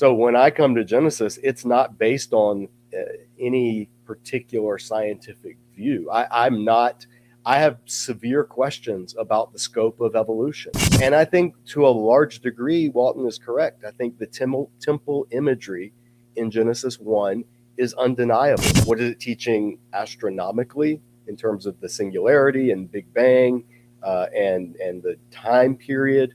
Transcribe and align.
So 0.00 0.14
when 0.14 0.34
I 0.34 0.48
come 0.48 0.74
to 0.76 0.82
Genesis, 0.82 1.38
it's 1.42 1.66
not 1.66 1.98
based 1.98 2.32
on 2.32 2.68
uh, 2.90 3.02
any 3.38 3.90
particular 4.06 4.78
scientific 4.78 5.58
view. 5.76 6.10
I, 6.10 6.46
I'm 6.46 6.64
not. 6.64 7.04
I 7.44 7.58
have 7.58 7.80
severe 7.84 8.42
questions 8.42 9.14
about 9.18 9.52
the 9.52 9.58
scope 9.58 10.00
of 10.00 10.16
evolution. 10.16 10.72
And 11.02 11.14
I 11.14 11.26
think 11.26 11.54
to 11.72 11.86
a 11.86 11.90
large 11.90 12.40
degree, 12.40 12.88
Walton 12.88 13.26
is 13.26 13.38
correct. 13.38 13.84
I 13.84 13.90
think 13.90 14.16
the 14.16 14.26
temple, 14.26 14.70
temple 14.80 15.26
imagery 15.32 15.92
in 16.34 16.50
Genesis 16.50 16.98
1 16.98 17.44
is 17.76 17.92
undeniable. 17.92 18.64
What 18.86 19.00
is 19.00 19.10
it 19.10 19.20
teaching 19.20 19.80
astronomically 19.92 21.02
in 21.26 21.36
terms 21.36 21.66
of 21.66 21.78
the 21.78 21.90
singularity 21.90 22.70
and 22.70 22.90
Big 22.90 23.12
Bang 23.12 23.64
uh, 24.02 24.28
and, 24.34 24.76
and 24.76 25.02
the 25.02 25.18
time 25.30 25.76
period? 25.76 26.32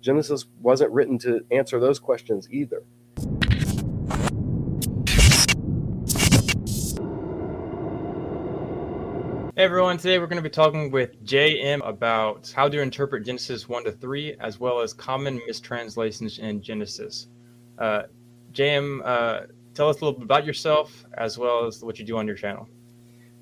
Genesis 0.00 0.46
wasn't 0.60 0.90
written 0.92 1.18
to 1.18 1.44
answer 1.50 1.78
those 1.78 1.98
questions 1.98 2.48
either. 2.50 2.82
Hey 9.56 9.64
everyone, 9.66 9.98
today 9.98 10.18
we're 10.18 10.26
going 10.26 10.42
to 10.42 10.42
be 10.42 10.48
talking 10.48 10.90
with 10.90 11.22
JM 11.26 11.86
about 11.86 12.50
how 12.56 12.66
to 12.66 12.80
interpret 12.80 13.26
Genesis 13.26 13.68
1 13.68 13.84
to 13.84 13.92
3, 13.92 14.36
as 14.40 14.58
well 14.58 14.80
as 14.80 14.94
common 14.94 15.38
mistranslations 15.46 16.38
in 16.38 16.62
Genesis. 16.62 17.28
Uh, 17.78 18.04
JM, 18.52 19.02
uh, 19.04 19.40
tell 19.74 19.90
us 19.90 20.00
a 20.00 20.04
little 20.04 20.18
bit 20.18 20.24
about 20.24 20.46
yourself, 20.46 21.04
as 21.18 21.36
well 21.36 21.66
as 21.66 21.84
what 21.84 21.98
you 21.98 22.06
do 22.06 22.16
on 22.16 22.26
your 22.26 22.36
channel. 22.36 22.66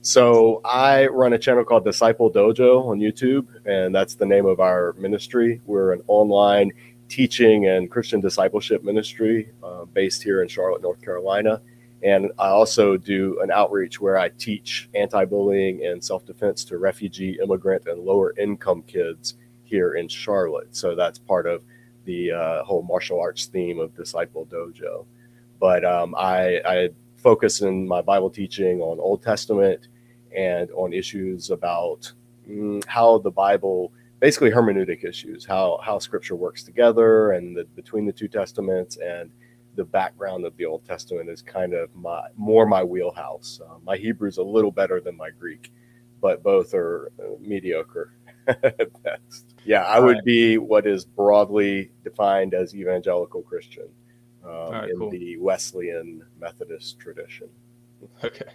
So, 0.01 0.61
I 0.65 1.07
run 1.09 1.33
a 1.33 1.39
channel 1.39 1.65
called 1.65 1.85
Disciple 1.85 2.31
Dojo 2.31 2.87
on 2.87 2.99
YouTube, 2.99 3.47
and 3.67 3.95
that's 3.95 4.15
the 4.15 4.25
name 4.25 4.47
of 4.47 4.61
our 4.61 4.95
ministry. 4.97 5.61
We're 5.67 5.93
an 5.93 6.03
online 6.07 6.73
teaching 7.09 7.67
and 7.67 7.91
Christian 7.91 8.21
discipleship 8.21 8.85
ministry 8.85 9.51
uh, 9.63 9.87
based 9.87 10.23
here 10.23 10.43
in 10.43 10.49
Charlotte, 10.49 10.83
North 10.83 11.03
Carolina. 11.03 11.61
And 12.03 12.31
I 12.39 12.49
also 12.49 12.97
do 12.97 13.41
an 13.43 13.51
outreach 13.51 14.01
where 14.01 14.19
I 14.19 14.29
teach 14.29 14.89
anti 14.95 15.25
bullying 15.25 15.85
and 15.85 16.03
self 16.03 16.25
defense 16.25 16.65
to 16.67 16.79
refugee, 16.79 17.39
immigrant, 17.43 17.87
and 17.87 18.05
lower 18.05 18.35
income 18.39 18.83
kids 18.83 19.35
here 19.65 19.95
in 19.95 20.09
Charlotte. 20.09 20.75
So 20.77 20.95
that's 20.95 21.19
part 21.19 21.47
of 21.47 21.65
the 22.05 22.33
uh, 22.33 22.65
whole 22.65 22.83
martial 22.83 23.21
arts 23.21 23.47
theme 23.47 23.81
of 23.81 23.97
Disciple 23.97 24.47
Dojo. 24.47 25.07
But 25.59 25.85
um, 25.85 26.15
I, 26.17 26.61
I 26.65 26.91
focus 27.19 27.61
in 27.61 27.87
my 27.87 28.01
Bible 28.01 28.31
teaching 28.31 28.81
on 28.81 28.99
Old 28.99 29.23
Testament 29.23 29.89
and 30.35 30.71
on 30.73 30.93
issues 30.93 31.51
about 31.51 32.11
mm, 32.49 32.85
how 32.87 33.19
the 33.19 33.31
Bible, 33.31 33.93
basically 34.21 34.51
hermeneutic 34.51 35.05
issues, 35.05 35.45
how, 35.45 35.81
how 35.83 35.99
scripture 35.99 36.37
works 36.37 36.63
together 36.63 37.33
and 37.33 37.57
the, 37.57 37.65
between 37.75 38.07
the 38.07 38.13
two 38.13 38.29
testaments 38.29 38.97
and 38.97 39.31
the 39.75 39.85
background 39.85 40.45
of 40.45 40.57
the 40.57 40.65
Old 40.65 40.85
Testament 40.85 41.29
is 41.29 41.41
kind 41.41 41.73
of 41.73 41.95
my 41.95 42.29
more 42.37 42.67
my 42.67 42.83
wheelhouse. 42.83 43.61
Uh, 43.65 43.79
my 43.85 43.97
Hebrew 43.97 44.29
is 44.29 44.39
a 44.39 44.43
little 44.43 44.73
better 44.73 45.01
than 45.01 45.17
my 45.17 45.31
Greek, 45.31 45.73
but 46.21 46.43
both 46.43 46.75
are 46.75 47.13
uh, 47.21 47.37
mediocre 47.41 48.13
at 48.49 49.03
best. 49.05 49.55
Yeah, 49.65 49.83
I 49.83 50.01
would 50.01 50.25
be 50.25 50.59
what 50.59 50.87
is 50.87 51.05
broadly 51.05 51.93
defined 52.03 52.55
as 52.55 52.75
evangelical 52.75 53.43
Christian 53.43 53.89
um, 54.49 54.73
right, 54.73 54.91
in 54.91 54.99
cool. 54.99 55.11
the 55.11 55.37
Wesleyan 55.39 56.25
Methodist 56.41 56.99
tradition. 56.99 57.49
Okay. 58.23 58.47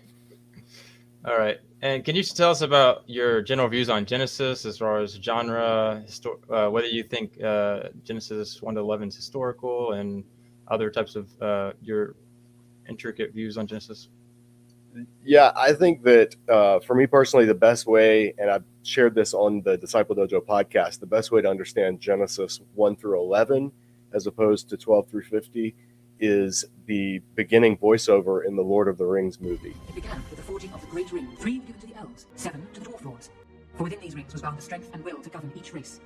All 1.26 1.38
right. 1.38 1.60
And 1.82 2.04
can 2.04 2.16
you 2.16 2.24
tell 2.24 2.52
us 2.52 2.62
about 2.62 3.04
your 3.08 3.42
general 3.42 3.70
views 3.70 3.90
on 3.90 4.06
Genesis 4.06 4.66
as 4.66 4.78
far 4.78 5.00
as 5.00 5.14
genre, 5.14 6.04
histor- 6.06 6.40
uh, 6.50 6.70
whether 6.70 6.88
you 6.88 7.04
think 7.04 7.42
uh, 7.42 7.90
Genesis 8.04 8.62
1 8.62 8.76
to 8.76 8.82
11 8.82 9.10
is 9.10 9.16
historical 9.16 9.94
and 9.94 10.24
other 10.68 10.90
types 10.90 11.16
of 11.16 11.42
uh, 11.42 11.74
your 11.82 12.16
intricate 12.90 13.34
views 13.34 13.58
on 13.58 13.68
Genesis? 13.68 14.10
Yeah, 15.24 15.52
I 15.56 15.74
think 15.74 16.04
that 16.04 16.36
uh, 16.50 16.80
for 16.80 16.96
me 16.96 17.08
personally, 17.08 17.46
the 17.46 17.54
best 17.54 17.88
way, 17.88 18.34
and 18.38 18.50
I've 18.50 18.64
shared 18.84 19.16
this 19.16 19.34
on 19.34 19.62
the 19.62 19.78
Disciple 19.78 20.16
Dojo 20.16 20.40
podcast, 20.40 21.00
the 21.00 21.06
best 21.06 21.32
way 21.32 21.42
to 21.42 21.50
understand 21.50 22.00
Genesis 22.00 22.62
1 22.76 22.96
through 22.98 23.20
11 23.20 23.72
as 24.14 24.28
opposed 24.28 24.70
to 24.70 24.78
12 24.78 25.10
through 25.10 25.24
50 25.24 25.76
is 26.20 26.66
the 26.86 27.20
beginning 27.36 27.78
voiceover 27.78 28.46
in 28.46 28.56
the 28.56 28.62
Lord 28.62 28.88
of 28.88 28.98
the 28.98 29.06
Rings 29.06 29.42
movie. 29.42 29.76
It 29.90 29.96
began 29.96 30.24
with 30.30 30.38
the 30.38 30.44
forging 30.44 30.72
of 30.74 30.82
the 30.82 30.88
great 30.88 31.12
ring, 31.12 31.28
three 31.38 31.60
given 31.60 31.82
to 31.82 31.88
the 31.88 31.96
elves, 31.96 32.28
seven 32.36 32.66
to 32.74 32.80
the 32.80 32.86
dwarf 32.86 33.04
lords. 33.04 33.30
For 33.76 33.84
within 33.84 34.00
these 34.00 34.14
rings 34.14 34.32
was 34.32 34.44
bound 34.44 34.58
the 34.58 34.62
strength 34.62 34.92
and 34.94 35.04
will 35.04 35.20
to 35.20 35.30
govern 35.30 35.52
each 35.56 35.74
race. 35.74 36.00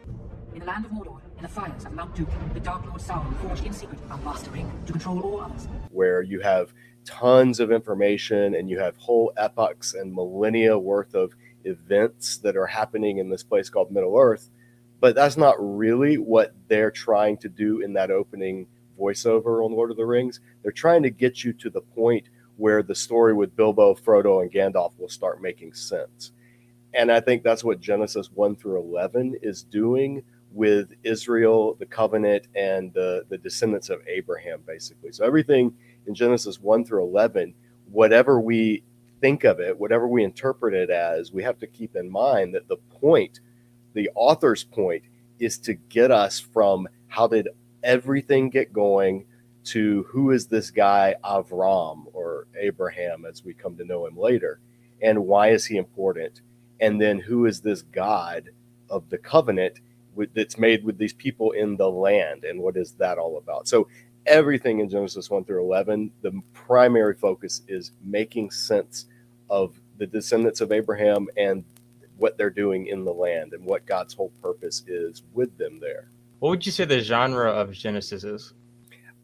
In 0.53 0.61
the 0.61 0.65
land 0.65 0.85
of 0.85 0.91
Mordor, 0.91 1.19
in 1.35 1.43
the 1.43 1.49
fires 1.49 1.85
of 1.85 1.91
Mount 1.91 2.15
Doom, 2.15 2.27
the 2.53 2.61
Dark 2.61 2.85
Lord 2.85 3.01
Sauron 3.01 3.35
forged 3.41 3.65
in 3.65 3.73
secret 3.73 3.99
a 4.09 4.17
master 4.17 4.49
ring 4.51 4.71
to 4.85 4.93
control 4.93 5.19
all 5.19 5.41
others. 5.41 5.67
Where 5.91 6.21
you 6.21 6.39
have 6.39 6.73
tons 7.03 7.59
of 7.59 7.71
information 7.71 8.55
and 8.55 8.69
you 8.69 8.79
have 8.79 8.95
whole 8.95 9.33
epochs 9.37 9.93
and 9.93 10.13
millennia 10.13 10.79
worth 10.79 11.13
of 11.13 11.33
events 11.65 12.37
that 12.37 12.55
are 12.55 12.65
happening 12.65 13.17
in 13.17 13.29
this 13.29 13.43
place 13.43 13.69
called 13.69 13.91
Middle 13.91 14.17
Earth. 14.17 14.49
But 14.99 15.15
that's 15.15 15.37
not 15.37 15.55
really 15.59 16.17
what 16.17 16.53
they're 16.67 16.91
trying 16.91 17.37
to 17.37 17.49
do 17.49 17.81
in 17.81 17.93
that 17.93 18.11
opening 18.11 18.67
voiceover 18.99 19.63
on 19.63 19.71
Lord 19.71 19.91
of 19.91 19.97
the 19.97 20.05
Rings. 20.05 20.39
They're 20.63 20.71
trying 20.71 21.03
to 21.03 21.09
get 21.09 21.43
you 21.43 21.53
to 21.53 21.69
the 21.69 21.81
point 21.81 22.29
where 22.57 22.81
the 22.81 22.95
story 22.95 23.33
with 23.33 23.55
Bilbo, 23.55 23.93
Frodo, 23.93 24.41
and 24.41 24.51
Gandalf 24.51 24.97
will 24.97 25.09
start 25.09 25.41
making 25.41 25.73
sense. 25.73 26.31
And 26.93 27.11
I 27.11 27.19
think 27.19 27.43
that's 27.43 27.63
what 27.63 27.79
Genesis 27.79 28.31
1 28.33 28.55
through 28.55 28.79
11 28.79 29.37
is 29.43 29.63
doing 29.63 30.23
with 30.51 30.93
Israel, 31.03 31.75
the 31.75 31.85
covenant, 31.85 32.47
and 32.55 32.91
the, 32.93 33.25
the 33.29 33.37
descendants 33.37 33.89
of 33.89 34.01
Abraham, 34.07 34.61
basically. 34.65 35.11
So 35.11 35.23
everything 35.25 35.73
in 36.07 36.15
Genesis 36.15 36.59
1 36.59 36.85
through 36.85 37.03
11, 37.03 37.53
whatever 37.91 38.39
we 38.39 38.83
think 39.21 39.43
of 39.43 39.59
it, 39.59 39.77
whatever 39.77 40.07
we 40.07 40.23
interpret 40.23 40.73
it 40.73 40.89
as, 40.89 41.31
we 41.31 41.43
have 41.43 41.59
to 41.59 41.67
keep 41.67 41.95
in 41.95 42.09
mind 42.09 42.55
that 42.55 42.67
the 42.67 42.77
point, 42.77 43.41
the 43.97 44.09
author's 44.15 44.63
point, 44.63 45.03
is 45.39 45.57
to 45.57 45.73
get 45.73 46.11
us 46.11 46.39
from 46.39 46.87
how 47.07 47.27
did 47.27 47.49
everything 47.83 48.49
get 48.49 48.71
going 48.71 49.25
to 49.63 50.03
who 50.09 50.31
is 50.31 50.47
this 50.47 50.71
guy 50.71 51.15
Avram 51.23 52.05
or 52.13 52.47
Abraham 52.57 53.25
as 53.25 53.43
we 53.43 53.53
come 53.53 53.75
to 53.77 53.85
know 53.85 54.05
him 54.05 54.17
later, 54.17 54.59
and 55.01 55.25
why 55.25 55.49
is 55.49 55.65
he 55.65 55.77
important? 55.77 56.41
And 56.79 57.01
then 57.01 57.19
who 57.19 57.45
is 57.45 57.61
this 57.61 57.81
God 57.81 58.49
of 58.89 59.09
the 59.09 59.17
covenant 59.17 59.79
with, 60.15 60.33
that's 60.33 60.57
made 60.57 60.83
with 60.83 60.97
these 60.97 61.13
people 61.13 61.51
in 61.51 61.77
the 61.77 61.89
land 61.89 62.43
and 62.43 62.59
what 62.59 62.75
is 62.75 62.93
that 62.93 63.17
all 63.17 63.37
about 63.37 63.67
so 63.67 63.87
everything 64.25 64.79
in 64.79 64.89
genesis 64.89 65.29
1 65.29 65.45
through 65.45 65.61
11 65.61 66.11
the 66.23 66.41
primary 66.53 67.13
focus 67.13 67.61
is 67.67 67.91
making 68.03 68.49
sense 68.49 69.05
of 69.49 69.79
the 69.97 70.07
descendants 70.07 70.59
of 70.59 70.71
abraham 70.71 71.27
and 71.37 71.63
what 72.17 72.37
they're 72.37 72.49
doing 72.49 72.87
in 72.87 73.03
the 73.05 73.13
land 73.13 73.53
and 73.53 73.63
what 73.65 73.85
god's 73.85 74.13
whole 74.13 74.31
purpose 74.41 74.83
is 74.87 75.23
with 75.33 75.55
them 75.57 75.79
there 75.79 76.09
what 76.39 76.49
would 76.49 76.65
you 76.65 76.71
say 76.71 76.85
the 76.85 76.99
genre 76.99 77.49
of 77.49 77.71
genesis 77.71 78.23
is 78.23 78.53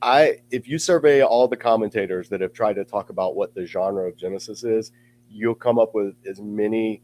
i 0.02 0.38
if 0.52 0.68
you 0.68 0.78
survey 0.78 1.22
all 1.22 1.48
the 1.48 1.58
commentators 1.58 2.30
that 2.30 2.42
have 2.42 2.54
tried 2.54 2.76
to 2.76 2.84
talk 2.86 3.10
about 3.10 3.36
what 3.36 3.54
the 3.56 3.66
genre 3.66 4.08
of 4.08 4.18
genesis 4.18 4.64
is 4.64 4.92
you'll 5.30 5.56
come 5.56 5.80
up 5.80 5.94
with 5.94 6.16
as 6.30 6.40
many 6.40 7.02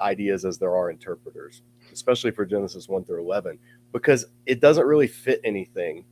ideas 0.00 0.44
as 0.44 0.58
there 0.58 0.74
are 0.74 0.90
interpreters 0.90 1.62
especially 1.96 2.30
for 2.30 2.44
Genesis 2.44 2.88
1 2.88 3.04
through 3.04 3.22
11, 3.22 3.58
because 3.92 4.26
it 4.44 4.60
doesn't 4.60 4.86
really 4.86 5.06
fit 5.06 5.40
anything 5.44 6.04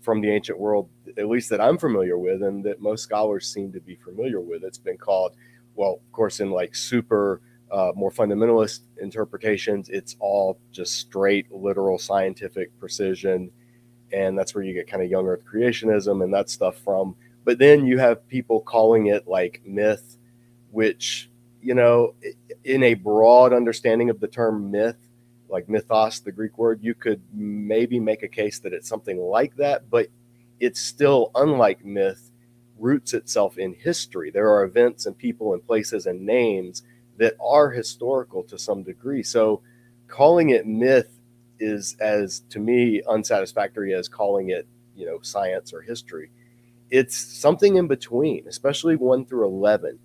from 0.00 0.20
the 0.20 0.30
ancient 0.30 0.58
world, 0.58 0.88
at 1.16 1.28
least 1.28 1.48
that 1.50 1.60
I'm 1.60 1.78
familiar 1.78 2.18
with, 2.18 2.42
and 2.42 2.64
that 2.64 2.80
most 2.80 3.02
scholars 3.02 3.52
seem 3.52 3.72
to 3.72 3.80
be 3.80 3.94
familiar 3.96 4.40
with. 4.40 4.64
It's 4.64 4.78
been 4.78 4.98
called, 4.98 5.34
well, 5.74 6.00
of 6.04 6.12
course, 6.12 6.40
in 6.40 6.50
like 6.50 6.74
super, 6.74 7.40
uh, 7.72 7.90
more 7.96 8.10
fundamentalist 8.10 8.80
interpretations, 9.00 9.88
it's 9.88 10.14
all 10.20 10.58
just 10.70 10.98
straight 10.98 11.50
literal 11.50 11.98
scientific 11.98 12.78
precision. 12.78 13.50
And 14.12 14.38
that's 14.38 14.54
where 14.54 14.62
you 14.62 14.74
get 14.74 14.86
kind 14.86 15.02
of 15.02 15.10
young 15.10 15.26
earth 15.26 15.42
creationism 15.50 16.22
and 16.22 16.32
that 16.34 16.50
stuff 16.50 16.76
from. 16.76 17.16
But 17.44 17.58
then 17.58 17.86
you 17.86 17.98
have 17.98 18.28
people 18.28 18.60
calling 18.60 19.06
it 19.06 19.26
like 19.26 19.62
myth, 19.64 20.18
which, 20.70 21.30
you 21.62 21.74
know, 21.74 22.14
in 22.64 22.82
a 22.82 22.94
broad 22.94 23.54
understanding 23.54 24.10
of 24.10 24.20
the 24.20 24.28
term 24.28 24.70
myth, 24.70 24.98
like 25.48 25.68
mythos, 25.68 26.20
the 26.20 26.30
Greek 26.30 26.58
word, 26.58 26.78
you 26.82 26.94
could 26.94 27.22
maybe 27.32 27.98
make 27.98 28.22
a 28.22 28.28
case 28.28 28.58
that 28.60 28.74
it's 28.74 28.88
something 28.88 29.18
like 29.18 29.56
that, 29.56 29.88
but 29.88 30.08
it's 30.60 30.80
still, 30.80 31.30
unlike 31.34 31.84
myth, 31.84 32.30
roots 32.78 33.14
itself 33.14 33.56
in 33.56 33.72
history. 33.72 34.30
There 34.30 34.50
are 34.50 34.64
events 34.64 35.06
and 35.06 35.16
people 35.16 35.54
and 35.54 35.66
places 35.66 36.06
and 36.06 36.20
names 36.20 36.82
that 37.18 37.34
are 37.40 37.70
historical 37.70 38.42
to 38.44 38.58
some 38.58 38.82
degree. 38.82 39.22
So 39.22 39.62
calling 40.08 40.50
it 40.50 40.66
myth 40.66 41.18
is 41.60 41.96
as 42.00 42.40
to 42.50 42.58
me 42.60 43.02
unsatisfactory 43.08 43.94
as 43.94 44.08
calling 44.08 44.50
it, 44.50 44.66
you 44.96 45.06
know, 45.06 45.20
science 45.22 45.72
or 45.72 45.82
history. 45.82 46.30
It's 46.90 47.16
something 47.16 47.76
in 47.76 47.88
between, 47.88 48.48
especially 48.48 48.96
1 48.96 49.26
through 49.26 49.46
11. 49.46 49.98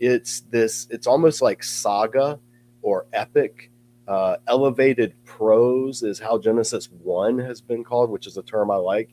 It's 0.00 0.40
this 0.42 0.86
it's 0.90 1.06
almost 1.06 1.42
like 1.42 1.62
saga 1.64 2.40
or 2.82 3.06
epic 3.12 3.70
uh, 4.08 4.36
elevated 4.48 5.14
prose 5.24 6.02
is 6.02 6.18
how 6.20 6.38
Genesis 6.38 6.88
1 6.90 7.38
has 7.40 7.60
been 7.62 7.84
called, 7.84 8.10
which 8.10 8.26
is 8.26 8.36
a 8.38 8.42
term 8.42 8.70
I 8.70 8.76
like. 8.76 9.10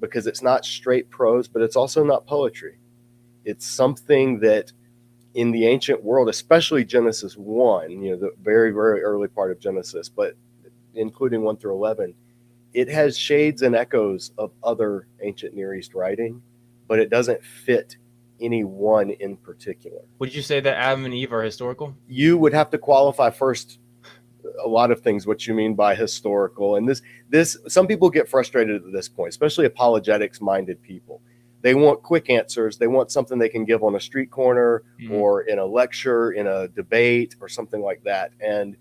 because 0.00 0.26
it's 0.26 0.42
not 0.42 0.64
straight 0.64 1.10
prose, 1.10 1.48
but 1.48 1.62
it's 1.62 1.76
also 1.76 2.04
not 2.04 2.26
poetry. 2.26 2.78
It's 3.44 3.66
something 3.66 4.40
that 4.40 4.72
in 5.34 5.50
the 5.50 5.66
ancient 5.66 6.02
world, 6.02 6.28
especially 6.28 6.84
Genesis 6.84 7.34
1, 7.36 7.90
you 7.90 8.10
know, 8.10 8.16
the 8.16 8.32
very, 8.42 8.70
very 8.70 9.02
early 9.02 9.28
part 9.28 9.50
of 9.50 9.58
Genesis, 9.58 10.08
but 10.08 10.34
including 10.94 11.42
1 11.42 11.56
through 11.56 11.74
11, 11.74 12.14
it 12.74 12.88
has 12.88 13.16
shades 13.16 13.62
and 13.62 13.74
echoes 13.74 14.32
of 14.38 14.52
other 14.62 15.08
ancient 15.22 15.54
Near 15.54 15.74
East 15.74 15.94
writing, 15.94 16.42
but 16.88 16.98
it 16.98 17.10
doesn't 17.10 17.42
fit 17.44 17.96
any 18.40 18.64
one 18.64 19.10
in 19.10 19.36
particular. 19.36 20.00
Would 20.18 20.34
you 20.34 20.42
say 20.42 20.60
that 20.60 20.76
Adam 20.76 21.04
and 21.04 21.14
Eve 21.14 21.32
are 21.32 21.42
historical? 21.42 21.94
You 22.08 22.36
would 22.38 22.52
have 22.52 22.70
to 22.70 22.78
qualify 22.78 23.30
first 23.30 23.78
a 24.62 24.68
lot 24.68 24.90
of 24.90 25.00
things 25.00 25.26
what 25.26 25.46
you 25.46 25.54
mean 25.54 25.74
by 25.74 25.94
historical 25.94 26.76
and 26.76 26.88
this 26.88 27.00
this 27.28 27.56
some 27.68 27.86
people 27.86 28.10
get 28.10 28.28
frustrated 28.28 28.84
at 28.84 28.92
this 28.92 29.08
point 29.08 29.30
especially 29.30 29.66
apologetics 29.66 30.40
minded 30.40 30.82
people 30.82 31.22
they 31.62 31.74
want 31.74 32.02
quick 32.02 32.28
answers 32.30 32.78
they 32.78 32.86
want 32.86 33.10
something 33.10 33.38
they 33.38 33.48
can 33.48 33.64
give 33.64 33.82
on 33.82 33.94
a 33.94 34.00
street 34.00 34.30
corner 34.30 34.82
mm-hmm. 35.00 35.14
or 35.14 35.42
in 35.42 35.58
a 35.58 35.64
lecture 35.64 36.32
in 36.32 36.46
a 36.46 36.68
debate 36.68 37.34
or 37.40 37.48
something 37.48 37.80
like 37.80 38.02
that 38.04 38.32
and 38.40 38.76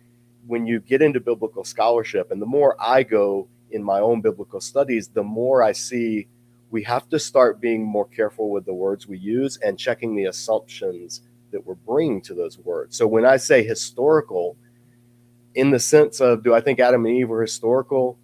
when 0.48 0.66
you 0.66 0.80
get 0.80 1.02
into 1.02 1.20
biblical 1.20 1.64
scholarship 1.64 2.32
and 2.32 2.42
the 2.42 2.46
more 2.46 2.76
i 2.80 3.04
go 3.04 3.48
in 3.72 3.84
my 3.84 4.00
own 4.00 4.22
biblical 4.22 4.60
studies 4.60 5.08
the 5.10 5.24
more 5.24 5.64
i 5.64 5.72
see 5.72 6.28
we 6.72 6.84
have 6.84 7.08
to 7.10 7.20
start 7.20 7.62
being 7.62 7.86
more 7.86 8.08
careful 8.08 8.50
with 8.50 8.66
the 8.66 8.74
words 8.74 9.06
we 9.06 9.20
use 9.20 9.58
and 9.58 9.78
checking 9.78 10.16
the 10.16 10.26
assumptions 10.26 11.22
that 11.52 11.66
we're 11.66 11.76
bringing 11.76 12.22
to 12.22 12.34
those 12.34 12.58
words. 12.58 12.98
So 12.98 13.06
when 13.06 13.26
I 13.26 13.38
say 13.38 13.64
historical, 13.64 14.56
in 15.54 15.72
the 15.72 15.80
sense 15.80 16.22
of 16.22 16.44
do 16.44 16.54
I 16.54 16.62
think 16.62 16.80
Adam 16.80 17.06
and 17.06 17.16
Eve 17.16 17.30
were 17.30 17.42
historical? 17.42 18.18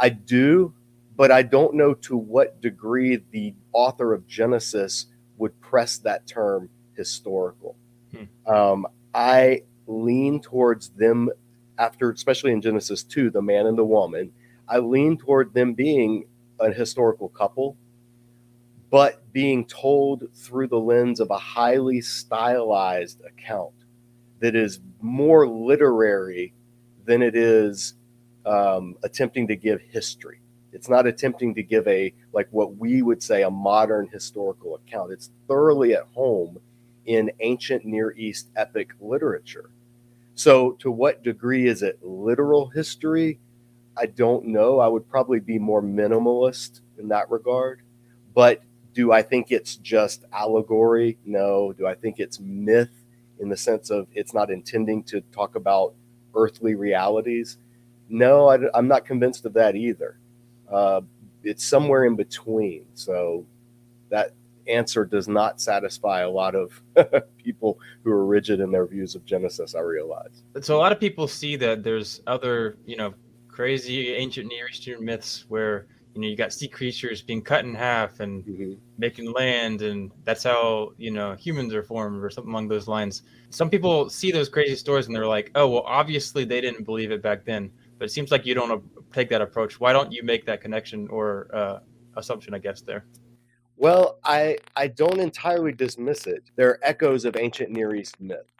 I 0.00 0.08
do, 0.08 0.72
but 1.16 1.30
I 1.30 1.42
don't 1.42 1.74
know 1.74 1.94
to 1.94 2.16
what 2.16 2.60
degree 2.60 3.22
the 3.30 3.54
author 3.72 4.12
of 4.12 4.26
Genesis 4.26 5.06
would 5.36 5.58
press 5.60 5.98
that 5.98 6.26
term 6.26 6.68
historical. 6.96 7.76
Hmm. 8.14 8.52
Um, 8.52 8.86
I 9.14 9.62
lean 9.86 10.40
towards 10.40 10.90
them 10.90 11.30
after, 11.78 12.10
especially 12.10 12.52
in 12.52 12.60
Genesis 12.60 13.02
2, 13.02 13.30
the 13.30 13.42
man 13.42 13.66
and 13.66 13.76
the 13.76 13.84
woman. 13.84 14.32
I 14.68 14.78
lean 14.78 15.16
toward 15.18 15.54
them 15.54 15.74
being 15.74 16.24
a 16.60 16.72
historical 16.72 17.28
couple 17.28 17.76
but 18.92 19.32
being 19.32 19.64
told 19.64 20.24
through 20.34 20.66
the 20.66 20.78
lens 20.78 21.18
of 21.18 21.30
a 21.30 21.38
highly 21.38 22.02
stylized 22.02 23.22
account 23.24 23.72
that 24.40 24.54
is 24.54 24.80
more 25.00 25.48
literary 25.48 26.52
than 27.06 27.22
it 27.22 27.34
is 27.34 27.94
um, 28.44 28.94
attempting 29.02 29.48
to 29.48 29.56
give 29.56 29.80
history. 29.80 30.41
It's 30.72 30.88
not 30.88 31.06
attempting 31.06 31.54
to 31.54 31.62
give 31.62 31.86
a, 31.86 32.14
like 32.32 32.48
what 32.50 32.76
we 32.76 33.02
would 33.02 33.22
say, 33.22 33.42
a 33.42 33.50
modern 33.50 34.08
historical 34.08 34.76
account. 34.76 35.12
It's 35.12 35.30
thoroughly 35.46 35.94
at 35.94 36.08
home 36.14 36.58
in 37.06 37.30
ancient 37.40 37.84
Near 37.84 38.12
East 38.16 38.48
epic 38.56 38.92
literature. 39.00 39.70
So, 40.34 40.72
to 40.80 40.90
what 40.90 41.22
degree 41.22 41.66
is 41.68 41.82
it 41.82 42.02
literal 42.02 42.68
history? 42.68 43.38
I 43.96 44.06
don't 44.06 44.46
know. 44.46 44.80
I 44.80 44.88
would 44.88 45.08
probably 45.08 45.40
be 45.40 45.58
more 45.58 45.82
minimalist 45.82 46.80
in 46.98 47.08
that 47.08 47.30
regard. 47.30 47.82
But 48.34 48.62
do 48.94 49.12
I 49.12 49.22
think 49.22 49.50
it's 49.50 49.76
just 49.76 50.24
allegory? 50.32 51.18
No. 51.24 51.74
Do 51.74 51.86
I 51.86 51.94
think 51.94 52.18
it's 52.18 52.40
myth 52.40 53.04
in 53.38 53.50
the 53.50 53.56
sense 53.56 53.90
of 53.90 54.06
it's 54.14 54.32
not 54.32 54.50
intending 54.50 55.02
to 55.04 55.20
talk 55.32 55.54
about 55.54 55.94
earthly 56.34 56.74
realities? 56.74 57.58
No, 58.08 58.48
I, 58.48 58.78
am 58.78 58.88
not 58.88 59.04
convinced 59.04 59.44
of 59.44 59.52
that 59.54 59.76
either. 59.76 60.18
Uh, 60.72 61.00
it's 61.44 61.64
somewhere 61.64 62.04
in 62.04 62.16
between. 62.16 62.86
So 62.94 63.44
that 64.10 64.32
answer 64.68 65.04
does 65.04 65.28
not 65.28 65.60
satisfy 65.60 66.20
a 66.20 66.30
lot 66.30 66.54
of 66.54 66.82
people 67.36 67.78
who 68.04 68.10
are 68.10 68.24
rigid 68.24 68.60
in 68.60 68.70
their 68.70 68.86
views 68.86 69.14
of 69.14 69.24
Genesis, 69.24 69.74
I 69.74 69.80
realize. 69.80 70.42
So 70.60 70.76
a 70.76 70.80
lot 70.80 70.92
of 70.92 71.00
people 71.00 71.26
see 71.26 71.56
that 71.56 71.82
there's 71.82 72.20
other, 72.26 72.76
you 72.86 72.96
know, 72.96 73.14
crazy 73.48 74.14
ancient 74.14 74.48
Near 74.48 74.68
Eastern 74.68 75.04
myths 75.04 75.44
where 75.48 75.86
you 76.14 76.20
know 76.20 76.28
you 76.28 76.36
got 76.36 76.52
sea 76.52 76.68
creatures 76.68 77.22
being 77.22 77.42
cut 77.42 77.64
in 77.64 77.74
half 77.74 78.20
and 78.20 78.44
mm-hmm. 78.44 78.72
making 78.98 79.32
land 79.32 79.82
and 79.82 80.10
that's 80.24 80.42
how 80.42 80.92
you 80.98 81.10
know 81.10 81.34
humans 81.34 81.72
are 81.74 81.82
formed 81.82 82.22
or 82.22 82.30
something 82.30 82.52
along 82.52 82.68
those 82.68 82.88
lines 82.88 83.22
some 83.50 83.70
people 83.70 84.10
see 84.10 84.30
those 84.30 84.48
crazy 84.48 84.76
stories 84.76 85.06
and 85.06 85.14
they're 85.16 85.26
like 85.26 85.50
oh 85.54 85.68
well 85.68 85.84
obviously 85.86 86.44
they 86.44 86.60
didn't 86.60 86.84
believe 86.84 87.10
it 87.10 87.22
back 87.22 87.44
then 87.44 87.70
but 88.02 88.06
it 88.06 88.12
seems 88.12 88.32
like 88.32 88.44
you 88.44 88.52
don't 88.52 88.82
take 89.12 89.30
that 89.30 89.40
approach. 89.40 89.78
Why 89.78 89.92
don't 89.92 90.10
you 90.10 90.24
make 90.24 90.44
that 90.46 90.60
connection 90.60 91.06
or 91.06 91.48
uh, 91.54 91.78
assumption 92.16 92.52
i 92.52 92.58
guess 92.58 92.80
there? 92.80 93.04
Well 93.76 94.18
i 94.24 94.58
i 94.74 94.88
don't 94.88 95.20
entirely 95.20 95.70
dismiss 95.70 96.26
it. 96.26 96.50
There 96.56 96.68
are 96.70 96.80
echoes 96.82 97.24
of 97.24 97.36
ancient 97.36 97.70
near 97.70 97.94
east 97.94 98.20
myth. 98.20 98.50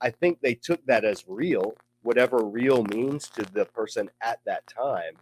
I 0.00 0.10
think 0.10 0.40
they 0.40 0.54
took 0.54 0.84
that 0.86 1.04
as 1.04 1.24
real 1.28 1.76
whatever 2.02 2.38
real 2.38 2.82
means 2.82 3.28
to 3.28 3.44
the 3.52 3.64
person 3.66 4.10
at 4.22 4.40
that 4.44 4.66
time. 4.66 5.14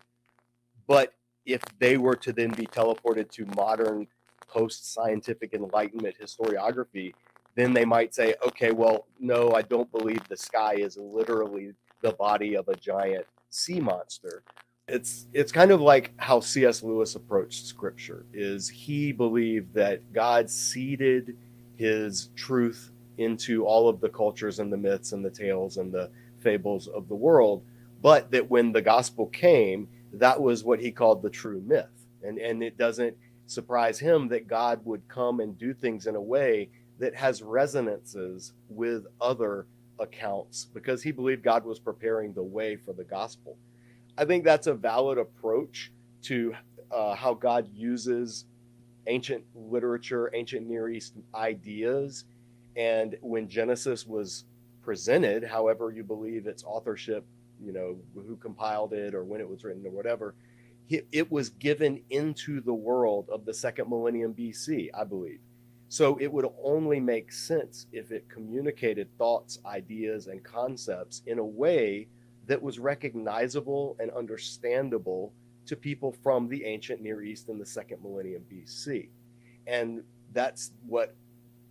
But 0.87 1.13
if 1.45 1.61
they 1.79 1.99
were 1.99 2.17
to 2.17 2.33
then 2.33 2.53
be 2.53 2.67
teleported 2.69 3.31
to 3.33 3.45
modern 3.55 4.07
post 4.47 4.95
scientific 4.95 5.53
enlightenment 5.53 6.17
historiography, 6.19 7.13
then 7.55 7.75
they 7.75 7.85
might 7.85 8.15
say, 8.15 8.35
okay, 8.47 8.73
well, 8.73 9.09
no, 9.21 9.53
I 9.53 9.61
don't 9.61 9.93
believe 9.93 10.27
the 10.27 10.39
sky 10.39 10.77
is 10.77 10.97
literally 10.97 11.75
the 12.01 12.13
body 12.13 12.57
of 12.57 12.69
a 12.69 12.75
giant 12.75 13.27
sea 13.51 13.81
monster. 13.81 14.43
It's 14.87 15.27
it's 15.35 15.53
kind 15.53 15.71
of 15.71 15.81
like 15.81 16.13
how 16.17 16.41
C.S. 16.41 16.83
Lewis 16.83 17.15
approached 17.15 17.67
scripture 17.67 18.25
is 18.33 18.69
he 18.69 19.13
believed 19.13 19.75
that 19.75 20.13
God 20.13 20.49
seeded 20.49 21.37
his 21.77 22.31
truth 22.37 22.91
into 23.19 23.67
all 23.67 23.89
of 23.89 24.01
the 24.01 24.09
cultures 24.09 24.61
and 24.61 24.73
the 24.73 24.77
myths 24.77 25.13
and 25.13 25.25
the 25.25 25.31
tales 25.31 25.77
and 25.77 25.93
the 25.93 26.11
fables 26.41 26.89
of 26.89 27.09
the 27.09 27.15
world, 27.15 27.63
but 28.01 28.31
that 28.31 28.49
when 28.49 28.73
the 28.73 28.81
gospel 28.81 29.27
came, 29.27 29.89
that 30.13 30.41
was 30.41 30.65
what 30.65 30.81
he 30.81 30.91
called 30.91 31.23
the 31.23 31.31
true 31.31 31.63
myth. 31.67 32.07
And, 32.23 32.39
and 32.39 32.63
it 32.63 32.79
doesn't 32.79 33.17
surprise 33.47 33.99
him 33.99 34.29
that 34.29 34.49
God 34.49 34.81
would 34.85 35.07
come 35.09 35.41
and 35.41 35.59
do 35.59 35.75
things 35.75 36.07
in 36.07 36.15
a 36.15 36.21
way 36.21 36.71
that 36.99 37.15
has 37.15 37.43
resonances 37.43 38.53
with 38.69 39.07
other 39.21 39.67
accounts 39.99 40.67
because 40.67 41.03
he 41.03 41.13
believed 41.13 41.43
God 41.43 41.65
was 41.65 41.79
preparing 41.79 42.33
the 42.33 42.43
way 42.43 42.77
for 42.77 42.93
the 42.93 43.05
gospel. 43.05 43.57
I 44.17 44.25
think 44.25 44.45
that's 44.45 44.67
a 44.67 44.75
valid 44.75 45.19
approach 45.19 45.93
to 46.23 46.55
uh, 46.91 47.15
how 47.15 47.35
God 47.35 47.69
uses 47.73 48.47
ancient 49.07 49.45
literature, 49.55 50.31
ancient 50.35 50.67
Near 50.67 50.89
East 50.89 51.15
ideas. 51.35 52.25
And 52.77 53.17
when 53.21 53.49
Genesis 53.49 54.07
was 54.07 54.45
presented, 54.83 55.45
however 55.45 55.91
you 55.91 56.03
believe 56.03 56.47
its 56.47 56.65
authorship 56.65 57.25
you 57.63 57.73
know 57.73 57.97
who 58.15 58.37
compiled 58.37 58.93
it 58.93 59.15
or 59.15 59.25
when 59.25 59.41
it 59.41 59.49
was 59.49 59.65
written 59.65 59.85
or 59.87 59.91
whatever 59.91 60.35
it, 60.89 61.07
it 61.13 61.31
was 61.31 61.51
given 61.51 62.03
into 62.11 62.61
the 62.61 62.73
world 62.73 63.29
of 63.31 63.45
the 63.45 63.55
second 63.55 63.89
millennium 63.89 64.33
bc 64.35 64.89
i 64.95 65.05
believe 65.05 65.41
so 65.89 66.19
it 66.21 66.31
would 66.31 66.47
only 66.63 67.01
make 67.01 67.33
sense 67.33 67.87
if 67.93 68.11
it 68.11 68.29
communicated 68.29 69.09
thoughts 69.17 69.59
ideas 69.67 70.27
and 70.27 70.43
concepts 70.45 71.23
in 71.27 71.39
a 71.39 71.45
way 71.45 72.07
that 72.47 72.61
was 72.61 72.79
recognizable 72.79 73.97
and 73.99 74.11
understandable 74.13 75.33
to 75.67 75.77
people 75.77 76.13
from 76.23 76.49
the 76.49 76.65
ancient 76.65 77.01
near 77.01 77.23
east 77.23 77.49
in 77.49 77.59
the 77.59 77.67
second 77.67 78.03
millennium 78.03 78.43
bc 78.53 79.09
and 79.67 80.03
that's 80.33 80.73
what 80.87 81.15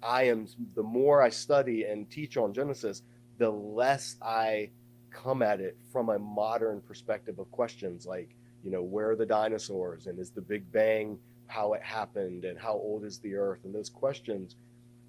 i 0.04 0.24
am 0.24 0.48
the 0.76 0.84
more 0.84 1.22
i 1.22 1.30
study 1.30 1.84
and 1.84 2.10
teach 2.10 2.38
on 2.38 2.54
genesis 2.54 3.04
the 3.38 3.50
less 3.50 4.16
i 4.22 4.70
come 5.18 5.42
at 5.42 5.60
it 5.60 5.78
from 5.92 6.10
a 6.10 6.20
modern 6.20 6.82
perspective 6.82 7.40
of 7.40 7.50
questions 7.52 8.06
like, 8.06 8.36
you 8.64 8.72
know, 8.72 8.84
where 8.84 9.12
are 9.12 9.16
the 9.16 9.26
dinosaurs 9.26 10.08
and 10.08 10.20
is 10.20 10.30
the 10.30 10.42
Big 10.42 10.72
Bang 10.72 11.18
how 11.48 11.74
it 11.74 11.82
happened 11.82 12.46
and 12.46 12.58
how 12.58 12.74
old 12.74 13.06
is 13.06 13.20
the 13.20 13.36
Earth? 13.36 13.60
And 13.64 13.74
those 13.74 13.90
questions, 13.90 14.56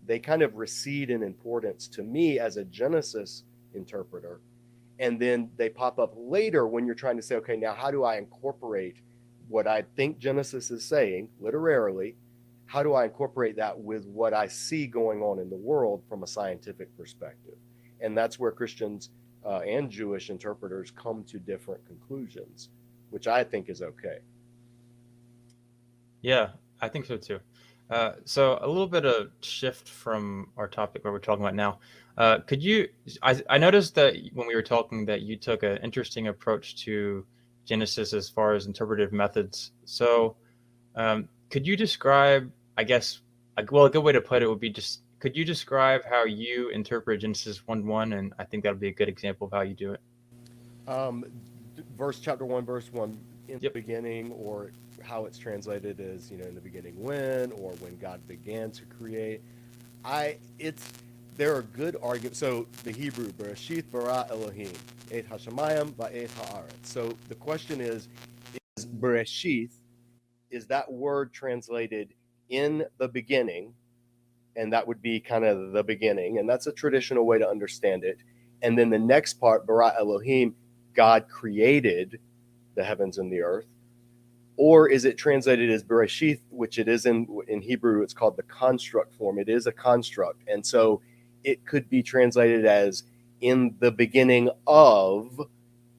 they 0.07 0.19
kind 0.19 0.43
of 0.43 0.57
recede 0.57 1.11
in 1.11 1.23
importance 1.23 1.89
to 1.89 2.03
me 2.03 2.39
as 2.39 2.57
a 2.57 2.65
Genesis 2.65 3.45
interpreter. 3.75 4.41
And 4.99 5.21
then 5.21 5.51
they 5.57 5.69
pop 5.69 5.99
up 5.99 6.15
later 6.17 6.67
when 6.67 6.87
you're 6.87 6.95
trying 6.95 7.17
to 7.17 7.23
say, 7.23 7.37
okay, 7.37 7.57
now 7.57 7.75
how 7.75 7.91
do 7.91 8.05
I 8.05 8.17
incorporate 8.17 8.97
what 9.49 9.67
I 9.67 9.83
think 9.97 10.19
Genesis 10.19 10.71
is 10.71 10.85
saying 10.85 11.29
literarily? 11.41 12.17
How 12.67 12.83
do 12.83 12.95
I 12.95 13.05
incorporate 13.05 13.57
that 13.57 13.79
with 13.79 14.05
what 14.07 14.35
I 14.35 14.49
see 14.49 14.87
going 14.87 15.23
on 15.23 15.39
in 15.39 15.49
the 15.49 15.57
world 15.57 16.03
from 16.09 16.23
a 16.23 16.27
scientific 16.27 16.95
perspective? 16.97 17.55
And 18.01 18.17
that's 18.17 18.39
where 18.39 18.51
Christians 18.51 19.11
uh, 19.45 19.61
and 19.61 19.91
Jewish 19.91 20.31
interpreters 20.31 20.91
come 20.91 21.25
to 21.25 21.39
different 21.39 21.87
conclusions, 21.87 22.69
which 23.11 23.27
I 23.27 23.45
think 23.45 23.69
is 23.69 23.83
okay. 23.83 24.19
Yeah, 26.23 26.51
I 26.81 26.89
think 26.89 27.07
so 27.07 27.17
too. 27.17 27.41
Uh, 27.91 28.13
so 28.25 28.59
a 28.63 28.69
little 28.69 28.87
bit 28.89 29.07
of 29.07 29.31
shift 29.41 29.89
from 29.89 30.51
our 30.57 30.69
topic 30.69 31.05
where 31.05 31.13
we're 31.13 31.19
talking 31.21 31.45
about 31.45 31.55
now. 31.55 31.79
Uh, 32.19 32.41
could 32.41 32.63
you? 32.63 32.89
I, 33.23 33.41
I 33.49 33.59
noticed 33.59 33.95
that 33.97 34.15
when 34.35 34.47
we 34.49 34.55
were 34.55 34.63
talking 34.63 35.07
that 35.07 35.23
you 35.23 35.37
took 35.37 35.63
an 35.63 35.79
interesting 35.79 36.29
approach 36.29 36.77
to 36.85 37.27
Genesis 37.65 38.13
as 38.13 38.29
far 38.29 38.55
as 38.55 38.67
interpretive 38.67 39.13
methods. 39.13 39.73
So 39.85 40.37
Um, 40.97 41.29
could 41.51 41.67
you 41.67 41.77
describe, 41.77 42.51
I 42.79 42.85
guess, 42.85 43.23
like, 43.57 43.73
well, 43.73 43.87
a 43.87 43.91
good 43.91 44.05
way 44.05 44.13
to 44.13 44.21
put 44.21 44.43
it 44.43 44.49
would 44.49 44.61
be 44.61 44.71
just, 44.71 45.03
could 45.21 45.37
you 45.37 45.45
describe 45.45 46.03
how 46.05 46.25
you 46.25 46.71
interpret 46.71 47.21
Genesis 47.23 47.67
1 47.69 47.87
1? 47.87 48.15
And 48.15 48.35
I 48.39 48.45
think 48.45 48.65
that 48.65 48.71
would 48.71 48.81
be 48.81 48.89
a 48.89 48.95
good 48.95 49.09
example 49.09 49.47
of 49.47 49.53
how 49.55 49.63
you 49.63 49.75
do 49.75 49.93
it. 49.95 50.01
Um, 50.89 51.25
verse 51.97 52.21
chapter 52.21 52.45
1, 52.47 52.65
verse 52.67 52.93
1, 52.93 53.11
in 53.49 53.55
Yep. 53.55 53.63
the 53.63 53.71
beginning, 53.71 54.33
or 54.33 54.73
how 55.03 55.25
it's 55.27 55.39
translated 55.39 56.01
as, 56.01 56.31
you 56.31 56.39
know, 56.39 56.47
in 56.47 56.55
the 56.55 56.61
beginning 56.61 56.95
when, 57.01 57.53
or 57.53 57.73
when 57.81 57.97
God 57.99 58.27
began 58.27 58.71
to 58.73 58.85
create. 58.85 59.41
I, 60.05 60.39
it's, 60.59 60.93
there 61.37 61.55
are 61.55 61.63
good 61.63 61.97
arguments. 62.03 62.39
So 62.39 62.67
the 62.85 62.93
Hebrew, 62.93 63.33
Bereshith 63.33 63.91
bara 63.91 64.27
Elohim, 64.31 64.73
et 65.11 65.29
hashamayim 65.29 65.93
va'et 65.93 66.29
haaretz. 66.29 66.85
So 66.85 67.15
the 67.29 67.35
question 67.35 67.81
is, 67.81 68.09
is 68.77 68.87
Bereshith, 68.87 69.73
is 70.51 70.67
that 70.67 70.91
word 70.91 71.33
translated 71.33 72.15
in 72.49 72.85
the 72.99 73.09
beginning? 73.09 73.75
And 74.57 74.73
that 74.73 74.87
would 74.87 75.01
be 75.01 75.21
kind 75.21 75.45
of 75.45 75.73
the 75.73 75.85
beginning. 75.85 76.39
And 76.39 76.49
that's 76.49 76.67
a 76.67 76.73
traditional 76.73 77.25
way 77.27 77.39
to 77.39 77.49
understand 77.49 78.03
it. 78.03 78.19
And 78.63 78.77
then 78.77 78.91
the 78.91 78.99
next 78.99 79.35
part, 79.35 79.67
bara 79.67 79.95
Elohim, 79.99 80.57
God 80.95 81.29
created 81.29 82.19
the 82.75 82.83
heavens 82.83 83.19
and 83.19 83.33
the 83.33 83.43
earth. 83.43 83.67
Or 84.61 84.89
is 84.89 85.05
it 85.05 85.17
translated 85.17 85.71
as 85.71 85.85
Bereshith, 85.85 86.41
which 86.51 86.79
it 86.81 86.89
is 86.89 87.07
in 87.07 87.27
in 87.47 87.63
Hebrew? 87.63 88.03
It's 88.03 88.13
called 88.13 88.37
the 88.37 88.43
construct 88.43 89.15
form. 89.15 89.39
It 89.39 89.49
is 89.49 89.67
a 89.69 89.73
construct, 89.73 90.43
and 90.49 90.67
so 90.67 91.01
it 91.45 91.65
could 91.65 91.89
be 91.89 92.03
translated 92.03 92.67
as 92.67 93.05
in 93.41 93.77
the 93.79 93.93
beginning 93.93 94.51
of, 94.67 95.41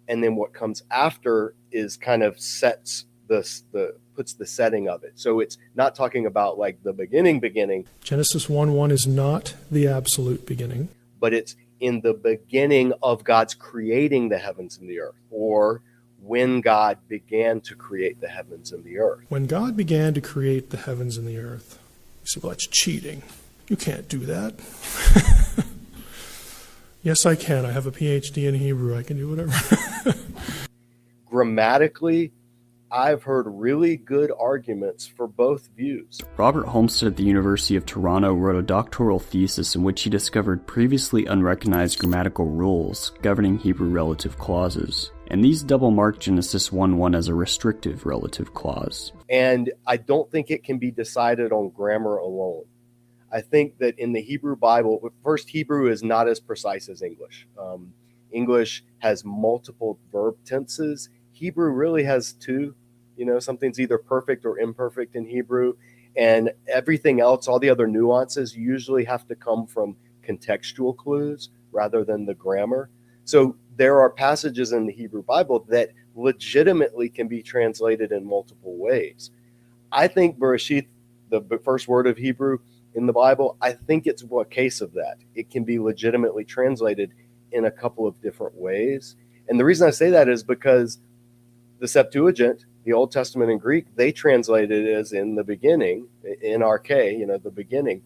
and 0.10 0.22
then 0.22 0.36
what 0.36 0.52
comes 0.54 0.84
after 0.92 1.56
is 1.72 1.96
kind 1.96 2.22
of 2.22 2.38
sets 2.40 3.06
the 3.30 3.50
the 3.72 3.96
puts 4.14 4.34
the 4.34 4.46
setting 4.46 4.90
of 4.90 5.06
it. 5.06 5.14
So 5.16 5.40
it's 5.40 5.58
not 5.74 5.96
talking 5.96 6.26
about 6.26 6.58
like 6.58 6.84
the 6.84 6.92
beginning 6.92 7.40
beginning, 7.40 7.88
Genesis 8.04 8.50
1 8.50 8.74
1 8.74 8.92
is 8.92 9.08
not 9.08 9.56
the 9.72 9.88
absolute 9.88 10.46
beginning. 10.46 10.90
but 11.18 11.34
it's 11.34 11.56
in 11.80 12.02
the 12.02 12.14
beginning 12.14 12.92
of 13.02 13.24
God's 13.24 13.54
creating 13.54 14.28
the 14.28 14.38
heavens 14.38 14.78
and 14.78 14.90
the 14.90 15.00
earth, 15.00 15.16
or 15.32 15.82
when 16.22 16.62
God 16.62 17.00
began 17.08 17.62
to 17.62 17.76
create 17.76 18.22
the 18.22 18.28
heavens 18.28 18.72
and 18.72 18.84
the 18.84 19.00
earth. 19.00 19.26
When 19.30 19.46
God 19.46 19.76
began 19.76 20.14
to 20.14 20.22
create 20.22 20.70
the 20.70 20.78
heavens 20.78 21.18
and 21.18 21.28
the 21.28 21.38
earth, 21.38 21.80
you 22.22 22.28
say, 22.28 22.40
well, 22.42 22.52
that's 22.52 22.68
cheating. 22.68 23.24
You 23.68 23.78
can't 23.78 24.08
do 24.10 24.20
that. 24.20 24.56
yes, 27.04 27.26
I 27.26 27.36
can. 27.36 27.66
I 27.66 27.72
have 27.72 27.86
a 27.86 27.92
PhD 27.92 28.48
in 28.48 28.56
Hebrew. 28.56 28.98
I 28.98 29.04
can 29.04 29.18
do 29.18 29.30
whatever. 29.30 29.54
Grammatically, 31.30 32.32
I've 32.92 33.22
heard 33.22 33.46
really 33.48 33.98
good 33.98 34.32
arguments 34.40 35.06
for 35.06 35.28
both 35.28 35.70
views. 35.78 36.20
Robert 36.38 36.66
Holmstedt 36.66 37.08
at 37.08 37.18
the 37.18 37.24
University 37.24 37.76
of 37.76 37.86
Toronto 37.86 38.34
wrote 38.34 38.56
a 38.56 38.64
doctoral 38.64 39.20
thesis 39.20 39.76
in 39.76 39.84
which 39.84 40.02
he 40.02 40.10
discovered 40.10 40.66
previously 40.66 41.28
unrecognized 41.28 42.00
grammatical 42.00 42.46
rules 42.46 43.12
governing 43.22 43.60
Hebrew 43.60 43.90
relative 43.90 44.40
clauses, 44.40 45.12
and 45.30 45.44
these 45.44 45.64
double 45.64 45.92
mark 45.92 46.20
Genesis 46.20 46.72
1 46.72 46.98
1 46.98 47.16
as 47.16 47.28
a 47.28 47.34
restrictive 47.34 48.06
relative 48.06 48.54
clause. 48.54 49.14
And 49.30 49.72
I 49.86 49.98
don't 49.98 50.30
think 50.32 50.50
it 50.50 50.64
can 50.64 50.78
be 50.78 50.92
decided 50.92 51.52
on 51.52 51.70
grammar 51.70 52.18
alone. 52.18 52.66
I 53.32 53.42
think 53.42 53.78
that 53.78 54.00
in 54.00 54.14
the 54.14 54.22
Hebrew 54.22 54.56
Bible, 54.56 55.14
first, 55.24 55.50
Hebrew 55.50 55.92
is 55.92 56.02
not 56.02 56.28
as 56.28 56.40
precise 56.40 56.90
as 56.90 57.04
English. 57.04 57.48
Um, 57.60 57.94
English 58.32 58.84
has 59.00 59.24
multiple 59.24 60.00
verb 60.12 60.36
tenses. 60.46 61.10
Hebrew 61.32 61.70
really 61.72 62.04
has 62.04 62.34
two. 62.34 62.76
You 63.16 63.26
know, 63.26 63.40
something's 63.40 63.80
either 63.80 63.98
perfect 63.98 64.46
or 64.46 64.60
imperfect 64.60 65.16
in 65.16 65.28
Hebrew. 65.28 65.74
And 66.16 66.52
everything 66.68 67.20
else, 67.20 67.48
all 67.48 67.60
the 67.60 67.70
other 67.70 67.88
nuances, 67.88 68.56
usually 68.56 69.06
have 69.06 69.28
to 69.28 69.36
come 69.36 69.68
from 69.68 69.96
contextual 70.28 70.96
clues 70.98 71.50
rather 71.72 72.04
than 72.04 72.26
the 72.26 72.34
grammar. 72.34 72.90
So 73.26 73.58
there 73.80 74.02
are 74.02 74.10
passages 74.10 74.74
in 74.74 74.86
the 74.86 74.92
Hebrew 74.92 75.24
Bible 75.24 75.66
that 75.70 75.92
legitimately 76.14 77.08
can 77.08 77.30
be 77.30 77.42
translated 77.42 78.12
in 78.12 78.26
multiple 78.26 78.76
ways. 78.76 79.32
I 79.90 80.06
think 80.06 80.38
Bereshith, 80.38 80.86
the 81.30 81.60
first 81.64 81.88
word 81.88 82.06
of 82.06 82.18
Hebrew 82.18 82.58
in 82.96 83.06
the 83.06 83.14
Bible, 83.14 83.56
I 83.62 83.72
think 83.72 84.06
it's 84.06 84.22
a 84.22 84.46
case 84.46 84.82
of 84.82 84.92
that. 84.96 85.20
It 85.34 85.50
can 85.50 85.64
be 85.64 85.80
legitimately 85.80 86.44
translated 86.44 87.14
in 87.54 87.66
a 87.66 87.72
couple 87.72 88.06
of 88.06 88.22
different 88.22 88.54
ways. 88.56 89.16
And 89.48 89.58
the 89.58 89.64
reason 89.64 89.88
I 89.88 89.92
say 89.92 90.10
that 90.10 90.28
is 90.28 90.44
because 90.44 91.00
the 91.80 91.88
Septuagint, 91.88 92.66
the 92.84 92.92
Old 92.92 93.14
Testament 93.14 93.50
in 93.50 93.60
Greek, 93.60 93.86
they 93.96 94.12
translated 94.12 94.88
it 94.88 94.94
as 94.94 95.14
in 95.14 95.36
the 95.36 95.44
beginning, 95.46 96.06
en 96.44 96.60
archē, 96.60 97.18
you 97.18 97.26
know, 97.26 97.38
the 97.38 97.50
beginning. 97.50 98.02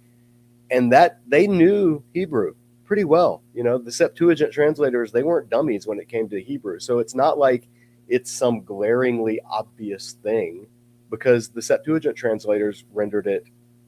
And 0.70 0.92
that 0.92 1.20
they 1.28 1.48
knew 1.48 2.04
Hebrew 2.14 2.54
pretty 2.86 3.04
well. 3.04 3.42
You 3.54 3.64
know, 3.64 3.78
the 3.78 3.92
Septuagint 3.92 4.54
translators, 4.54 5.12
they 5.12 5.24
weren't 5.24 5.50
dummies 5.50 5.88
when 5.88 6.00
it 6.00 6.10
came 6.10 6.30
to 6.30 6.42
Hebrew. 6.42 6.80
So 6.80 7.00
it's 7.00 7.16
not 7.16 7.38
like 7.38 7.68
it's 8.08 8.32
some 8.32 8.64
glaringly 8.64 9.40
obvious 9.50 10.14
thing 10.24 10.68
because 11.10 11.50
the 11.50 11.62
Septuagint 11.62 12.16
translators 12.16 12.86
rendered 12.94 13.28
it 13.28 13.46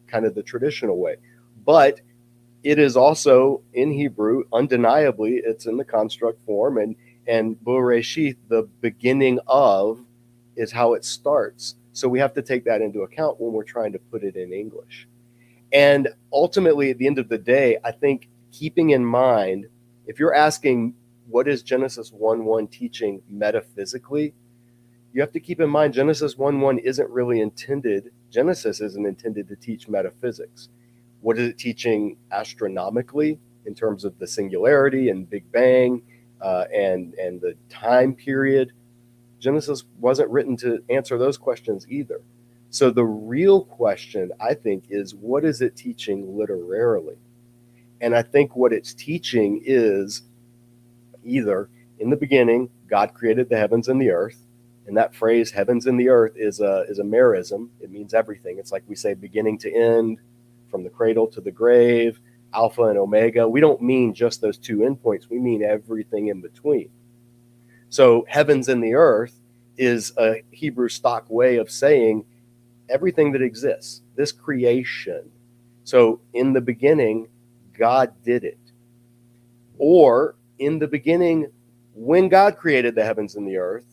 kind 0.07 0.25
of 0.25 0.35
the 0.35 0.43
traditional 0.43 0.97
way. 0.97 1.15
But 1.65 2.01
it 2.63 2.79
is 2.79 2.97
also 2.97 3.61
in 3.73 3.91
Hebrew, 3.91 4.43
undeniably, 4.53 5.41
it's 5.43 5.65
in 5.65 5.77
the 5.77 5.85
construct 5.85 6.43
form, 6.45 6.77
and 6.77 6.95
and 7.27 7.55
Bereshith, 7.63 8.37
the 8.49 8.69
beginning 8.81 9.39
of, 9.47 9.99
is 10.55 10.71
how 10.71 10.93
it 10.93 11.03
starts. 11.03 11.75
So 11.93 12.07
we 12.07 12.19
have 12.19 12.33
to 12.33 12.41
take 12.41 12.65
that 12.65 12.81
into 12.81 13.01
account 13.01 13.39
when 13.39 13.53
we're 13.53 13.63
trying 13.63 13.93
to 13.93 13.99
put 13.99 14.23
it 14.23 14.35
in 14.35 14.53
English. 14.53 15.07
And 15.71 16.09
ultimately, 16.31 16.91
at 16.91 16.97
the 16.97 17.07
end 17.07 17.19
of 17.19 17.29
the 17.29 17.37
day, 17.37 17.77
I 17.83 17.91
think 17.91 18.29
keeping 18.57 18.91
in 18.91 19.05
mind, 19.05 19.67
if 20.07 20.17
you're 20.17 20.33
asking 20.33 20.93
what 21.27 21.47
is 21.47 21.61
Genesis 21.61 22.11
1 22.11 22.45
1 22.45 22.67
teaching 22.67 23.21
metaphysically, 23.29 24.33
you 25.13 25.21
have 25.21 25.31
to 25.33 25.39
keep 25.41 25.59
in 25.59 25.69
mind 25.69 25.93
Genesis 25.93 26.37
1 26.37 26.61
1 26.61 26.79
isn't 26.79 27.09
really 27.09 27.41
intended, 27.41 28.11
Genesis 28.31 28.79
isn't 28.79 29.05
intended 29.05 29.49
to 29.49 29.55
teach 29.57 29.89
metaphysics. 29.89 30.69
What 31.21 31.37
is 31.37 31.49
it 31.49 31.57
teaching 31.57 32.17
astronomically 32.31 33.39
in 33.65 33.75
terms 33.75 34.05
of 34.05 34.17
the 34.19 34.27
singularity 34.27 35.09
and 35.09 35.29
Big 35.29 35.51
Bang 35.51 36.01
uh, 36.39 36.65
and, 36.73 37.13
and 37.15 37.41
the 37.41 37.55
time 37.69 38.13
period? 38.13 38.71
Genesis 39.39 39.83
wasn't 39.99 40.29
written 40.29 40.55
to 40.57 40.81
answer 40.89 41.17
those 41.17 41.37
questions 41.37 41.85
either. 41.89 42.21
So 42.69 42.89
the 42.89 43.05
real 43.05 43.65
question, 43.65 44.31
I 44.39 44.53
think, 44.53 44.85
is 44.89 45.13
what 45.13 45.43
is 45.43 45.61
it 45.61 45.75
teaching 45.75 46.37
literarily? 46.37 47.17
And 48.01 48.15
I 48.15 48.21
think 48.21 48.55
what 48.55 48.73
it's 48.73 48.93
teaching 48.93 49.61
is 49.65 50.23
either 51.23 51.69
in 51.99 52.09
the 52.09 52.15
beginning, 52.15 52.69
God 52.87 53.13
created 53.13 53.49
the 53.49 53.57
heavens 53.57 53.87
and 53.87 54.01
the 54.01 54.11
earth. 54.11 54.37
And 54.87 54.95
that 54.97 55.15
phrase, 55.15 55.49
heavens 55.49 55.87
and 55.87 55.99
the 55.99 56.09
earth, 56.09 56.33
is 56.35 56.59
a, 56.59 56.85
is 56.87 56.99
a 56.99 57.03
merism. 57.03 57.69
It 57.79 57.89
means 57.89 58.13
everything. 58.13 58.59
It's 58.59 58.71
like 58.71 58.83
we 58.87 58.95
say 58.95 59.13
beginning 59.15 59.57
to 59.59 59.73
end, 59.73 60.19
from 60.69 60.83
the 60.83 60.89
cradle 60.89 61.27
to 61.27 61.41
the 61.41 61.51
grave, 61.51 62.19
alpha 62.53 62.83
and 62.83 62.97
omega. 62.97 63.47
We 63.47 63.61
don't 63.61 63.81
mean 63.81 64.13
just 64.13 64.41
those 64.41 64.57
two 64.57 64.79
endpoints, 64.79 65.29
we 65.29 65.39
mean 65.39 65.63
everything 65.63 66.27
in 66.27 66.41
between. 66.41 66.89
So, 67.89 68.25
heavens 68.27 68.67
and 68.67 68.83
the 68.83 68.93
earth 68.93 69.39
is 69.77 70.11
a 70.17 70.43
Hebrew 70.51 70.89
stock 70.89 71.25
way 71.29 71.57
of 71.57 71.71
saying 71.71 72.25
everything 72.89 73.31
that 73.33 73.41
exists, 73.41 74.01
this 74.15 74.31
creation. 74.31 75.31
So, 75.83 76.19
in 76.33 76.53
the 76.53 76.61
beginning, 76.61 77.27
God 77.77 78.13
did 78.23 78.43
it. 78.43 78.59
Or, 79.77 80.35
in 80.59 80.79
the 80.79 80.87
beginning, 80.87 81.51
when 81.93 82.29
God 82.29 82.57
created 82.57 82.95
the 82.95 83.03
heavens 83.03 83.35
and 83.35 83.47
the 83.47 83.57
earth, 83.57 83.85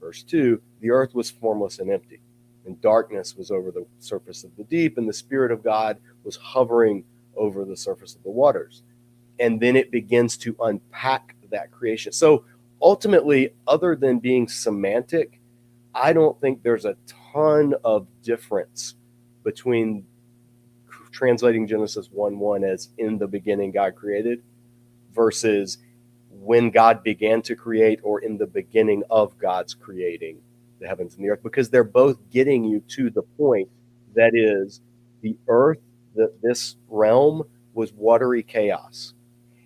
verse 0.00 0.22
2, 0.22 0.60
the 0.80 0.90
earth 0.90 1.14
was 1.14 1.30
formless 1.30 1.78
and 1.78 1.90
empty, 1.90 2.20
and 2.66 2.80
darkness 2.80 3.36
was 3.36 3.50
over 3.50 3.70
the 3.70 3.86
surface 3.98 4.44
of 4.44 4.54
the 4.56 4.64
deep, 4.64 4.98
and 4.98 5.08
the 5.08 5.12
Spirit 5.12 5.50
of 5.50 5.62
God 5.62 5.98
was 6.24 6.36
hovering 6.36 7.04
over 7.36 7.64
the 7.64 7.76
surface 7.76 8.14
of 8.14 8.22
the 8.22 8.30
waters. 8.30 8.82
And 9.40 9.60
then 9.60 9.76
it 9.76 9.90
begins 9.90 10.36
to 10.38 10.56
unpack 10.60 11.36
that 11.50 11.70
creation. 11.70 12.12
So, 12.12 12.44
ultimately, 12.82 13.54
other 13.66 13.96
than 13.96 14.18
being 14.18 14.48
semantic, 14.48 15.40
I 15.94 16.12
don't 16.12 16.40
think 16.40 16.62
there's 16.62 16.84
a 16.84 16.96
ton 17.32 17.74
of 17.84 18.06
difference 18.22 18.94
between 19.44 20.04
translating 21.10 21.66
Genesis 21.66 22.08
1 22.10 22.38
1 22.38 22.64
as 22.64 22.90
in 22.98 23.18
the 23.18 23.26
beginning 23.26 23.70
God 23.70 23.94
created 23.94 24.42
versus 25.14 25.78
when 26.30 26.70
God 26.70 27.02
began 27.02 27.42
to 27.42 27.56
create 27.56 28.00
or 28.02 28.20
in 28.20 28.38
the 28.38 28.46
beginning 28.46 29.02
of 29.10 29.36
God's 29.38 29.74
creating 29.74 30.40
the 30.80 30.86
heavens 30.86 31.16
and 31.16 31.24
the 31.24 31.30
earth, 31.30 31.42
because 31.42 31.70
they're 31.70 31.82
both 31.84 32.18
getting 32.30 32.64
you 32.64 32.80
to 32.88 33.10
the 33.10 33.22
point 33.22 33.68
that 34.14 34.30
is 34.34 34.80
the 35.22 35.36
earth, 35.48 35.80
the, 36.14 36.32
this 36.42 36.76
realm 36.88 37.42
was 37.74 37.92
watery 37.92 38.42
chaos. 38.42 39.14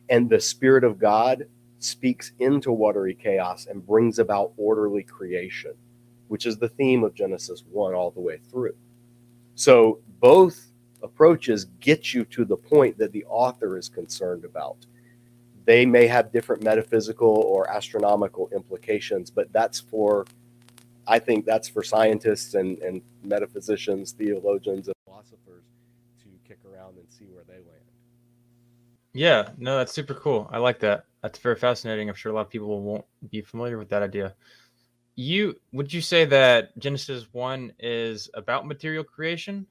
And 0.08 0.28
the 0.28 0.40
Spirit 0.40 0.84
of 0.84 0.98
God 0.98 1.46
speaks 1.78 2.32
into 2.38 2.72
watery 2.72 3.14
chaos 3.14 3.66
and 3.66 3.86
brings 3.86 4.18
about 4.18 4.52
orderly 4.56 5.02
creation 5.02 5.74
which 6.32 6.46
is 6.46 6.56
the 6.56 6.70
theme 6.70 7.04
of 7.04 7.12
Genesis 7.12 7.62
1 7.70 7.92
all 7.92 8.10
the 8.10 8.18
way 8.18 8.38
through. 8.50 8.74
So 9.54 10.00
both 10.18 10.71
approaches 11.02 11.66
get 11.80 12.14
you 12.14 12.24
to 12.26 12.44
the 12.44 12.56
point 12.56 12.98
that 12.98 13.12
the 13.12 13.24
author 13.24 13.76
is 13.76 13.88
concerned 13.88 14.44
about. 14.44 14.86
They 15.64 15.86
may 15.86 16.06
have 16.06 16.32
different 16.32 16.62
metaphysical 16.62 17.28
or 17.28 17.70
astronomical 17.70 18.48
implications, 18.54 19.30
but 19.30 19.52
that's 19.52 19.80
for, 19.80 20.26
I 21.06 21.18
think 21.18 21.44
that's 21.44 21.68
for 21.68 21.82
scientists 21.82 22.54
and, 22.54 22.78
and 22.78 23.02
metaphysicians, 23.22 24.12
theologians, 24.12 24.88
and 24.88 24.96
philosophers 25.04 25.64
to 26.20 26.28
kick 26.48 26.58
around 26.64 26.96
and 26.96 27.06
see 27.08 27.26
where 27.26 27.44
they 27.46 27.54
land. 27.54 27.66
Yeah, 29.12 29.50
no, 29.58 29.78
that's 29.78 29.92
super 29.92 30.14
cool. 30.14 30.48
I 30.50 30.58
like 30.58 30.80
that. 30.80 31.04
That's 31.22 31.38
very 31.38 31.56
fascinating. 31.56 32.08
I'm 32.08 32.14
sure 32.14 32.32
a 32.32 32.34
lot 32.34 32.46
of 32.46 32.50
people 32.50 32.80
won't 32.80 33.04
be 33.30 33.42
familiar 33.42 33.78
with 33.78 33.88
that 33.90 34.02
idea. 34.02 34.34
You 35.14 35.54
would 35.72 35.92
you 35.92 36.00
say 36.00 36.24
that 36.24 36.76
Genesis 36.78 37.26
one 37.32 37.72
is 37.78 38.30
about 38.34 38.66
material 38.66 39.04
creation, 39.04 39.66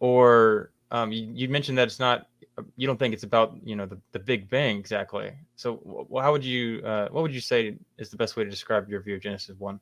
or 0.00 0.72
um, 0.90 1.12
you, 1.12 1.30
you 1.32 1.48
mentioned 1.48 1.78
that 1.78 1.86
it's 1.86 2.00
not. 2.00 2.26
You 2.76 2.86
don't 2.86 2.98
think 2.98 3.14
it's 3.14 3.22
about 3.22 3.56
you 3.64 3.76
know 3.76 3.86
the, 3.86 3.98
the 4.12 4.18
Big 4.18 4.50
Bang 4.50 4.76
exactly. 4.76 5.32
So, 5.56 6.06
how 6.20 6.32
would 6.32 6.44
you 6.44 6.82
uh, 6.84 7.08
what 7.10 7.22
would 7.22 7.32
you 7.32 7.40
say 7.40 7.76
is 7.98 8.10
the 8.10 8.16
best 8.16 8.36
way 8.36 8.44
to 8.44 8.50
describe 8.50 8.88
your 8.88 9.00
view 9.00 9.14
of 9.14 9.22
Genesis 9.22 9.56
one? 9.58 9.80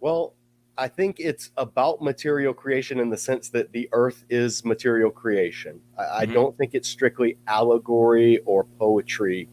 Well, 0.00 0.34
I 0.78 0.88
think 0.88 1.16
it's 1.18 1.50
about 1.56 2.02
material 2.02 2.52
creation 2.52 3.00
in 3.00 3.08
the 3.08 3.16
sense 3.16 3.48
that 3.50 3.72
the 3.72 3.88
earth 3.92 4.24
is 4.28 4.64
material 4.64 5.10
creation. 5.10 5.80
I, 5.98 6.02
mm-hmm. 6.02 6.20
I 6.20 6.26
don't 6.26 6.58
think 6.58 6.74
it's 6.74 6.88
strictly 6.88 7.38
allegory 7.46 8.38
or 8.44 8.64
poetry. 8.78 9.48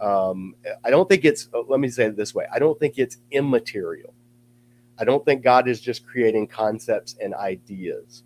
Um, 0.00 0.54
I 0.84 0.90
don't 0.90 1.08
think 1.08 1.24
it's, 1.24 1.48
uh, 1.54 1.60
let 1.68 1.78
me 1.78 1.88
say 1.88 2.06
it 2.06 2.16
this 2.16 2.34
way 2.34 2.46
I 2.52 2.58
don't 2.58 2.78
think 2.80 2.98
it's 2.98 3.18
immaterial. 3.30 4.14
I 4.98 5.04
don't 5.04 5.24
think 5.24 5.42
God 5.42 5.68
is 5.68 5.80
just 5.80 6.06
creating 6.06 6.46
concepts 6.48 7.16
and 7.20 7.34
ideas. 7.34 8.24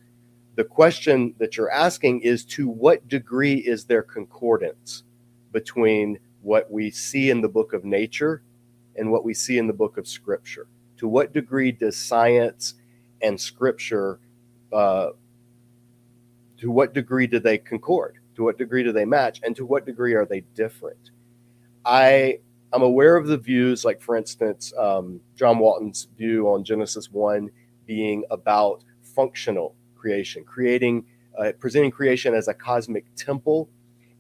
The 0.57 0.65
question 0.65 1.35
that 1.39 1.57
you're 1.57 1.71
asking 1.71 2.21
is 2.21 2.45
to 2.47 2.69
what 2.69 3.09
degree 3.09 3.57
is 3.57 3.85
there 3.85 4.03
concordance 4.03 5.05
between 5.53 6.19
what 6.43 6.71
we 6.71 6.91
see 6.91 7.31
in 7.31 7.41
the 7.41 7.49
book 7.49 7.73
of 7.73 7.85
nature 7.85 8.43
and 8.97 9.11
what 9.11 9.25
we 9.25 9.35
see 9.35 9.59
in 9.59 9.67
the 9.67 9.73
book 9.73 9.99
of 9.99 10.09
scripture? 10.09 10.67
to 10.99 11.09
what 11.09 11.33
degree 11.33 11.73
does 11.73 11.97
science 11.97 12.75
and 13.23 13.41
scripture 13.41 14.21
uh, 14.73 15.11
to 16.59 16.71
what 16.71 16.95
degree 16.95 17.27
do 17.27 17.39
they 17.39 17.59
concord? 17.59 18.19
To 18.37 18.45
what 18.45 18.59
degree 18.59 18.83
do 18.83 18.93
they 18.93 19.05
match? 19.05 19.41
And 19.43 19.55
to 19.57 19.67
what 19.67 19.87
degree 19.87 20.15
are 20.15 20.27
they 20.27 20.41
different? 20.55 21.11
I 21.85 22.41
i'm 22.73 22.83
aware 22.83 23.17
of 23.17 23.29
the 23.29 23.39
views 23.39 23.85
like 23.85 24.03
for 24.03 24.17
instance 24.17 24.73
um, 24.77 25.21
john 25.37 25.61
walton's 25.61 26.09
view 26.17 26.49
on 26.49 26.65
genesis 26.65 27.13
1 27.13 27.49
being 27.87 28.25
about 28.29 28.83
functional 29.03 29.77
creation 30.07 30.45
creating 30.45 31.05
uh, 31.39 31.53
presenting 31.59 31.91
creation 31.91 32.35
as 32.35 32.49
a 32.49 32.55
cosmic 32.55 33.05
temple 33.17 33.69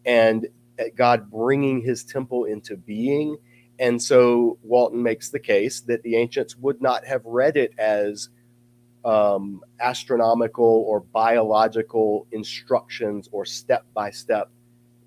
and 0.05 0.49
uh, 0.81 0.85
god 0.97 1.31
bringing 1.31 1.81
his 1.81 2.05
temple 2.05 2.45
into 2.45 2.76
being 2.76 3.37
and 3.78 4.02
so 4.02 4.59
Walton 4.62 5.02
makes 5.02 5.31
the 5.31 5.38
case 5.38 5.81
that 5.83 6.02
the 6.02 6.16
ancients 6.16 6.57
would 6.57 6.81
not 6.81 7.05
have 7.05 7.25
read 7.25 7.57
it 7.57 7.73
as 7.78 8.31
um, 9.05 9.62
astronomical 9.81 10.85
or 10.88 11.00
biological 11.00 12.26
instructions 12.33 13.28
or 13.33 13.45
step 13.45 13.85
by 13.95 14.11
step. 14.11 14.50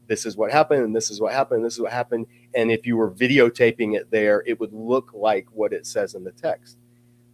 This 0.08 0.26
is 0.26 0.38
what 0.38 0.52
happened, 0.52 0.84
and 0.84 0.96
this 0.96 1.12
is 1.12 1.20
what 1.20 1.34
happened, 1.34 1.58
and 1.58 1.66
this 1.66 1.76
is 1.76 1.82
what 1.82 1.92
happened. 1.92 2.28
And 2.56 2.72
if 2.72 2.86
you 2.86 2.98
were 2.98 3.12
videotaping 3.12 3.96
it 3.96 4.10
there, 4.10 4.44
it 4.46 4.60
would 4.60 4.74
look 4.74 5.12
like 5.14 5.48
what 5.52 5.74
it 5.74 5.86
says 5.86 6.16
in 6.16 6.24
the 6.24 6.32
text. 6.32 6.78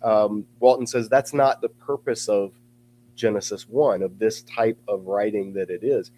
Um, 0.01 0.45
Walton 0.59 0.87
says 0.87 1.07
that's 1.07 1.33
not 1.33 1.61
the 1.61 1.69
purpose 1.69 2.27
of 2.27 2.51
Genesis 3.15 3.67
1, 3.67 4.03
of 4.03 4.19
this 4.19 4.43
type 4.43 4.77
of 4.87 5.05
writing 5.05 5.53
that 5.53 5.69
it 5.69 5.83
is. 5.83 6.11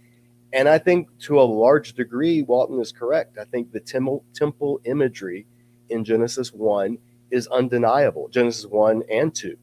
And 0.54 0.70
I 0.70 0.78
think 0.78 1.10
to 1.20 1.40
a 1.40 1.44
large 1.44 1.94
degree, 1.94 2.42
Walton 2.42 2.80
is 2.80 2.92
correct. 2.92 3.38
I 3.38 3.44
think 3.46 3.72
the 3.72 3.80
temple, 3.80 4.82
imagery 4.86 5.46
in 5.90 6.04
Genesis 6.04 6.54
1 6.54 6.98
is 7.32 7.48
undeniable, 7.48 8.30
Genesis 8.30 8.66
1 8.66 9.04
and 9.12 9.36
2, 9.36 9.58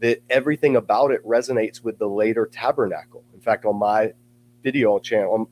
that 0.00 0.22
everything 0.30 0.76
about 0.76 1.10
it 1.10 1.24
resonates 1.26 1.82
with 1.82 1.98
the 1.98 2.08
later 2.08 2.48
tabernacle. 2.50 3.24
In 3.34 3.40
fact, 3.40 3.64
on 3.64 3.76
my 3.76 4.12
video 4.62 4.98
channel, 4.98 5.50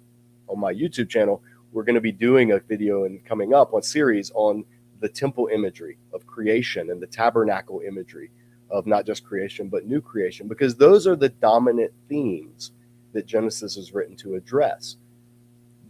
on 0.49 0.61
my 0.61 0.73
YouTube 0.73 1.09
channel, 1.09 1.43
we're 1.73 1.85
going 1.85 1.95
to 1.95 2.01
be 2.01 2.13
doing 2.13 2.53
a 2.53 2.59
video 2.61 3.05
and 3.05 3.25
coming 3.25 3.55
up 3.55 3.75
on 3.75 3.83
series 3.83 4.31
on 4.35 4.65
the 5.01 5.09
temple 5.09 5.49
imagery 5.53 5.99
of 6.13 6.27
creation 6.27 6.91
and 6.91 7.01
the 7.01 7.07
tabernacle 7.07 7.81
imagery 7.87 8.31
of 8.71 8.87
not 8.87 9.07
just 9.07 9.25
creation, 9.25 9.69
but 9.69 9.87
new 9.87 10.01
creation, 10.01 10.49
because 10.49 10.77
those 10.77 11.07
are 11.07 11.17
the 11.17 11.29
dominant 11.29 11.93
themes 12.09 12.73
that 13.13 13.27
Genesis 13.27 13.77
is 13.77 13.93
written 13.93 14.17
to 14.17 14.35
address. 14.35 14.97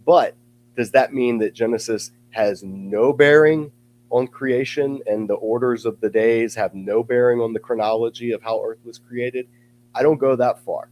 But 0.05 0.35
does 0.75 0.91
that 0.91 1.13
mean 1.13 1.37
that 1.39 1.53
Genesis 1.53 2.11
has 2.31 2.63
no 2.63 3.13
bearing 3.13 3.71
on 4.09 4.27
creation 4.27 4.99
and 5.05 5.29
the 5.29 5.35
orders 5.35 5.85
of 5.85 5.99
the 6.01 6.09
days 6.09 6.55
have 6.55 6.73
no 6.73 7.03
bearing 7.03 7.39
on 7.39 7.53
the 7.53 7.59
chronology 7.59 8.31
of 8.31 8.41
how 8.41 8.63
Earth 8.63 8.79
was 8.83 8.97
created? 8.97 9.47
I 9.93 10.01
don't 10.01 10.17
go 10.17 10.35
that 10.35 10.59
far. 10.63 10.89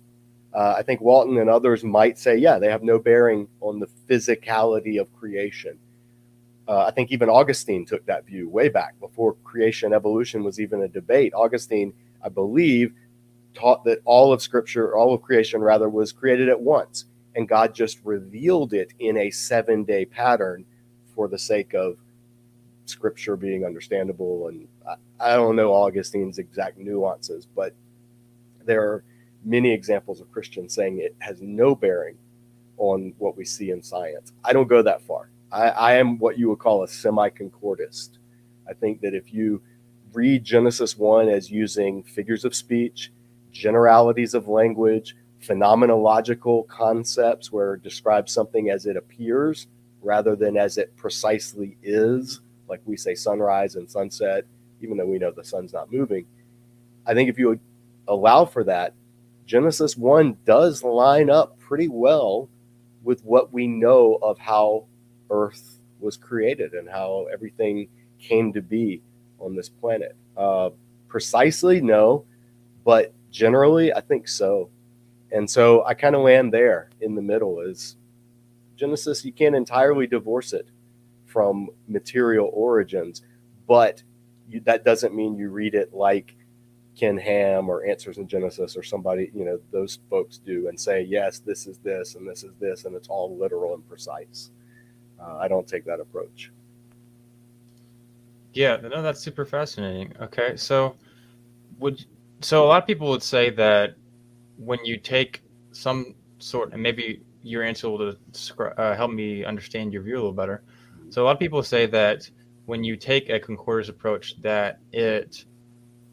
Uh, 0.54 0.76
I 0.78 0.84
think 0.84 1.02
Walton 1.02 1.38
and 1.38 1.50
others 1.50 1.84
might 1.84 2.18
say, 2.18 2.36
yeah, 2.38 2.60
they 2.60 2.70
have 2.70 2.84
no 2.84 3.00
bearing 3.00 3.48
on 3.62 3.80
the 3.80 3.88
physicality 4.10 5.00
of 5.00 5.14
creation. 5.14 5.78
Uh, 6.70 6.86
I 6.86 6.92
think 6.92 7.12
even 7.12 7.30
Augustine 7.30 7.84
took 7.84 8.06
that 8.06 8.28
view 8.28 8.48
way 8.48 8.70
back 8.70 9.00
before 9.00 9.34
creation 9.44 9.92
evolution 9.92 10.44
was 10.44 10.60
even 10.60 10.84
a 10.84 10.88
debate. 10.88 11.34
Augustine, 11.34 11.92
I 12.24 12.30
believe, 12.30 12.94
taught 13.56 13.84
that 13.86 14.02
all 14.06 14.32
of 14.32 14.40
scripture, 14.40 14.96
all 14.96 15.12
of 15.16 15.24
creation 15.24 15.62
rather, 15.62 15.90
was 15.90 16.12
created 16.12 16.48
at 16.48 16.62
once. 16.62 17.06
And 17.36 17.50
God 17.50 17.74
just 17.74 18.00
revealed 18.04 18.74
it 18.74 18.94
in 19.00 19.18
a 19.18 19.32
seven 19.32 19.84
day 19.84 20.06
pattern 20.06 20.64
for 21.16 21.28
the 21.28 21.40
sake 21.40 21.74
of 21.74 21.98
scripture 22.86 23.36
being 23.36 23.66
understandable. 23.66 24.50
And 24.50 24.68
I, 24.88 25.32
I 25.32 25.36
don't 25.36 25.56
know 25.56 25.74
Augustine's 25.74 26.38
exact 26.38 26.78
nuances, 26.78 27.48
but 27.48 27.74
there 28.64 28.84
are 28.84 29.04
many 29.44 29.74
examples 29.74 30.22
of 30.22 30.32
Christians 30.32 30.76
saying 30.76 31.00
it 31.00 31.16
has 31.18 31.42
no 31.42 31.74
bearing 31.74 32.18
on 32.78 33.16
what 33.18 33.36
we 33.36 33.44
see 33.44 33.72
in 33.72 33.82
science. 33.82 34.34
I 34.46 34.54
don't 34.54 34.68
go 34.68 34.84
that 34.84 35.02
far. 35.02 35.32
I, 35.52 35.70
I 35.70 35.94
am 35.94 36.18
what 36.20 36.38
you 36.38 36.50
would 36.50 36.60
call 36.60 36.84
a 36.84 36.88
semi 36.88 37.30
concordist. 37.30 38.18
I 38.68 38.74
think 38.74 39.02
that 39.02 39.14
if 39.14 39.34
you 39.34 39.62
read 40.14 40.44
Genesis 40.44 40.98
1 40.98 41.30
as 41.30 41.52
using 41.52 42.04
figures 42.04 42.46
of 42.46 42.56
speech, 42.56 43.12
generalities 43.52 44.34
of 44.34 44.48
language, 44.48 45.16
phenomenological 45.42 46.68
concepts 46.68 47.52
where 47.52 47.76
it 47.76 47.84
describes 47.84 48.32
something 48.32 48.70
as 48.70 48.86
it 48.86 48.98
appears 48.98 49.68
rather 50.02 50.36
than 50.36 50.58
as 50.58 50.78
it 50.78 50.96
precisely 50.96 51.78
is, 51.82 52.42
like 52.68 52.82
we 52.86 52.96
say 52.96 53.16
sunrise 53.16 53.76
and 53.76 53.90
sunset, 53.90 54.46
even 54.82 54.98
though 54.98 55.06
we 55.06 55.20
know 55.20 55.32
the 55.32 55.44
sun's 55.44 55.74
not 55.74 55.92
moving. 55.92 56.26
I 57.06 57.14
think 57.14 57.30
if 57.30 57.40
you 57.40 57.60
allow 58.08 58.46
for 58.46 58.64
that, 58.66 58.94
Genesis 59.46 59.98
1 59.98 60.38
does 60.46 60.84
line 60.84 61.30
up 61.30 61.60
pretty 61.60 61.88
well 61.88 62.50
with 63.04 63.24
what 63.24 63.52
we 63.52 63.66
know 63.68 64.20
of 64.22 64.38
how 64.38 64.86
Earth 65.30 65.80
was 66.00 66.18
created 66.18 66.74
and 66.74 66.90
how 66.90 67.28
everything 67.32 67.88
came 68.20 68.54
to 68.54 68.62
be 68.62 69.02
on 69.40 69.56
this 69.56 69.70
planet. 69.70 70.16
Uh, 70.38 70.70
precisely, 71.08 71.82
no, 71.82 72.26
but 72.86 73.14
Generally, 73.32 73.94
I 73.94 74.02
think 74.02 74.28
so. 74.28 74.70
And 75.32 75.50
so 75.50 75.86
I 75.86 75.94
kind 75.94 76.16
of 76.16 76.22
land 76.22 76.54
there 76.54 76.90
in 77.02 77.16
the 77.16 77.22
middle 77.22 77.60
is 77.60 77.96
Genesis, 78.76 79.24
you 79.24 79.32
can't 79.32 79.56
entirely 79.56 80.08
divorce 80.08 80.54
it 80.54 80.68
from 81.26 81.70
material 81.88 82.50
origins, 82.54 83.22
but 83.68 84.02
you, 84.50 84.62
that 84.62 84.84
doesn't 84.84 85.14
mean 85.14 85.36
you 85.36 85.50
read 85.50 85.76
it 85.76 85.94
like 85.94 86.36
Ken 86.98 87.18
Ham 87.18 87.70
or 87.70 87.86
Answers 87.86 88.18
in 88.18 88.28
Genesis 88.28 88.76
or 88.76 88.82
somebody, 88.82 89.30
you 89.36 89.46
know, 89.46 89.60
those 89.72 90.00
folks 90.10 90.38
do 90.40 90.70
and 90.70 90.80
say, 90.80 91.02
yes, 91.02 91.40
this 91.40 91.68
is 91.68 91.78
this 91.80 92.16
and 92.16 92.28
this 92.28 92.44
is 92.44 92.54
this, 92.60 92.86
and 92.86 92.96
it's 92.96 93.10
all 93.10 93.38
literal 93.38 93.76
and 93.76 93.88
precise. 93.88 94.50
Uh, 95.22 95.38
I 95.38 95.48
don't 95.48 95.68
take 95.68 95.86
that 95.86 96.00
approach. 96.00 96.52
Yeah, 98.54 98.78
no, 98.78 99.02
that's 99.02 99.22
super 99.22 99.46
fascinating. 99.46 100.14
Okay, 100.22 100.56
so 100.58 100.96
would 101.78 102.06
so 102.42 102.66
a 102.66 102.68
lot 102.68 102.82
of 102.82 102.88
people 102.88 103.10
would 103.10 103.24
say 103.24 103.50
that 103.52 103.96
when 104.58 104.84
you 104.84 104.98
take 104.98 105.42
some 105.72 106.16
sort, 106.40 106.74
and 106.74 106.82
maybe 106.82 107.22
your 107.44 107.64
answer 107.64 107.90
will 107.90 108.16
uh, 108.78 108.96
help 108.96 109.12
me 109.12 109.44
understand 109.46 109.94
your 109.94 110.02
view 110.02 110.16
a 110.16 110.18
little 110.18 110.32
better. 110.34 110.64
So 111.10 111.24
a 111.24 111.26
lot 111.26 111.32
of 111.32 111.40
people 111.40 111.64
say 111.64 111.86
that 111.88 112.30
when 112.66 112.84
you 112.84 112.96
take 112.96 113.30
a 113.30 113.40
concordance 113.40 113.90
approach, 113.90 114.40
that 114.42 114.80
it 114.92 115.46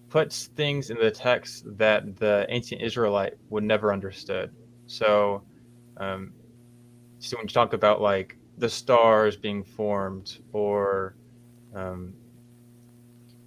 puts 0.09 0.47
things 0.47 0.91
in 0.91 0.99
the 0.99 1.11
text 1.11 1.65
that 1.77 2.17
the 2.17 2.47
ancient 2.49 2.81
Israelite 2.81 3.35
would 3.51 3.65
never 3.65 3.93
understood. 3.93 4.51
So, 4.87 5.43
um, 5.97 6.33
so 7.19 7.37
when 7.37 7.47
you 7.47 7.53
talk 7.53 7.73
about 7.73 8.01
like 8.01 8.39
the 8.59 8.69
stars 8.69 9.37
being 9.37 9.63
formed, 9.63 10.39
or 10.53 11.17
um, 11.75 12.15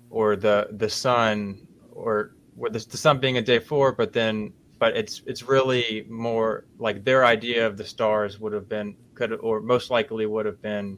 or 0.09 0.35
the 0.35 0.67
the 0.71 0.89
sun 0.89 1.67
or 1.91 2.31
the, 2.57 2.85
the 2.89 2.97
sun 2.97 3.19
being 3.19 3.37
a 3.37 3.41
day 3.41 3.59
four, 3.59 3.91
but 3.91 4.13
then 4.13 4.53
but 4.79 4.95
it's 4.95 5.21
it's 5.25 5.43
really 5.43 6.05
more 6.09 6.65
like 6.77 7.03
their 7.03 7.25
idea 7.25 7.67
of 7.67 7.77
the 7.77 7.85
stars 7.85 8.39
would 8.39 8.53
have 8.53 8.69
been 8.69 8.95
could 9.13 9.33
or 9.33 9.61
most 9.61 9.91
likely 9.91 10.25
would 10.25 10.45
have 10.45 10.61
been, 10.61 10.97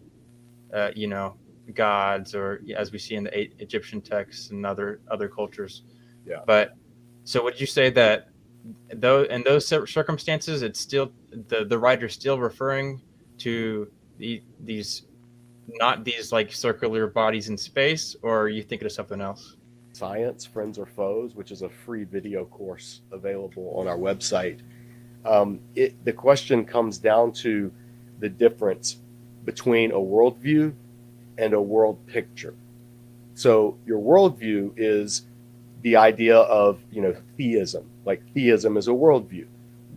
uh, 0.74 0.92
you 0.96 1.08
know, 1.08 1.36
gods 1.74 2.36
or 2.36 2.62
as 2.78 2.92
we 2.92 3.00
see 3.00 3.16
in 3.16 3.24
the 3.24 3.40
Egyptian 3.62 4.02
texts 4.02 4.52
and 4.52 4.66
other 4.66 5.02
other 5.10 5.28
cultures. 5.28 5.84
Yeah. 6.26 6.42
But 6.46 6.76
so 7.24 7.44
would 7.44 7.60
you 7.60 7.68
say 7.68 7.90
that 7.90 8.30
though 8.94 9.24
in 9.24 9.44
those 9.44 9.66
circumstances, 9.66 10.62
it's 10.62 10.80
still 10.80 11.12
the 11.50 11.66
the 11.66 11.78
writer 11.80 12.08
still 12.08 12.40
referring 12.40 13.02
to 13.40 13.92
the 14.22 14.42
these 14.64 15.04
not 15.68 16.06
these 16.06 16.32
like 16.32 16.54
circular 16.54 17.08
bodies 17.08 17.50
in 17.50 17.58
space, 17.58 18.16
or 18.22 18.42
are 18.42 18.50
you 18.50 18.64
thinking 18.64 18.86
of 18.86 18.92
something 18.92 19.20
else? 19.20 19.58
Science, 19.94 20.46
Friends 20.46 20.78
or 20.78 20.86
Foes, 20.86 21.36
which 21.36 21.52
is 21.52 21.64
a 21.64 21.70
free 21.70 22.06
video 22.06 22.46
course 22.46 23.02
available 23.12 23.74
on 23.76 23.88
our 23.88 23.98
website. 23.98 24.60
Um, 25.26 25.60
it, 25.76 26.04
the 26.06 26.14
question 26.14 26.64
comes 26.66 26.98
down 26.98 27.34
to 27.34 27.72
the 28.20 28.30
difference 28.30 28.98
between 29.44 29.92
a 29.92 30.00
worldview 30.00 30.74
and 31.38 31.54
a 31.54 31.62
world 31.62 31.98
picture. 32.08 32.54
So 33.34 33.78
your 33.86 34.00
worldview 34.00 34.74
is 34.78 35.24
the 35.82 35.96
idea 35.96 36.38
of 36.38 36.80
you 36.92 37.02
know 37.02 37.16
theism. 37.38 37.90
Like 38.06 38.22
theism 38.34 38.78
is 38.78 38.88
a 38.88 38.92
worldview. 38.92 39.48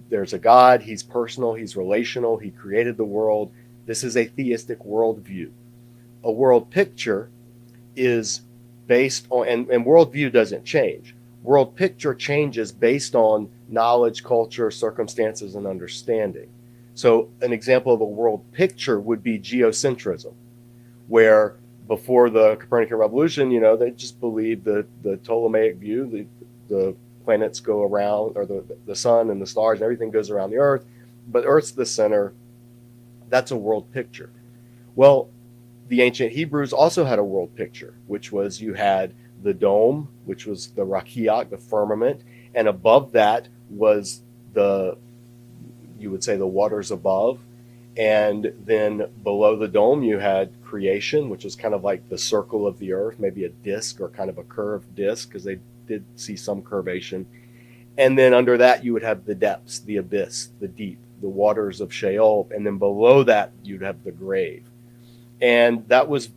There's 0.08 0.32
a 0.32 0.38
God. 0.38 0.80
He's 0.80 1.02
personal. 1.02 1.54
He's 1.54 1.76
relational. 1.76 2.38
He 2.38 2.50
created 2.50 2.96
the 2.96 3.04
world. 3.04 3.52
This 3.86 4.04
is 4.04 4.16
a 4.16 4.24
theistic 4.24 4.80
worldview. 4.80 5.50
A 6.22 6.32
world 6.32 6.70
picture 6.70 7.30
is 7.96 8.42
based 8.86 9.26
on 9.30 9.48
and, 9.48 9.68
and 9.68 9.84
worldview 9.84 10.32
doesn't 10.32 10.64
change. 10.64 11.14
World 11.42 11.76
picture 11.76 12.14
changes 12.14 12.72
based 12.72 13.14
on 13.14 13.50
knowledge, 13.68 14.24
culture, 14.24 14.70
circumstances, 14.70 15.54
and 15.54 15.66
understanding. 15.66 16.48
So, 16.94 17.28
an 17.42 17.52
example 17.52 17.92
of 17.92 18.00
a 18.00 18.06
world 18.06 18.50
picture 18.52 19.00
would 19.00 19.22
be 19.22 19.38
geocentrism, 19.38 20.32
where 21.08 21.56
before 21.86 22.30
the 22.30 22.56
Copernican 22.56 22.96
revolution, 22.96 23.50
you 23.50 23.60
know, 23.60 23.76
they 23.76 23.90
just 23.90 24.20
believed 24.20 24.64
the, 24.64 24.86
the 25.02 25.16
Ptolemaic 25.18 25.76
view, 25.76 26.06
the, 26.06 26.74
the 26.74 26.96
planets 27.24 27.60
go 27.60 27.82
around, 27.82 28.36
or 28.36 28.46
the, 28.46 28.64
the 28.86 28.94
sun 28.94 29.30
and 29.30 29.42
the 29.42 29.46
stars 29.46 29.80
and 29.80 29.84
everything 29.84 30.10
goes 30.10 30.30
around 30.30 30.50
the 30.50 30.56
earth, 30.56 30.84
but 31.28 31.44
Earth's 31.46 31.72
the 31.72 31.86
center. 31.86 32.32
That's 33.28 33.50
a 33.50 33.56
world 33.56 33.92
picture. 33.92 34.30
Well, 34.94 35.30
the 35.88 36.02
ancient 36.02 36.32
Hebrews 36.32 36.72
also 36.72 37.04
had 37.04 37.18
a 37.18 37.24
world 37.24 37.54
picture, 37.56 37.94
which 38.06 38.32
was 38.32 38.60
you 38.60 38.74
had 38.74 39.14
the 39.42 39.54
dome, 39.54 40.08
which 40.24 40.46
was 40.46 40.68
the 40.68 40.86
rakiach, 40.86 41.50
the 41.50 41.58
firmament, 41.58 42.22
and 42.54 42.68
above 42.68 43.12
that 43.12 43.48
was 43.68 44.22
the 44.52 44.96
you 45.98 46.10
would 46.10 46.24
say 46.24 46.36
the 46.36 46.46
waters 46.46 46.90
above. 46.90 47.40
And 47.96 48.52
then 48.64 49.06
below 49.22 49.56
the 49.56 49.68
dome, 49.68 50.02
you 50.02 50.18
had 50.18 50.52
creation, 50.64 51.28
which 51.28 51.44
was 51.44 51.54
kind 51.54 51.74
of 51.74 51.84
like 51.84 52.08
the 52.08 52.18
circle 52.18 52.66
of 52.66 52.78
the 52.78 52.92
earth, 52.92 53.20
maybe 53.20 53.44
a 53.44 53.48
disc 53.48 54.00
or 54.00 54.08
kind 54.08 54.28
of 54.28 54.36
a 54.36 54.42
curved 54.42 54.96
disc, 54.96 55.28
because 55.28 55.44
they 55.44 55.60
did 55.86 56.04
see 56.16 56.36
some 56.36 56.62
curvation. 56.62 57.26
And 57.96 58.18
then 58.18 58.34
under 58.34 58.58
that, 58.58 58.84
you 58.84 58.92
would 58.92 59.04
have 59.04 59.24
the 59.24 59.36
depths, 59.36 59.78
the 59.78 59.98
abyss, 59.98 60.48
the 60.60 60.66
deep, 60.66 60.98
the 61.20 61.28
waters 61.28 61.80
of 61.80 61.92
Sheol. 61.92 62.48
And 62.50 62.66
then 62.66 62.78
below 62.78 63.22
that, 63.24 63.52
you'd 63.62 63.82
have 63.82 64.02
the 64.04 64.12
grave. 64.12 64.66
And 65.40 65.86
that 65.88 66.08
was 66.08 66.30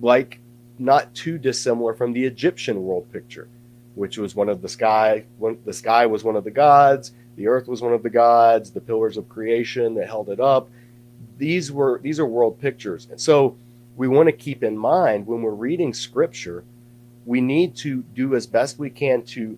like 0.00 0.40
not 0.78 1.14
too 1.14 1.38
dissimilar 1.38 1.94
from 1.94 2.12
the 2.12 2.24
Egyptian 2.24 2.82
world 2.82 3.12
picture, 3.12 3.48
which 3.94 4.18
was 4.18 4.34
one 4.34 4.48
of 4.48 4.62
the 4.62 4.68
sky. 4.68 5.24
One, 5.38 5.58
the 5.64 5.72
sky 5.72 6.06
was 6.06 6.24
one 6.24 6.36
of 6.36 6.44
the 6.44 6.50
gods 6.50 7.12
the 7.40 7.48
earth 7.48 7.68
was 7.68 7.80
one 7.80 7.94
of 7.94 8.02
the 8.02 8.10
gods, 8.10 8.70
the 8.70 8.82
pillars 8.82 9.16
of 9.16 9.26
creation 9.30 9.94
that 9.94 10.06
held 10.06 10.28
it 10.28 10.40
up. 10.40 10.68
These 11.38 11.72
were 11.72 11.98
these 12.02 12.20
are 12.20 12.26
world 12.26 12.60
pictures. 12.60 13.08
And 13.10 13.18
so 13.18 13.56
we 13.96 14.08
want 14.08 14.26
to 14.26 14.32
keep 14.32 14.62
in 14.62 14.76
mind 14.76 15.26
when 15.26 15.40
we're 15.40 15.52
reading 15.52 15.94
scripture, 15.94 16.64
we 17.24 17.40
need 17.40 17.76
to 17.76 18.02
do 18.14 18.34
as 18.34 18.46
best 18.46 18.78
we 18.78 18.90
can 18.90 19.22
to 19.22 19.56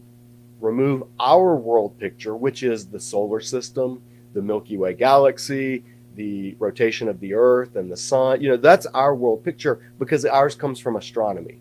remove 0.61 1.03
our 1.18 1.57
world 1.57 1.98
picture, 1.98 2.37
which 2.37 2.62
is 2.62 2.87
the 2.87 3.01
solar 3.01 3.40
system, 3.40 4.01
the 4.35 4.42
Milky 4.42 4.77
Way 4.77 4.95
galaxy, 4.95 5.85
the 6.14 6.57
rotation 6.59 7.09
of 7.09 7.21
the 7.21 7.35
earth 7.35 7.77
and 7.77 7.90
the 7.90 7.97
sun. 7.97 8.40
You 8.40 8.51
know, 8.51 8.57
that's 8.57 8.87
our 8.87 9.14
world 9.14 9.45
picture 9.45 9.92
because 9.99 10.25
ours 10.25 10.55
comes 10.55 10.79
from 10.79 10.97
astronomy. 10.97 11.61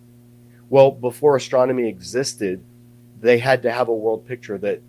Well, 0.69 0.91
before 0.91 1.35
astronomy 1.35 1.87
existed, 1.87 2.63
they 3.19 3.37
had 3.37 3.63
to 3.63 3.71
have 3.71 3.87
a 3.87 3.93
world 3.93 4.25
picture 4.25 4.57
that 4.57 4.81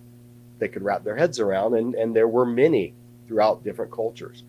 they 0.58 0.68
could 0.68 0.82
wrap 0.82 1.04
their 1.04 1.16
heads 1.16 1.40
around, 1.40 1.74
and, 1.74 1.94
and 1.94 2.14
there 2.14 2.28
were 2.28 2.46
many 2.46 2.94
throughout 3.26 3.64
different 3.64 3.90
cultures. 3.90 4.44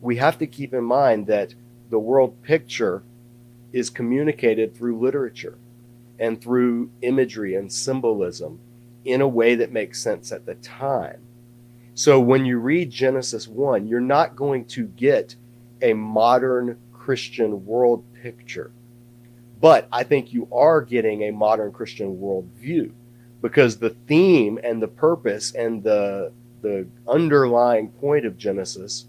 We 0.00 0.16
have 0.16 0.38
to 0.38 0.46
keep 0.46 0.72
in 0.72 0.84
mind 0.84 1.26
that 1.26 1.54
the 1.90 1.98
world 1.98 2.42
picture 2.42 3.02
is 3.72 3.90
communicated 3.90 4.76
through 4.76 5.00
literature 5.00 5.58
and 6.18 6.40
through 6.40 6.90
imagery 7.02 7.56
and 7.56 7.72
symbolism 7.72 8.60
in 9.04 9.20
a 9.20 9.28
way 9.28 9.56
that 9.56 9.72
makes 9.72 10.00
sense 10.00 10.30
at 10.30 10.46
the 10.46 10.54
time. 10.54 11.23
So 11.94 12.18
when 12.18 12.44
you 12.44 12.58
read 12.58 12.90
Genesis 12.90 13.46
1, 13.46 13.86
you're 13.86 14.00
not 14.00 14.34
going 14.34 14.64
to 14.66 14.84
get 14.84 15.36
a 15.80 15.92
modern 15.92 16.78
Christian 16.92 17.64
world 17.64 18.04
picture. 18.20 18.72
But 19.60 19.86
I 19.92 20.02
think 20.02 20.32
you 20.32 20.48
are 20.52 20.82
getting 20.82 21.22
a 21.22 21.30
modern 21.30 21.72
Christian 21.72 22.16
worldview 22.16 22.92
because 23.40 23.76
the 23.76 23.90
theme 23.90 24.58
and 24.62 24.82
the 24.82 24.88
purpose 24.88 25.54
and 25.54 25.82
the 25.82 26.32
the 26.62 26.86
underlying 27.06 27.88
point 27.88 28.24
of 28.24 28.38
Genesis 28.38 29.04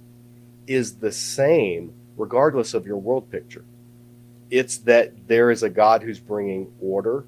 is 0.68 0.96
the 0.96 1.12
same 1.12 1.94
regardless 2.18 2.74
of 2.74 2.86
your 2.86 2.98
world 2.98 3.32
picture. 3.32 3.64
It's 4.52 4.78
that 4.80 5.28
there 5.28 5.52
is 5.52 5.64
a 5.64 5.70
God 5.70 6.04
who's 6.04 6.20
bringing 6.20 6.72
order 6.82 7.24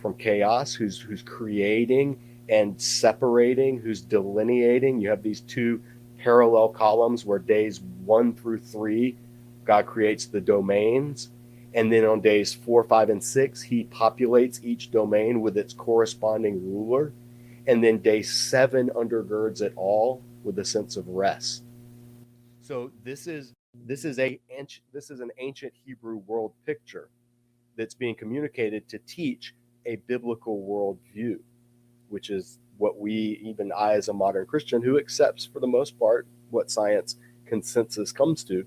from 0.00 0.14
chaos, 0.14 0.74
who's 0.74 1.00
who's 1.00 1.22
creating 1.22 2.18
and 2.50 2.80
separating, 2.80 3.78
who's 3.78 4.02
delineating. 4.02 5.00
You 5.00 5.08
have 5.10 5.22
these 5.22 5.40
two 5.40 5.82
parallel 6.18 6.68
columns 6.68 7.24
where 7.24 7.38
days 7.38 7.80
1 7.80 8.34
through 8.34 8.58
3 8.58 9.16
God 9.64 9.86
creates 9.86 10.26
the 10.26 10.40
domains 10.40 11.30
and 11.74 11.92
then 11.92 12.04
on 12.04 12.20
days 12.20 12.52
four, 12.52 12.82
five, 12.84 13.10
and 13.10 13.22
six, 13.22 13.62
he 13.62 13.84
populates 13.84 14.62
each 14.64 14.90
domain 14.90 15.40
with 15.40 15.56
its 15.56 15.72
corresponding 15.72 16.60
ruler. 16.72 17.12
And 17.66 17.84
then 17.84 17.98
day 17.98 18.22
seven 18.22 18.90
undergirds 18.90 19.60
it 19.62 19.72
all 19.76 20.22
with 20.42 20.58
a 20.58 20.64
sense 20.64 20.96
of 20.96 21.06
rest. 21.08 21.62
So 22.60 22.90
this 23.04 23.26
is 23.26 23.52
this 23.86 24.04
is 24.04 24.18
a 24.18 24.40
this 24.92 25.10
is 25.10 25.20
an 25.20 25.30
ancient 25.38 25.72
Hebrew 25.84 26.16
world 26.26 26.52
picture 26.66 27.08
that's 27.76 27.94
being 27.94 28.14
communicated 28.16 28.88
to 28.88 28.98
teach 29.00 29.54
a 29.86 29.96
biblical 29.96 30.60
worldview, 30.60 31.38
which 32.10 32.30
is 32.30 32.58
what 32.76 32.98
we, 32.98 33.40
even 33.42 33.72
I 33.76 33.94
as 33.94 34.08
a 34.08 34.12
modern 34.12 34.46
Christian 34.46 34.82
who 34.82 34.98
accepts 34.98 35.44
for 35.44 35.60
the 35.60 35.66
most 35.66 35.98
part 35.98 36.26
what 36.50 36.70
science 36.70 37.16
consensus 37.46 38.12
comes 38.12 38.44
to, 38.44 38.64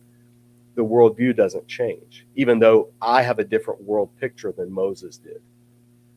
the 0.76 0.84
worldview 0.84 1.36
doesn't 1.36 1.68
change, 1.68 2.26
even 2.36 2.60
though 2.60 2.90
I 3.02 3.22
have 3.22 3.40
a 3.40 3.44
different 3.44 3.84
world 3.84 4.10
picture 4.20 4.52
than 4.52 4.72
Moses 4.72 5.18
did. 5.18 5.42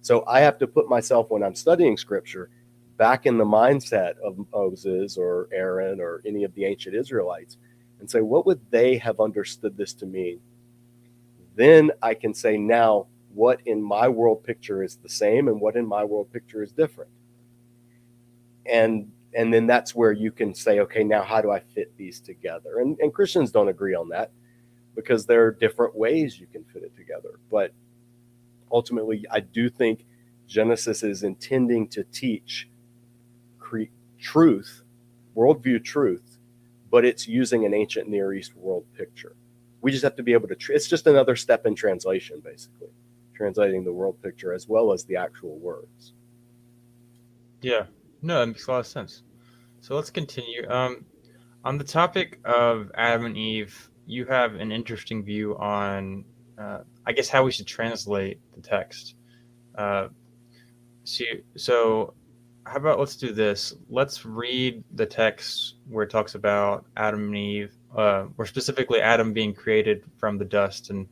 So 0.01 0.25
I 0.27 0.41
have 0.41 0.59
to 0.59 0.67
put 0.67 0.89
myself, 0.89 1.31
when 1.31 1.43
I'm 1.43 1.55
studying 1.55 1.97
scripture, 1.97 2.49
back 2.97 3.27
in 3.27 3.37
the 3.37 3.45
mindset 3.45 4.17
of 4.25 4.39
Moses 4.53 5.19
or 5.19 5.49
Aaron 5.53 6.01
or 6.01 6.23
any 6.25 6.45
of 6.45 6.55
the 6.55 6.65
ancient 6.65 6.95
Israelites 6.95 7.59
and 8.01 8.11
say, 8.11 8.21
what 8.21 8.47
would 8.47 8.61
they 8.71 8.97
have 8.99 9.21
understood 9.21 9.77
this 9.77 9.93
to 9.95 10.07
mean? 10.07 10.41
Then 11.55 11.91
I 12.03 12.15
can 12.15 12.35
say, 12.35 12.57
now, 12.57 13.07
what 13.37 13.61
in 13.67 13.83
my 13.83 14.09
world 14.09 14.43
picture 14.43 14.83
is 14.83 14.97
the 14.97 15.09
same 15.11 15.47
and 15.47 15.61
what 15.61 15.77
in 15.77 15.87
my 15.87 16.03
world 16.03 16.33
picture 16.33 16.63
is 16.63 16.73
different. 16.73 17.11
And 18.65 19.13
and 19.35 19.53
then 19.53 19.67
that's 19.67 19.95
where 19.95 20.13
you 20.13 20.33
can 20.33 20.55
say, 20.55 20.81
okay, 20.81 21.05
now 21.05 21.23
how 21.23 21.43
do 21.43 21.51
I 21.51 21.61
fit 21.61 21.95
these 21.99 22.21
together? 22.21 22.79
And, 22.79 22.99
and 23.01 23.13
Christians 23.13 23.53
don't 23.53 23.69
agree 23.69 23.95
on 23.95 24.09
that 24.09 24.31
because 24.95 25.27
there 25.27 25.45
are 25.45 25.53
different 25.53 25.95
ways 25.95 26.41
you 26.41 26.47
can 26.47 26.65
fit 26.65 26.83
it 26.83 26.97
together. 26.97 27.39
But 27.51 27.73
ultimately, 28.73 29.27
I 29.31 29.41
do 29.41 29.69
think 29.69 30.07
Genesis 30.47 31.03
is 31.03 31.23
intending 31.23 31.87
to 31.89 32.05
teach 32.05 32.71
cre- 33.59 33.93
truth, 34.19 34.83
worldview 35.37 35.85
truth, 35.85 36.39
but 36.91 37.05
it's 37.05 37.29
using 37.29 37.67
an 37.67 37.75
ancient 37.75 38.09
Near 38.09 38.33
East 38.33 38.57
world 38.57 38.87
picture. 38.97 39.37
We 39.83 39.91
just 39.93 40.05
have 40.05 40.17
to 40.17 40.23
be 40.23 40.33
able 40.33 40.49
to, 40.49 40.55
tr- 40.55 40.73
it's 40.73 40.89
just 40.89 41.07
another 41.07 41.37
step 41.37 41.67
in 41.67 41.75
translation, 41.75 42.41
basically, 42.43 42.89
translating 43.37 43.85
the 43.85 43.93
world 43.93 44.21
picture 44.23 44.53
as 44.53 44.67
well 44.67 44.93
as 44.93 45.05
the 45.05 45.17
actual 45.17 45.59
words. 45.59 46.15
Yeah, 47.63 47.87
no, 48.23 48.41
that 48.41 48.47
makes 48.47 48.67
a 48.67 48.71
lot 48.71 48.81
of 48.81 48.87
sense. 48.87 49.23
So 49.81 49.95
let's 49.95 50.11
continue. 50.11 50.69
Um, 50.69 51.05
on 51.65 51.79
the 51.79 51.85
topic 51.85 52.41
of 52.45 52.91
Adam 52.95 53.27
and 53.27 53.37
Eve, 53.37 53.91
you 54.07 54.25
have 54.27 54.55
an 54.55 54.73
interesting 54.73 55.25
view 55.25 55.57
on, 55.59 56.25
uh, 56.59 56.81
I 57.07 57.13
guess, 57.13 57.29
how 57.29 57.45
we 57.45 57.51
should 57.51 57.67
translate 57.67 58.41
the 58.55 58.63
text. 58.63 59.17
Uh, 59.77 60.09
So, 61.05 61.25
so 61.57 62.15
how 62.65 62.79
about 62.79 62.99
let's 62.99 63.17
do 63.17 63.33
this? 63.33 63.73
Let's 63.89 64.27
read 64.27 64.83
the 64.95 65.07
text 65.07 65.77
where 65.89 66.03
it 66.03 66.11
talks 66.11 66.35
about 66.35 66.85
Adam 66.97 67.27
and 67.27 67.37
Eve, 67.37 67.77
uh, 67.97 68.27
or 68.37 68.45
specifically 68.45 69.01
Adam 69.01 69.33
being 69.33 69.55
created 69.55 70.03
from 70.19 70.37
the 70.37 70.45
dust, 70.45 70.91
and 70.91 71.07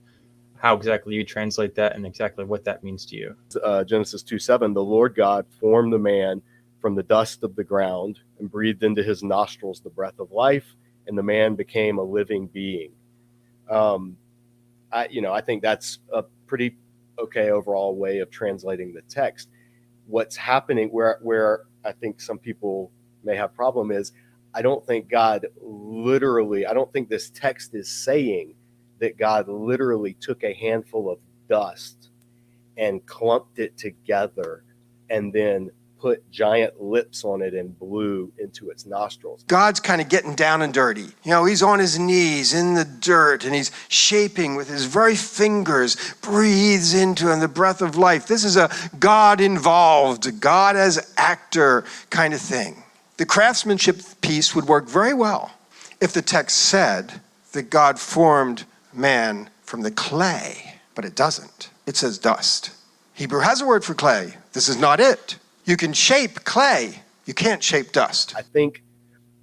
how 0.65 0.75
exactly 0.75 1.15
you 1.15 1.25
translate 1.25 1.75
that, 1.75 1.95
and 1.95 2.07
exactly 2.07 2.45
what 2.45 2.65
that 2.65 2.83
means 2.83 3.05
to 3.07 3.17
you. 3.17 3.37
Uh, 3.63 3.85
Genesis 3.85 4.23
two 4.23 4.39
seven. 4.39 4.73
The 4.73 4.83
Lord 4.83 5.15
God 5.15 5.47
formed 5.61 5.93
the 5.93 5.99
man 5.99 6.41
from 6.81 6.95
the 6.95 7.03
dust 7.03 7.45
of 7.45 7.55
the 7.55 7.65
ground 7.65 8.21
and 8.39 8.51
breathed 8.51 8.83
into 8.83 9.03
his 9.03 9.23
nostrils 9.23 9.81
the 9.81 9.91
breath 9.91 10.19
of 10.19 10.33
life, 10.33 10.75
and 11.07 11.19
the 11.19 11.23
man 11.23 11.55
became 11.55 11.99
a 11.99 12.03
living 12.03 12.47
being. 12.47 12.93
Um, 13.71 14.17
I, 14.91 15.09
you 15.09 15.21
know, 15.21 15.35
I 15.35 15.43
think 15.43 15.63
that's 15.63 15.99
a 16.13 16.25
pretty 16.47 16.79
okay 17.19 17.51
overall 17.51 17.95
way 17.95 18.21
of 18.21 18.31
translating 18.31 18.95
the 18.95 19.03
text 19.03 19.51
what's 20.07 20.37
happening 20.37 20.89
where 20.89 21.19
where 21.23 21.65
I 21.85 21.93
think 21.93 22.21
some 22.21 22.39
people 22.39 22.91
may 23.23 23.37
have 23.37 23.55
problem 23.55 23.91
is 23.91 24.13
I 24.55 24.63
don't 24.63 24.87
think 24.87 25.11
God 25.11 25.47
literally 25.63 26.67
I 26.67 26.75
don't 26.75 26.93
think 26.93 27.09
this 27.11 27.31
text 27.31 27.75
is 27.75 27.91
saying 27.91 28.55
that 29.01 29.19
God 29.19 29.49
literally 29.49 30.15
took 30.15 30.45
a 30.45 30.55
handful 30.55 31.11
of 31.11 31.19
dust 31.49 32.11
and 32.77 33.05
clumped 33.07 33.59
it 33.59 33.77
together 33.77 34.65
and 35.11 35.33
then 35.33 35.71
put 36.05 36.31
giant 36.31 36.79
lips 36.83 37.25
on 37.25 37.41
it 37.41 37.55
and 37.55 37.79
blew 37.79 38.31
into 38.37 38.69
its 38.69 38.85
nostrils. 38.85 39.43
God's 39.47 39.81
kind 39.81 40.03
of 40.03 40.11
getting 40.11 40.35
down 40.35 40.61
and 40.61 40.75
dirty. 40.75 41.07
You 41.23 41.31
know, 41.31 41.47
he's 41.47 41.63
on 41.63 41.79
his 41.79 41.99
knees 41.99 42.53
in 42.53 42.75
the 42.75 42.85
dirt 42.85 43.43
and 43.43 43.55
he's 43.55 43.71
shaping 43.89 44.55
with 44.55 44.69
his 44.69 44.85
very 44.85 45.17
fingers, 45.17 45.97
breathes 46.21 46.93
into 46.93 47.33
him 47.33 47.41
the 47.41 47.49
breath 47.49 47.81
of 47.81 47.97
life. 47.97 48.27
This 48.27 48.45
is 48.45 48.59
a 48.59 48.71
God 48.99 49.41
involved, 49.41 50.41
God 50.41 50.77
as 50.77 51.15
actor 51.17 51.85
kind 52.11 52.35
of 52.35 52.41
thing. 52.41 52.83
The 53.17 53.25
craftsmanship 53.25 54.03
piece 54.21 54.55
would 54.55 54.67
work 54.67 54.87
very 54.87 55.15
well 55.15 55.53
if 56.03 56.13
the 56.13 56.21
text 56.21 56.57
said 56.59 57.21
that 57.53 57.71
God 57.71 57.99
formed 57.99 58.67
man 58.97 59.51
from 59.63 59.83
the 59.83 59.91
clay, 59.91 60.81
but 60.95 61.05
it 61.05 61.15
doesn't. 61.15 61.71
It 61.87 61.97
says 61.97 62.19
dust. 62.19 62.71
Hebrew 63.15 63.41
has 63.41 63.61
a 63.61 63.67
word 63.67 63.85
for 63.85 63.95
clay. 63.95 64.35
This 64.53 64.69
is 64.69 64.79
not 64.79 65.01
it. 65.01 65.39
You 65.65 65.77
can 65.77 65.93
shape 65.93 66.45
clay, 66.45 67.03
you 67.27 67.35
can't 67.35 67.63
shape 67.63 67.93
dust. 67.93 68.35
I 68.37 68.43
think 68.43 68.83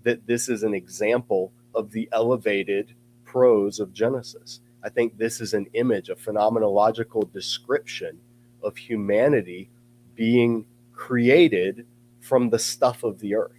that 0.04 0.28
this 0.28 0.50
is 0.50 0.64
an 0.64 0.74
example 0.74 1.52
of 1.74 1.92
the 1.92 2.10
elevated 2.12 2.94
prose 3.26 3.80
of 3.80 3.94
Genesis. 3.94 4.60
I 4.84 4.90
think 4.90 5.18
this 5.18 5.42
is 5.42 5.54
an 5.54 5.68
image, 5.74 6.10
a 6.10 6.16
phenomenological 6.16 7.32
description 7.32 8.20
of 8.64 8.78
humanity 8.78 9.70
being 10.16 10.66
created 10.94 11.86
from 12.20 12.50
the 12.50 12.60
stuff 12.60 13.04
of 13.04 13.20
the 13.20 13.36
earth. 13.36 13.58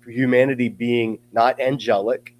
For 0.00 0.10
humanity 0.10 0.68
being 0.68 1.18
not 1.32 1.60
angelic, 1.60 2.34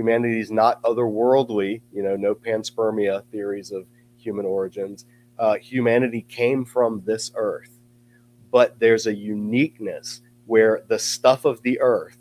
humanity 0.00 0.40
is 0.40 0.50
not 0.50 0.82
otherworldly, 0.82 1.82
you 1.92 2.02
know, 2.02 2.16
no 2.16 2.34
panspermia 2.34 3.24
theories 3.32 3.72
of 3.72 3.86
human 4.18 4.46
origins. 4.46 5.06
Uh, 5.38 5.56
humanity 5.56 6.22
came 6.28 6.64
from 6.64 7.02
this 7.06 7.32
earth 7.36 7.70
but 8.50 8.78
there's 8.80 9.06
a 9.06 9.14
uniqueness 9.14 10.22
where 10.46 10.82
the 10.88 10.98
stuff 10.98 11.44
of 11.44 11.62
the 11.62 11.80
earth 11.80 12.18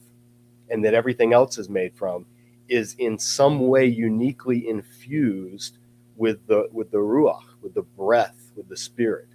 and 0.69 0.85
that 0.85 0.93
everything 0.93 1.33
else 1.33 1.57
is 1.57 1.69
made 1.69 1.95
from 1.95 2.25
is 2.67 2.95
in 2.99 3.17
some 3.17 3.67
way 3.67 3.85
uniquely 3.85 4.67
infused 4.69 5.79
with 6.17 6.45
the 6.47 6.69
with 6.71 6.91
the 6.91 6.97
ruach, 6.97 7.43
with 7.61 7.73
the 7.73 7.81
breath, 7.81 8.51
with 8.55 8.69
the 8.69 8.77
spirit. 8.77 9.29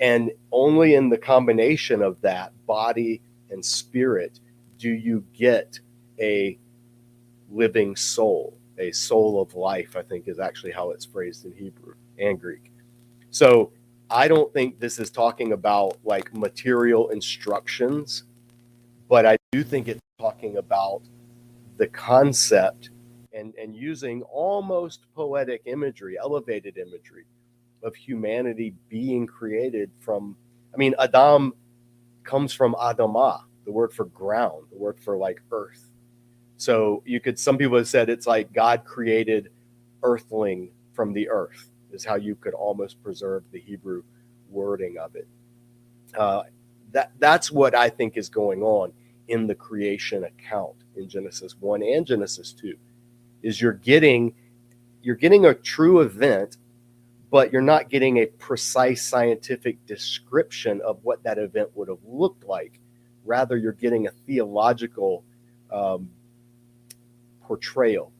And 0.00 0.32
only 0.52 0.94
in 0.94 1.10
the 1.10 1.18
combination 1.18 2.02
of 2.02 2.20
that 2.22 2.52
body 2.66 3.22
and 3.50 3.64
spirit 3.64 4.40
do 4.78 4.90
you 4.90 5.24
get 5.34 5.80
a 6.20 6.58
living 7.50 7.96
soul, 7.96 8.58
a 8.78 8.92
soul 8.92 9.40
of 9.40 9.54
life, 9.54 9.96
I 9.96 10.02
think 10.02 10.28
is 10.28 10.38
actually 10.38 10.72
how 10.72 10.90
it's 10.90 11.04
phrased 11.04 11.44
in 11.44 11.52
Hebrew 11.52 11.94
and 12.18 12.40
Greek. 12.40 12.72
So 13.30 13.72
I 14.10 14.28
don't 14.28 14.52
think 14.52 14.78
this 14.78 14.98
is 14.98 15.10
talking 15.10 15.52
about 15.52 15.98
like 16.04 16.32
material 16.34 17.10
instructions, 17.10 18.24
but 19.08 19.26
I 19.26 19.36
do 19.52 19.64
think 19.64 19.88
it's 19.88 20.00
talking 20.18 20.56
about 20.56 21.02
the 21.76 21.86
concept 21.88 22.90
and, 23.32 23.52
and 23.60 23.74
using 23.74 24.22
almost 24.22 25.06
poetic 25.14 25.62
imagery, 25.66 26.16
elevated 26.18 26.78
imagery 26.78 27.24
of 27.82 27.94
humanity 27.94 28.74
being 28.88 29.26
created 29.26 29.90
from, 30.00 30.36
I 30.72 30.76
mean, 30.78 30.94
Adam 30.98 31.52
comes 32.24 32.52
from 32.52 32.74
Adamah, 32.74 33.42
the 33.64 33.72
word 33.72 33.92
for 33.92 34.06
ground, 34.06 34.66
the 34.70 34.78
word 34.78 34.98
for 35.00 35.16
like 35.16 35.40
earth. 35.52 35.90
So 36.56 37.02
you 37.04 37.20
could, 37.20 37.38
some 37.38 37.58
people 37.58 37.76
have 37.76 37.88
said 37.88 38.08
it's 38.08 38.26
like 38.26 38.52
God 38.52 38.84
created 38.84 39.50
earthling 40.02 40.70
from 40.92 41.12
the 41.12 41.28
earth 41.28 41.70
is 41.92 42.04
how 42.04 42.16
you 42.16 42.34
could 42.34 42.54
almost 42.54 43.02
preserve 43.02 43.44
the 43.52 43.60
Hebrew 43.60 44.02
wording 44.48 44.96
of 44.98 45.16
it. 45.16 45.28
Uh, 46.16 46.44
that 46.92 47.12
that's 47.18 47.50
what 47.50 47.74
I 47.74 47.90
think 47.90 48.16
is 48.16 48.28
going 48.28 48.62
on 48.62 48.92
in 49.28 49.46
the 49.46 49.54
creation 49.54 50.24
account 50.24 50.76
in 50.96 51.08
Genesis 51.08 51.56
one 51.60 51.82
and 51.82 52.06
Genesis 52.06 52.52
two, 52.52 52.76
is 53.42 53.60
you're 53.60 53.72
getting 53.72 54.34
you're 55.02 55.16
getting 55.16 55.46
a 55.46 55.54
true 55.54 56.00
event, 56.00 56.56
but 57.30 57.52
you're 57.52 57.60
not 57.60 57.90
getting 57.90 58.18
a 58.18 58.26
precise 58.26 59.04
scientific 59.04 59.84
description 59.86 60.80
of 60.82 60.98
what 61.02 61.22
that 61.24 61.38
event 61.38 61.70
would 61.74 61.88
have 61.88 62.02
looked 62.06 62.44
like. 62.44 62.80
Rather, 63.24 63.56
you're 63.56 63.72
getting 63.72 64.06
a 64.06 64.10
theological 64.10 65.24
um, 65.70 66.08
portrayal. 67.46 68.12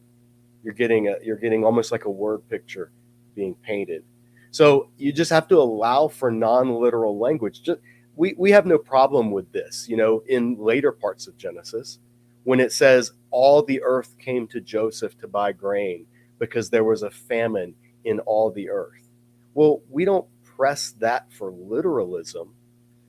You're 0.62 0.74
getting 0.74 1.08
a 1.08 1.14
you're 1.22 1.36
getting 1.36 1.64
almost 1.64 1.92
like 1.92 2.04
a 2.04 2.10
word 2.10 2.48
picture 2.48 2.90
being 3.34 3.54
painted. 3.56 4.04
So 4.50 4.90
you 4.96 5.12
just 5.12 5.30
have 5.30 5.48
to 5.48 5.58
allow 5.58 6.08
for 6.08 6.30
non-literal 6.30 7.18
language. 7.18 7.62
Just 7.62 7.80
we, 8.16 8.34
we 8.38 8.50
have 8.50 8.64
no 8.64 8.78
problem 8.78 9.30
with 9.30 9.52
this, 9.52 9.86
you 9.88 9.96
know, 9.96 10.22
in 10.26 10.56
later 10.58 10.90
parts 10.90 11.26
of 11.26 11.36
Genesis, 11.36 11.98
when 12.44 12.60
it 12.60 12.72
says 12.72 13.12
all 13.30 13.62
the 13.62 13.82
earth 13.82 14.16
came 14.18 14.46
to 14.48 14.60
Joseph 14.60 15.18
to 15.18 15.28
buy 15.28 15.52
grain 15.52 16.06
because 16.38 16.70
there 16.70 16.84
was 16.84 17.02
a 17.02 17.10
famine 17.10 17.74
in 18.04 18.20
all 18.20 18.50
the 18.50 18.70
earth. 18.70 19.08
Well, 19.54 19.82
we 19.90 20.04
don't 20.04 20.26
press 20.42 20.94
that 20.98 21.30
for 21.30 21.50
literalism 21.52 22.54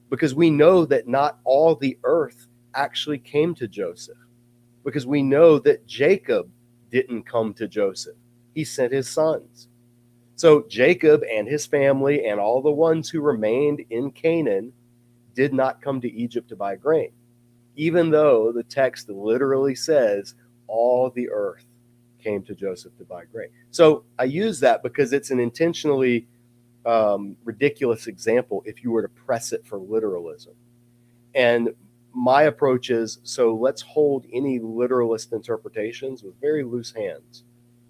because 0.09 0.35
we 0.35 0.49
know 0.49 0.85
that 0.85 1.07
not 1.07 1.39
all 1.45 1.75
the 1.75 1.97
earth 2.03 2.47
actually 2.73 3.19
came 3.19 3.55
to 3.55 3.67
Joseph 3.67 4.17
because 4.87 5.05
we 5.05 5.21
know 5.21 5.59
that 5.59 5.85
Jacob 5.85 6.49
didn't 6.91 7.23
come 7.23 7.53
to 7.53 7.67
Joseph. 7.67 8.15
He 8.55 8.63
sent 8.63 8.93
his 8.93 9.09
sons. 9.09 9.67
So 10.37 10.63
Jacob 10.69 11.23
and 11.29 11.45
his 11.45 11.65
family 11.65 12.25
and 12.25 12.39
all 12.39 12.61
the 12.61 12.71
ones 12.71 13.09
who 13.09 13.19
remained 13.19 13.83
in 13.89 14.11
Canaan 14.11 14.71
did 15.35 15.53
not 15.53 15.81
come 15.81 15.99
to 15.99 16.09
Egypt 16.13 16.47
to 16.47 16.55
buy 16.55 16.77
grain, 16.77 17.11
even 17.75 18.09
though 18.09 18.53
the 18.53 18.63
text 18.63 19.09
literally 19.09 19.75
says 19.75 20.35
all 20.67 21.09
the 21.09 21.29
earth 21.31 21.65
came 22.23 22.41
to 22.43 22.55
Joseph 22.55 22.97
to 22.97 23.03
buy 23.03 23.25
grain. 23.25 23.49
So 23.71 24.05
I 24.17 24.23
use 24.23 24.57
that 24.61 24.83
because 24.83 25.11
it's 25.11 25.31
an 25.31 25.41
intentionally 25.41 26.29
um, 26.85 27.35
ridiculous 27.43 28.07
example 28.07 28.63
if 28.65 28.85
you 28.85 28.91
were 28.91 29.01
to 29.01 29.09
press 29.09 29.51
it 29.51 29.67
for 29.67 29.79
literalism. 29.79 30.53
And 31.35 31.71
my 32.17 32.43
approach 32.43 32.89
is 32.89 33.19
so 33.23 33.53
let's 33.53 33.81
hold 33.81 34.25
any 34.33 34.59
literalist 34.59 35.33
interpretations 35.33 36.23
with 36.23 36.39
very 36.41 36.63
loose 36.63 36.91
hands 36.91 37.43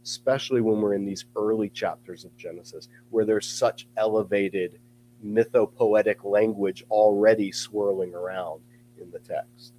especially 0.08 0.62
when 0.62 0.80
we're 0.80 0.94
in 0.94 1.04
these 1.04 1.26
early 1.36 1.68
chapters 1.68 2.24
of 2.24 2.36
Genesis, 2.38 2.88
where 3.10 3.26
there's 3.26 3.46
such 3.46 3.90
elevated 3.98 4.80
mythopoetic 5.24 6.24
language 6.24 6.86
already 6.90 7.52
swirling 7.52 8.16
around 8.16 8.62
in 9.02 9.12
the 9.12 9.20
text. 9.20 9.74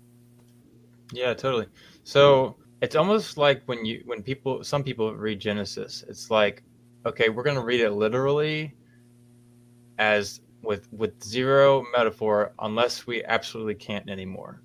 Yeah, 1.13 1.33
totally. 1.33 1.67
So 2.05 2.57
it's 2.83 2.95
almost 2.95 3.39
like 3.39 3.63
when 3.65 3.87
you 3.87 4.03
when 4.05 4.23
people 4.23 4.63
some 4.63 4.85
people 4.85 5.15
read 5.15 5.41
Genesis, 5.41 6.05
it's 6.07 6.31
like, 6.31 6.63
okay, 7.07 7.31
we're 7.31 7.43
gonna 7.43 7.65
read 7.65 7.81
it 7.81 7.93
literally 7.93 8.75
as 9.97 10.43
with 10.69 10.93
with 10.93 11.25
zero 11.25 11.83
metaphor 11.97 12.53
unless 12.59 13.07
we 13.07 13.25
absolutely 13.25 13.75
can't 13.75 14.09
anymore. 14.11 14.61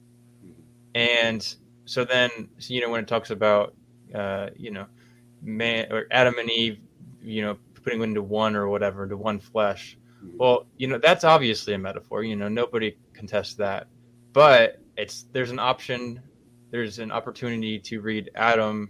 Mm-hmm. 0.45 0.61
And 0.95 1.55
so 1.85 2.03
then 2.03 2.29
you 2.59 2.81
know 2.81 2.89
when 2.89 2.99
it 2.99 3.07
talks 3.07 3.31
about 3.31 3.73
uh, 4.13 4.49
you 4.57 4.69
know 4.69 4.85
man 5.41 5.91
or 5.91 6.07
Adam 6.11 6.37
and 6.37 6.51
Eve, 6.51 6.79
you 7.21 7.41
know, 7.41 7.57
putting 7.83 8.01
into 8.01 8.21
one 8.21 8.53
or 8.53 8.67
whatever, 8.67 9.03
into 9.03 9.15
one 9.15 9.39
flesh. 9.39 9.97
Hmm. 10.19 10.37
Well, 10.37 10.65
you 10.77 10.87
know, 10.87 10.97
that's 10.97 11.23
obviously 11.23 11.73
a 11.73 11.77
metaphor. 11.77 12.23
You 12.23 12.35
know, 12.35 12.49
nobody 12.49 12.97
contests 13.13 13.53
that. 13.55 13.87
But 14.33 14.81
it's 14.97 15.25
there's 15.31 15.51
an 15.51 15.59
option, 15.59 16.21
there's 16.69 16.99
an 16.99 17.11
opportunity 17.13 17.79
to 17.79 18.01
read 18.01 18.29
Adam 18.35 18.89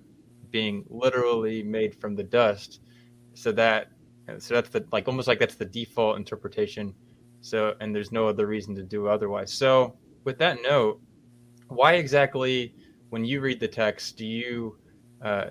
being 0.50 0.84
literally 0.90 1.62
made 1.62 1.94
from 1.94 2.16
the 2.16 2.24
dust, 2.24 2.82
so 3.36 3.52
that 3.52 3.90
so 4.40 4.56
that's 4.56 4.70
the 4.70 4.84
like 4.92 5.08
almost 5.08 5.28
like 5.28 5.40
that's 5.40 5.56
the 5.56 5.66
default 5.66 6.18
interpretation 6.18 6.96
So, 7.44 7.74
and 7.82 7.94
there's 7.94 8.14
no 8.14 8.26
other 8.26 8.48
reason 8.48 8.74
to 8.76 8.84
do 8.84 9.08
otherwise. 9.08 9.52
So, 9.52 9.98
with 10.24 10.38
that 10.38 10.62
note, 10.62 11.02
why 11.68 11.96
exactly, 11.96 12.74
when 13.10 13.26
you 13.26 13.42
read 13.42 13.60
the 13.60 13.68
text, 13.68 14.16
do 14.16 14.26
you 14.26 14.78
uh, 15.22 15.48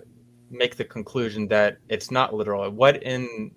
make 0.50 0.76
the 0.76 0.86
conclusion 0.86 1.46
that 1.48 1.76
it's 1.90 2.10
not 2.10 2.32
literal? 2.32 2.70
What 2.70 3.02
in, 3.02 3.50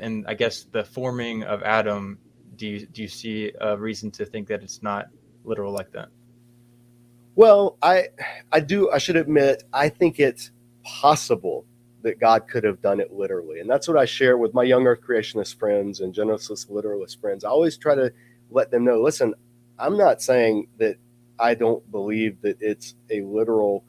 in 0.00 0.24
I 0.28 0.34
guess 0.34 0.66
the 0.70 0.84
forming 0.84 1.42
of 1.42 1.64
Adam, 1.64 2.20
do 2.54 2.68
you 2.68 2.86
do 2.86 3.02
you 3.02 3.08
see 3.08 3.52
a 3.60 3.76
reason 3.76 4.12
to 4.12 4.24
think 4.24 4.46
that 4.48 4.62
it's 4.62 4.84
not 4.84 5.06
literal 5.42 5.72
like 5.72 5.90
that? 5.90 6.10
Well, 7.34 7.76
I 7.82 8.04
I 8.52 8.60
do 8.60 8.88
I 8.92 8.98
should 8.98 9.16
admit 9.16 9.64
I 9.72 9.88
think 9.88 10.20
it's 10.20 10.52
possible 10.84 11.64
that 12.02 12.20
God 12.20 12.48
could 12.48 12.64
have 12.64 12.80
done 12.82 13.00
it 13.00 13.12
literally. 13.12 13.60
And 13.60 13.68
that's 13.68 13.88
what 13.88 13.98
I 13.98 14.04
share 14.04 14.38
with 14.38 14.54
my 14.54 14.62
young 14.62 14.86
earth 14.86 15.00
creationist 15.06 15.58
friends 15.58 16.00
and 16.00 16.14
Genesis 16.14 16.68
literalist 16.68 17.20
friends. 17.20 17.44
I 17.44 17.48
always 17.50 17.76
try 17.76 17.94
to 17.94 18.12
let 18.50 18.70
them 18.70 18.84
know, 18.84 19.00
listen, 19.00 19.34
I'm 19.78 19.96
not 19.96 20.22
saying 20.22 20.68
that 20.78 20.96
I 21.38 21.54
don't 21.54 21.88
believe 21.90 22.40
that 22.42 22.58
it's 22.60 22.94
a 23.10 23.22
literal 23.22 23.84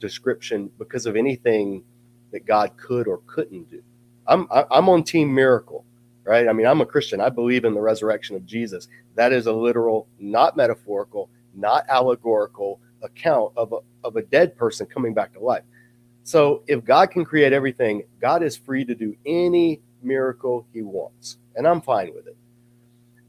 description 0.00 0.70
because 0.78 1.06
of 1.06 1.16
anything 1.16 1.84
that 2.32 2.46
God 2.46 2.76
could 2.76 3.06
or 3.06 3.20
couldn't 3.26 3.70
do. 3.70 3.82
I'm 4.26 4.46
I'm 4.50 4.88
on 4.88 5.04
team 5.04 5.34
miracle, 5.34 5.84
right? 6.24 6.48
I 6.48 6.52
mean, 6.52 6.66
I'm 6.66 6.80
a 6.80 6.86
Christian. 6.86 7.20
I 7.20 7.28
believe 7.28 7.64
in 7.64 7.74
the 7.74 7.80
resurrection 7.80 8.36
of 8.36 8.46
Jesus. 8.46 8.88
That 9.14 9.32
is 9.32 9.46
a 9.46 9.52
literal, 9.52 10.08
not 10.18 10.56
metaphorical, 10.56 11.30
not 11.54 11.84
allegorical 11.88 12.80
account 13.02 13.52
of 13.56 13.72
a, 13.72 13.78
of 14.06 14.16
a 14.16 14.22
dead 14.22 14.56
person 14.56 14.86
coming 14.86 15.12
back 15.14 15.34
to 15.34 15.40
life. 15.40 15.64
So 16.24 16.62
if 16.66 16.84
God 16.84 17.10
can 17.10 17.24
create 17.24 17.52
everything, 17.52 18.02
God 18.20 18.42
is 18.42 18.56
free 18.56 18.84
to 18.86 18.94
do 18.94 19.14
any 19.26 19.80
miracle 20.02 20.66
he 20.72 20.82
wants, 20.82 21.36
and 21.54 21.66
I'm 21.66 21.80
fine 21.80 22.12
with 22.14 22.26
it. 22.26 22.36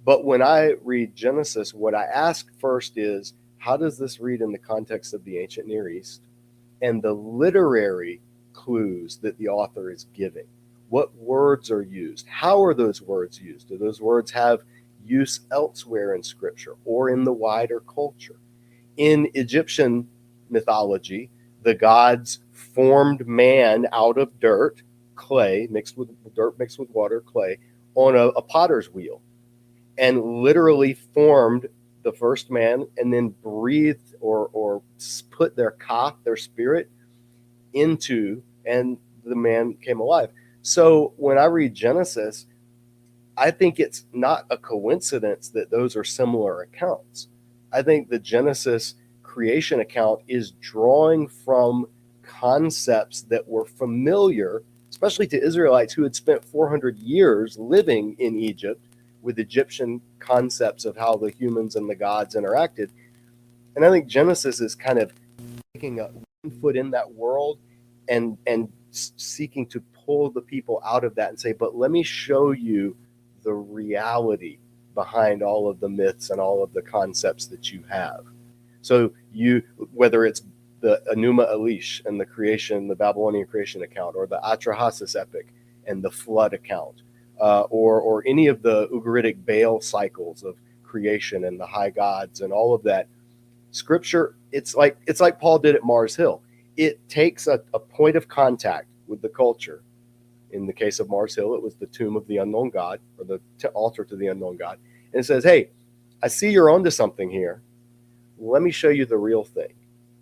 But 0.06 0.24
when 0.24 0.42
I 0.42 0.74
read 0.84 1.16
Genesis, 1.16 1.74
what 1.74 1.94
I 1.94 2.06
ask 2.06 2.48
first 2.60 2.98
is, 2.98 3.34
how 3.58 3.76
does 3.76 3.98
this 3.98 4.20
read 4.20 4.42
in 4.42 4.52
the 4.52 4.58
context 4.58 5.14
of 5.14 5.24
the 5.26 5.40
ancient 5.40 5.68
Near 5.68 5.90
East 5.90 6.22
and 6.82 7.02
the 7.02 7.14
literary 7.14 8.22
clues 8.54 9.18
that 9.18 9.38
the 9.38 9.50
author 9.50 9.92
is 9.92 10.06
giving? 10.14 10.48
What 10.90 11.14
words 11.16 11.72
are 11.72 11.82
used? 11.82 12.28
How 12.28 12.64
are 12.64 12.74
those 12.74 13.02
words 13.02 13.42
used? 13.42 13.68
Do 13.68 13.78
those 13.78 14.00
words 14.00 14.32
have 14.32 14.62
use 15.06 15.42
elsewhere 15.52 16.16
in 16.16 16.24
scripture 16.24 16.76
or 16.86 17.10
in 17.10 17.24
the 17.24 17.34
wider 17.34 17.82
culture. 17.82 18.38
In 18.98 19.30
Egyptian 19.34 20.08
mythology, 20.50 21.30
the 21.64 21.76
gods 21.76 22.40
formed 22.76 23.26
man 23.28 23.88
out 23.94 24.18
of 24.18 24.40
dirt, 24.40 24.84
clay 25.16 25.68
mixed 25.72 25.98
with 25.98 26.10
dirt 26.36 26.60
mixed 26.60 26.78
with 26.78 26.90
water, 26.92 27.22
clay, 27.22 27.58
on 27.96 28.16
a, 28.16 28.28
a 28.28 28.42
potter's 28.42 28.92
wheel, 28.94 29.22
and 29.98 30.22
literally 30.22 30.94
formed 30.94 31.68
the 32.04 32.12
first 32.12 32.52
man 32.52 32.86
and 32.98 33.12
then 33.12 33.30
breathed 33.42 34.14
or 34.20 34.50
or 34.54 34.84
put 35.32 35.56
their 35.56 35.72
ka, 35.72 36.16
their 36.24 36.38
spirit, 36.38 36.90
into, 37.74 38.44
and 38.66 38.98
the 39.24 39.36
man 39.36 39.74
came 39.76 40.00
alive. 40.00 40.30
So 40.62 41.14
when 41.18 41.38
I 41.38 41.46
read 41.46 41.74
Genesis, 41.74 42.46
I 43.38 43.52
think 43.52 43.80
it's 43.80 44.06
not 44.14 44.46
a 44.50 44.58
coincidence 44.58 45.50
that 45.50 45.72
those 45.72 45.96
are 45.96 46.04
similar 46.04 46.62
accounts. 46.62 47.28
I 47.72 47.82
think 47.82 48.10
the 48.10 48.20
Genesis 48.20 48.96
creation 49.24 49.82
account 49.82 50.22
is 50.28 50.52
drawing 50.52 51.28
from 51.28 51.88
concepts 52.40 53.22
that 53.24 53.48
were 53.48 53.66
familiar, 53.66 54.64
especially 54.90 55.28
to 55.28 55.42
Israelites 55.42 55.94
who 55.94 56.04
had 56.04 56.16
spent 56.16 56.44
400 56.44 56.98
years 57.00 57.58
living 57.58 58.16
in 58.20 58.38
Egypt 58.38 58.82
with 59.22 59.40
Egyptian 59.40 60.02
concepts 60.20 60.86
of 60.86 60.96
how 60.96 61.16
the 61.16 61.32
humans 61.32 61.76
and 61.76 61.90
the 61.90 61.96
gods 61.96 62.36
interacted. 62.36 62.90
And 63.76 63.84
I 63.84 63.90
think 63.90 64.08
Genesis 64.08 64.62
is 64.62 64.76
kind 64.76 65.00
of 65.00 65.12
taking 65.74 66.00
a 66.00 66.06
one 66.06 66.62
foot 66.62 66.78
in 66.78 66.92
that 66.92 67.12
world 67.12 67.60
and 68.08 68.38
and 68.46 68.72
seeking 68.92 69.66
to 69.68 69.82
pull 70.06 70.30
the 70.30 70.42
people 70.42 70.82
out 70.86 71.04
of 71.04 71.16
that 71.16 71.30
and 71.30 71.40
say, 71.40 71.52
but 71.52 71.76
let 71.76 71.92
me 71.92 72.04
show 72.04 72.52
you 72.52 72.96
the 73.44 73.54
reality 73.54 74.60
behind 74.94 75.44
all 75.44 75.70
of 75.70 75.80
the 75.80 75.90
myths 75.90 76.30
and 76.30 76.40
all 76.40 76.64
of 76.64 76.72
the 76.74 76.82
concepts 76.82 77.46
that 77.48 77.72
you 77.72 77.84
have. 77.90 78.24
So 78.82 79.12
you, 79.34 79.64
whether 79.94 80.26
it's 80.26 80.42
the 80.82 81.02
Enuma 81.14 81.52
Elish 81.54 82.06
and 82.06 82.20
the 82.20 82.26
creation, 82.26 82.88
the 82.88 82.96
Babylonian 82.96 83.48
creation 83.48 83.84
account, 83.84 84.16
or 84.16 84.28
the 84.28 84.40
Atrahasis 84.44 85.20
epic 85.20 85.54
and 85.88 86.04
the 86.04 86.12
flood 86.12 86.54
account, 86.54 87.04
uh, 87.40 87.62
or 87.70 88.02
or 88.02 88.24
any 88.28 88.48
of 88.48 88.62
the 88.62 88.88
Ugaritic 88.90 89.46
Baal 89.46 89.82
cycles 89.82 90.44
of 90.44 90.58
creation 90.84 91.46
and 91.46 91.60
the 91.60 91.66
high 91.66 91.90
gods 91.90 92.42
and 92.42 92.54
all 92.54 92.74
of 92.74 92.84
that, 92.84 93.08
Scripture, 93.72 94.36
it's 94.52 94.76
like 94.76 94.98
it's 95.08 95.22
like 95.22 95.40
Paul 95.40 95.60
did 95.60 95.76
at 95.76 95.84
Mars 95.84 96.16
Hill. 96.16 96.42
It 96.78 97.08
takes 97.10 97.48
a, 97.48 97.62
a 97.74 97.80
point 97.80 98.16
of 98.16 98.28
contact 98.28 98.88
with 99.08 99.22
the 99.22 99.30
culture 99.30 99.84
in 100.52 100.66
the 100.66 100.74
case 100.74 101.00
of 101.00 101.10
Mars 101.10 101.36
Hill, 101.36 101.54
it 101.56 101.62
was 101.62 101.76
the 101.76 101.88
tomb 101.88 102.16
of 102.16 102.26
the 102.28 102.38
unknown 102.38 102.70
God 102.70 103.00
or 103.18 103.26
the 103.26 103.40
t- 103.60 103.68
altar 103.70 104.06
to 104.06 104.16
the 104.16 104.28
unknown 104.28 104.58
God. 104.58 104.80
And 105.14 105.20
it 105.20 105.26
says, 105.26 105.44
Hey, 105.44 105.72
I 106.24 106.28
see 106.28 106.50
you're 106.50 106.70
onto 106.70 106.90
something 106.90 107.30
here. 107.30 107.62
Let 108.38 108.62
me 108.62 108.72
show 108.72 108.90
you 108.90 109.06
the 109.06 109.18
real 109.18 109.44
thing. 109.44 109.74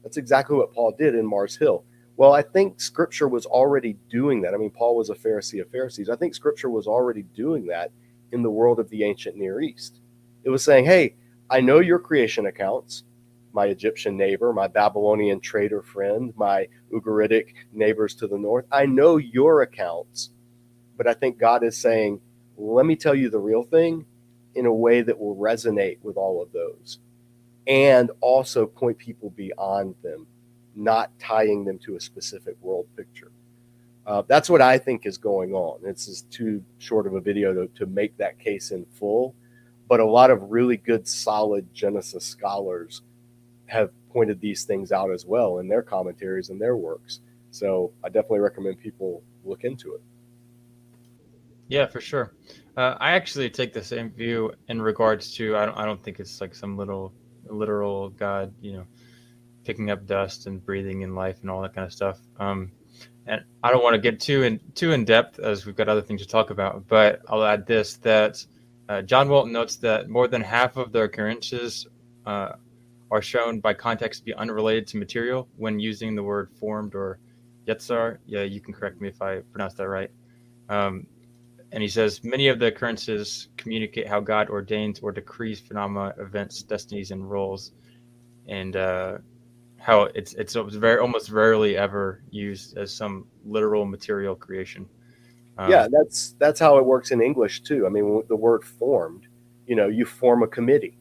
That's 0.03 0.17
exactly 0.17 0.55
what 0.57 0.73
Paul 0.73 0.93
did 0.97 1.15
in 1.15 1.25
Mars 1.25 1.55
Hill. 1.55 1.85
Well, 2.17 2.33
I 2.33 2.43
think 2.43 2.79
scripture 2.79 3.27
was 3.27 3.45
already 3.45 3.97
doing 4.09 4.41
that. 4.41 4.53
I 4.53 4.57
mean, 4.57 4.69
Paul 4.69 4.95
was 4.95 5.09
a 5.09 5.15
Pharisee 5.15 5.61
of 5.61 5.71
Pharisees. 5.71 6.09
I 6.09 6.15
think 6.15 6.35
scripture 6.35 6.69
was 6.69 6.85
already 6.87 7.23
doing 7.23 7.65
that 7.67 7.91
in 8.31 8.43
the 8.43 8.51
world 8.51 8.79
of 8.79 8.89
the 8.89 9.03
ancient 9.03 9.35
Near 9.35 9.61
East. 9.61 9.99
It 10.43 10.49
was 10.49 10.63
saying, 10.63 10.85
Hey, 10.85 11.15
I 11.49 11.61
know 11.61 11.79
your 11.79 11.99
creation 11.99 12.45
accounts 12.45 13.03
my 13.53 13.67
Egyptian 13.67 14.17
neighbor, 14.17 14.51
my 14.51 14.67
Babylonian 14.67 15.39
trader 15.39 15.81
friend, 15.81 16.33
my 16.35 16.67
Ugaritic 16.91 17.53
neighbors 17.71 18.15
to 18.15 18.27
the 18.27 18.37
north. 18.37 18.65
I 18.71 18.85
know 18.85 19.17
your 19.17 19.61
accounts, 19.61 20.31
but 20.97 21.07
I 21.07 21.13
think 21.13 21.37
God 21.37 21.63
is 21.63 21.77
saying, 21.77 22.19
let 22.57 22.85
me 22.85 22.95
tell 22.95 23.15
you 23.15 23.29
the 23.29 23.39
real 23.39 23.63
thing 23.63 24.05
in 24.55 24.65
a 24.65 24.73
way 24.73 25.01
that 25.01 25.19
will 25.19 25.35
resonate 25.35 25.99
with 26.01 26.17
all 26.17 26.41
of 26.41 26.51
those 26.51 26.99
and 27.67 28.11
also 28.21 28.65
point 28.65 28.97
people 28.97 29.29
beyond 29.31 29.95
them, 30.03 30.27
not 30.75 31.17
tying 31.19 31.63
them 31.65 31.79
to 31.79 31.95
a 31.95 32.01
specific 32.01 32.55
world 32.61 32.87
picture. 32.95 33.31
Uh, 34.05 34.21
that's 34.27 34.49
what 34.49 34.61
I 34.61 34.77
think 34.77 35.05
is 35.05 35.17
going 35.17 35.53
on. 35.53 35.79
It's 35.85 36.07
just 36.07 36.29
too 36.29 36.63
short 36.77 37.07
of 37.07 37.15
a 37.15 37.21
video 37.21 37.53
to, 37.53 37.67
to 37.75 37.85
make 37.85 38.17
that 38.17 38.37
case 38.37 38.71
in 38.71 38.85
full, 38.85 39.33
but 39.87 40.01
a 40.01 40.05
lot 40.05 40.29
of 40.29 40.51
really 40.51 40.77
good, 40.77 41.07
solid 41.07 41.73
Genesis 41.73 42.25
scholars 42.25 43.01
have 43.67 43.91
pointed 44.11 44.41
these 44.41 44.65
things 44.65 44.91
out 44.91 45.11
as 45.11 45.25
well 45.25 45.59
in 45.59 45.67
their 45.67 45.81
commentaries 45.81 46.49
and 46.49 46.59
their 46.59 46.75
works. 46.75 47.21
So 47.51 47.93
I 48.03 48.09
definitely 48.09 48.39
recommend 48.39 48.79
people 48.79 49.23
look 49.45 49.63
into 49.63 49.93
it. 49.93 50.01
Yeah, 51.69 51.87
for 51.87 52.01
sure. 52.01 52.33
Uh, 52.75 52.95
I 52.99 53.11
actually 53.11 53.49
take 53.49 53.73
the 53.73 53.83
same 53.83 54.11
view 54.11 54.51
in 54.67 54.81
regards 54.81 55.33
to 55.35 55.55
I 55.55 55.65
don't 55.65 55.77
I 55.77 55.85
don't 55.85 56.03
think 56.03 56.19
it's 56.19 56.41
like 56.41 56.53
some 56.53 56.77
little 56.77 57.13
literal 57.47 58.09
God, 58.09 58.53
you 58.61 58.73
know, 58.73 58.85
picking 59.63 59.89
up 59.89 60.05
dust 60.05 60.47
and 60.47 60.63
breathing 60.63 61.01
in 61.01 61.15
life 61.15 61.37
and 61.41 61.49
all 61.49 61.61
that 61.61 61.73
kind 61.73 61.85
of 61.85 61.93
stuff. 61.93 62.19
Um, 62.39 62.71
and 63.25 63.43
I 63.63 63.71
don't 63.71 63.83
want 63.83 63.95
to 63.95 64.01
get 64.01 64.19
too 64.19 64.43
in 64.43 64.59
too 64.75 64.91
in 64.91 65.05
depth 65.05 65.39
as 65.39 65.65
we've 65.65 65.75
got 65.75 65.87
other 65.87 66.01
things 66.01 66.21
to 66.21 66.27
talk 66.27 66.49
about. 66.49 66.87
But 66.87 67.21
I'll 67.27 67.43
add 67.43 67.65
this 67.65 67.95
that 67.97 68.45
uh, 68.89 69.01
John 69.01 69.29
Walton 69.29 69.53
notes 69.53 69.77
that 69.77 70.09
more 70.09 70.27
than 70.27 70.41
half 70.41 70.75
of 70.77 70.91
the 70.91 71.03
occurrences 71.03 71.87
uh, 72.25 72.53
are 73.11 73.21
shown 73.21 73.59
by 73.59 73.73
context 73.73 74.19
to 74.19 74.25
be 74.25 74.33
unrelated 74.33 74.87
to 74.87 74.97
material 74.97 75.47
when 75.55 75.79
using 75.79 76.15
the 76.15 76.23
word 76.23 76.49
formed 76.59 76.95
or 76.95 77.19
yetzar. 77.67 78.17
Yeah, 78.25 78.41
you 78.41 78.59
can 78.59 78.73
correct 78.73 78.99
me 78.99 79.07
if 79.07 79.21
I 79.21 79.39
pronounce 79.51 79.75
that 79.75 79.87
right. 79.87 80.11
Um, 80.67 81.07
and 81.73 81.81
he 81.81 81.89
says 81.89 82.23
many 82.23 82.47
of 82.49 82.59
the 82.59 82.67
occurrences 82.67 83.47
communicate 83.57 84.07
how 84.07 84.19
God 84.19 84.47
ordains 84.49 84.99
or 84.99 85.11
decrees 85.11 85.59
phenomena, 85.59 86.13
events, 86.19 86.61
destinies, 86.61 87.09
and 87.09 87.29
roles, 87.29 87.71
and 88.47 88.75
uh, 88.75 89.17
how 89.79 90.03
it's 90.13 90.33
it's 90.35 90.53
very 90.53 90.99
almost 90.99 91.31
rarely 91.31 91.75
ever 91.75 92.21
used 92.29 92.77
as 92.77 92.93
some 92.93 93.25
literal 93.43 93.85
material 93.85 94.35
creation. 94.35 94.87
Um, 95.57 95.71
yeah, 95.71 95.87
that's 95.91 96.35
that's 96.37 96.59
how 96.59 96.77
it 96.77 96.85
works 96.85 97.09
in 97.09 97.21
English 97.23 97.63
too. 97.63 97.87
I 97.87 97.89
mean, 97.89 98.21
the 98.27 98.35
word 98.35 98.63
formed, 98.63 99.25
you 99.65 99.75
know, 99.75 99.87
you 99.87 100.05
form 100.05 100.43
a 100.43 100.47
committee. 100.47 100.99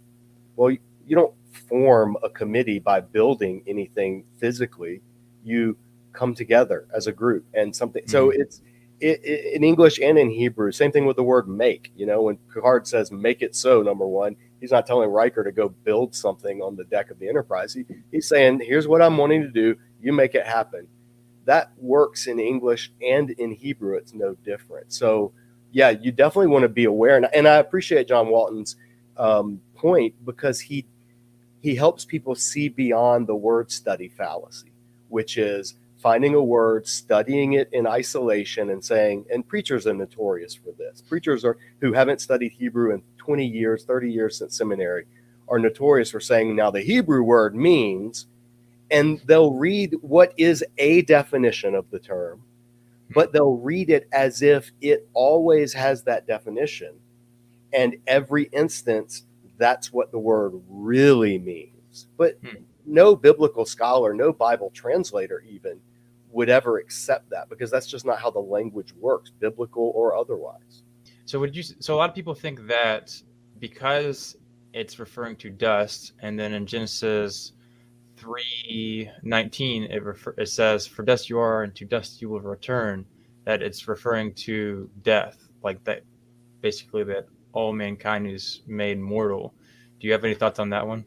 Well, 0.57 0.71
you, 0.71 0.79
you 1.07 1.15
don't 1.15 1.35
form 1.69 2.17
a 2.23 2.31
committee 2.31 2.79
by 2.79 3.01
building 3.01 3.63
anything 3.67 4.25
physically. 4.39 5.03
You 5.45 5.77
come 6.15 6.35
together 6.35 6.89
as 6.95 7.09
a 7.09 7.13
group 7.13 7.45
and 7.53 7.77
something. 7.77 8.05
Mm-hmm. 8.05 8.11
So 8.11 8.31
it's 8.31 8.63
in 9.03 9.65
English 9.65 10.01
and 10.01 10.19
in 10.19 10.31
Hebrew. 10.31 10.73
Same 10.73 10.93
thing 10.93 11.07
with 11.07 11.17
the 11.17 11.23
word 11.23 11.49
make. 11.49 11.93
You 11.97 12.07
know, 12.07 12.23
when 12.23 12.39
Picard 12.53 12.87
says 12.87 13.13
"make 13.13 13.43
it 13.43 13.57
so," 13.57 13.83
number 13.83 14.07
one, 14.07 14.37
he's 14.61 14.71
not 14.71 14.87
telling 14.87 15.11
Riker 15.11 15.45
to 15.45 15.53
go 15.53 15.69
build 15.69 16.15
something 16.15 16.63
on 16.63 16.77
the 16.77 16.85
deck 16.85 17.11
of 17.11 17.19
the 17.19 17.29
Enterprise. 17.29 17.75
He, 17.75 17.85
he's 18.11 18.29
saying, 18.29 18.61
"Here's 18.61 18.89
what 18.89 19.03
I'm 19.03 19.17
wanting 19.19 19.43
to 19.43 19.51
do. 19.51 19.77
You 20.01 20.13
make 20.13 20.35
it 20.35 20.47
happen." 20.47 20.89
That 21.47 21.73
works 21.79 22.29
in 22.29 22.39
English 22.39 22.93
and 23.03 23.31
in 23.31 23.53
Hebrew. 23.53 23.97
It's 23.97 24.15
no 24.15 24.35
different. 24.45 24.93
So 24.93 25.33
yeah, 25.73 25.91
you 25.91 26.13
definitely 26.13 26.49
want 26.49 26.63
to 26.63 26.69
be 26.69 26.85
aware. 26.85 27.17
And, 27.17 27.27
and 27.35 27.49
I 27.49 27.57
appreciate 27.57 28.09
John 28.09 28.29
Walton's 28.29 28.77
um, 29.17 29.61
point 29.75 30.15
because 30.25 30.61
he 30.61 30.87
he 31.61 31.77
helps 31.77 32.05
people 32.05 32.35
see 32.35 32.69
beyond 32.69 33.27
the 33.27 33.37
word 33.37 33.71
study 33.71 34.09
fallacy, 34.09 34.73
which 35.09 35.39
is 35.39 35.75
finding 36.03 36.35
a 36.35 36.43
word, 36.43 36.87
studying 36.87 37.55
it 37.55 37.69
in 37.73 37.87
isolation, 37.87 38.71
and 38.71 38.85
saying. 38.85 39.25
And 39.33 39.47
preachers 39.47 39.87
are 39.87 39.95
notorious 39.95 40.55
for 40.55 40.73
this. 40.73 41.03
Preachers 41.03 41.45
are 41.45 41.57
who 41.81 41.93
haven't 41.93 42.21
studied 42.21 42.53
Hebrew 42.53 42.93
in 42.93 43.03
20 43.19 43.47
years, 43.47 43.85
30 43.85 44.11
years 44.11 44.39
since 44.39 44.57
seminary, 44.57 45.07
are 45.49 45.59
notorious 45.59 46.11
for 46.11 46.21
saying 46.21 46.55
now 46.57 46.71
the 46.71 46.81
Hebrew 46.81 47.23
word 47.23 47.55
means, 47.55 48.27
and 48.91 49.21
they'll 49.27 49.53
read 49.53 49.95
what 50.03 50.35
is 50.37 50.65
a 50.79 51.03
definition 51.03 51.75
of 51.75 51.91
the 51.91 51.99
term 51.99 52.43
but 53.15 53.33
they'll 53.33 53.57
read 53.57 53.91
it 53.91 54.09
as 54.13 54.43
if 54.43 54.71
it 54.81 55.09
always 55.13 55.73
has 55.73 56.03
that 56.05 56.27
definition. 56.27 56.95
And 57.73 57.97
every 58.07 58.45
instance, 58.53 59.25
that's 59.59 59.93
what 59.93 60.11
the 60.11 60.19
word 60.19 60.53
really 60.69 61.39
means. 61.39 62.07
But 62.17 62.39
hmm. 62.43 62.63
no 62.87 63.15
biblical 63.15 63.65
scholar, 63.65 64.15
no 64.15 64.33
Bible 64.33 64.71
translator, 64.75 65.43
even 65.49 65.81
would 66.33 66.49
ever 66.49 66.79
accept 66.79 67.31
that 67.31 67.49
because 67.49 67.71
that's 67.71 67.87
just 67.87 68.05
not 68.05 68.19
how 68.19 68.31
the 68.31 68.41
language 68.41 68.93
works, 68.99 69.31
biblical 69.31 69.93
or 69.95 70.17
otherwise. 70.17 70.83
So, 71.25 71.39
would 71.41 71.55
you? 71.55 71.63
So, 71.63 71.95
a 71.95 71.97
lot 71.97 72.09
of 72.09 72.15
people 72.15 72.35
think 72.35 72.67
that 72.67 73.15
because 73.59 74.37
it's 74.73 74.99
referring 74.99 75.37
to 75.37 75.51
dust, 75.51 76.13
and 76.21 76.39
then 76.39 76.53
in 76.55 76.67
Genesis 76.67 77.53
319 78.23 79.85
it, 79.85 80.03
refer, 80.03 80.35
it 80.39 80.49
says 80.49 80.87
for 80.87 81.03
dust 81.03 81.29
you 81.29 81.39
are 81.39 81.65
and 81.65 81.75
to 81.75 81.85
dust 81.85 82.23
you 82.23 82.29
will 82.29 82.41
return 82.41 83.05
that 83.45 83.63
it's 83.63 83.89
referring 83.89 84.33
to 84.35 84.89
death 85.03 85.49
like 85.65 85.83
that 85.85 86.03
basically 86.61 87.03
that 87.03 87.27
all 87.53 87.73
mankind 87.73 88.31
is 88.31 88.63
made 88.69 88.99
mortal 88.99 89.53
do 89.99 90.07
you 90.07 90.13
have 90.13 90.25
any 90.25 90.35
thoughts 90.35 90.61
on 90.61 90.71
that 90.71 90.87
one 90.87 91.05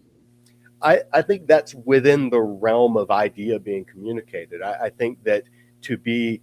i, 0.86 1.02
I 1.14 1.22
think 1.22 1.48
that's 1.48 1.76
within 1.76 2.30
the 2.30 2.42
realm 2.42 2.96
of 2.98 3.12
idea 3.12 3.60
being 3.60 3.86
communicated 3.86 4.62
I, 4.62 4.86
I 4.86 4.90
think 4.90 5.24
that 5.24 5.44
to 5.84 5.98
be 5.98 6.42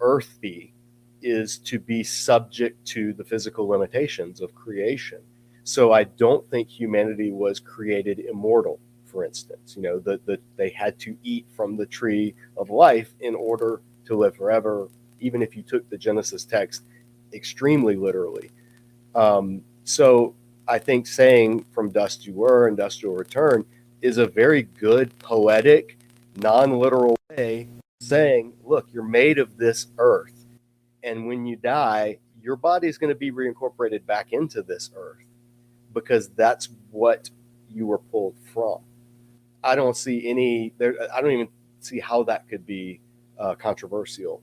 earthy 0.00 0.72
is 1.22 1.58
to 1.58 1.78
be 1.78 2.02
subject 2.02 2.84
to 2.88 3.12
the 3.12 3.24
physical 3.24 3.68
limitations 3.68 4.40
of 4.40 4.54
creation 4.54 5.20
so 5.64 5.92
i 5.92 6.04
don't 6.04 6.48
think 6.50 6.68
humanity 6.68 7.30
was 7.30 7.60
created 7.60 8.20
immortal 8.20 8.78
for 9.14 9.24
instance. 9.24 9.76
You 9.76 9.82
know, 9.82 9.98
that 10.00 10.26
the, 10.26 10.38
they 10.56 10.70
had 10.70 10.98
to 11.00 11.16
eat 11.22 11.46
from 11.56 11.76
the 11.76 11.86
tree 11.86 12.34
of 12.56 12.68
life 12.68 13.14
in 13.20 13.34
order 13.36 13.80
to 14.06 14.16
live 14.16 14.36
forever, 14.36 14.88
even 15.20 15.40
if 15.40 15.56
you 15.56 15.62
took 15.62 15.88
the 15.88 15.96
Genesis 15.96 16.44
text 16.44 16.82
extremely 17.32 17.94
literally. 17.94 18.50
Um, 19.14 19.62
so 19.84 20.34
I 20.66 20.78
think 20.78 21.06
saying 21.06 21.66
from 21.72 21.90
dust 21.90 22.26
you 22.26 22.32
were 22.34 22.68
and 22.68 22.76
dust 22.76 23.02
you'll 23.02 23.14
return 23.14 23.64
is 24.02 24.18
a 24.18 24.26
very 24.26 24.62
good 24.62 25.18
poetic, 25.18 25.98
non 26.36 26.78
literal 26.78 27.16
way 27.30 27.68
saying, 28.00 28.52
look, 28.62 28.86
you're 28.92 29.02
made 29.02 29.38
of 29.38 29.56
this 29.56 29.86
earth. 29.98 30.46
And 31.02 31.26
when 31.26 31.46
you 31.46 31.56
die, 31.56 32.18
your 32.42 32.56
body 32.56 32.88
is 32.88 32.98
going 32.98 33.12
to 33.12 33.18
be 33.18 33.30
reincorporated 33.30 34.04
back 34.06 34.32
into 34.32 34.62
this 34.62 34.90
earth 34.94 35.24
because 35.92 36.28
that's 36.30 36.68
what 36.90 37.30
you 37.70 37.86
were 37.86 37.98
pulled 37.98 38.36
from. 38.52 38.78
I 39.62 39.74
don't 39.74 39.96
see 39.96 40.28
any 40.28 40.74
there. 40.76 40.94
I 41.14 41.20
don't 41.20 41.32
even 41.32 41.48
see 41.80 42.00
how 42.00 42.22
that 42.24 42.48
could 42.48 42.66
be 42.66 43.00
uh, 43.38 43.54
controversial. 43.54 44.42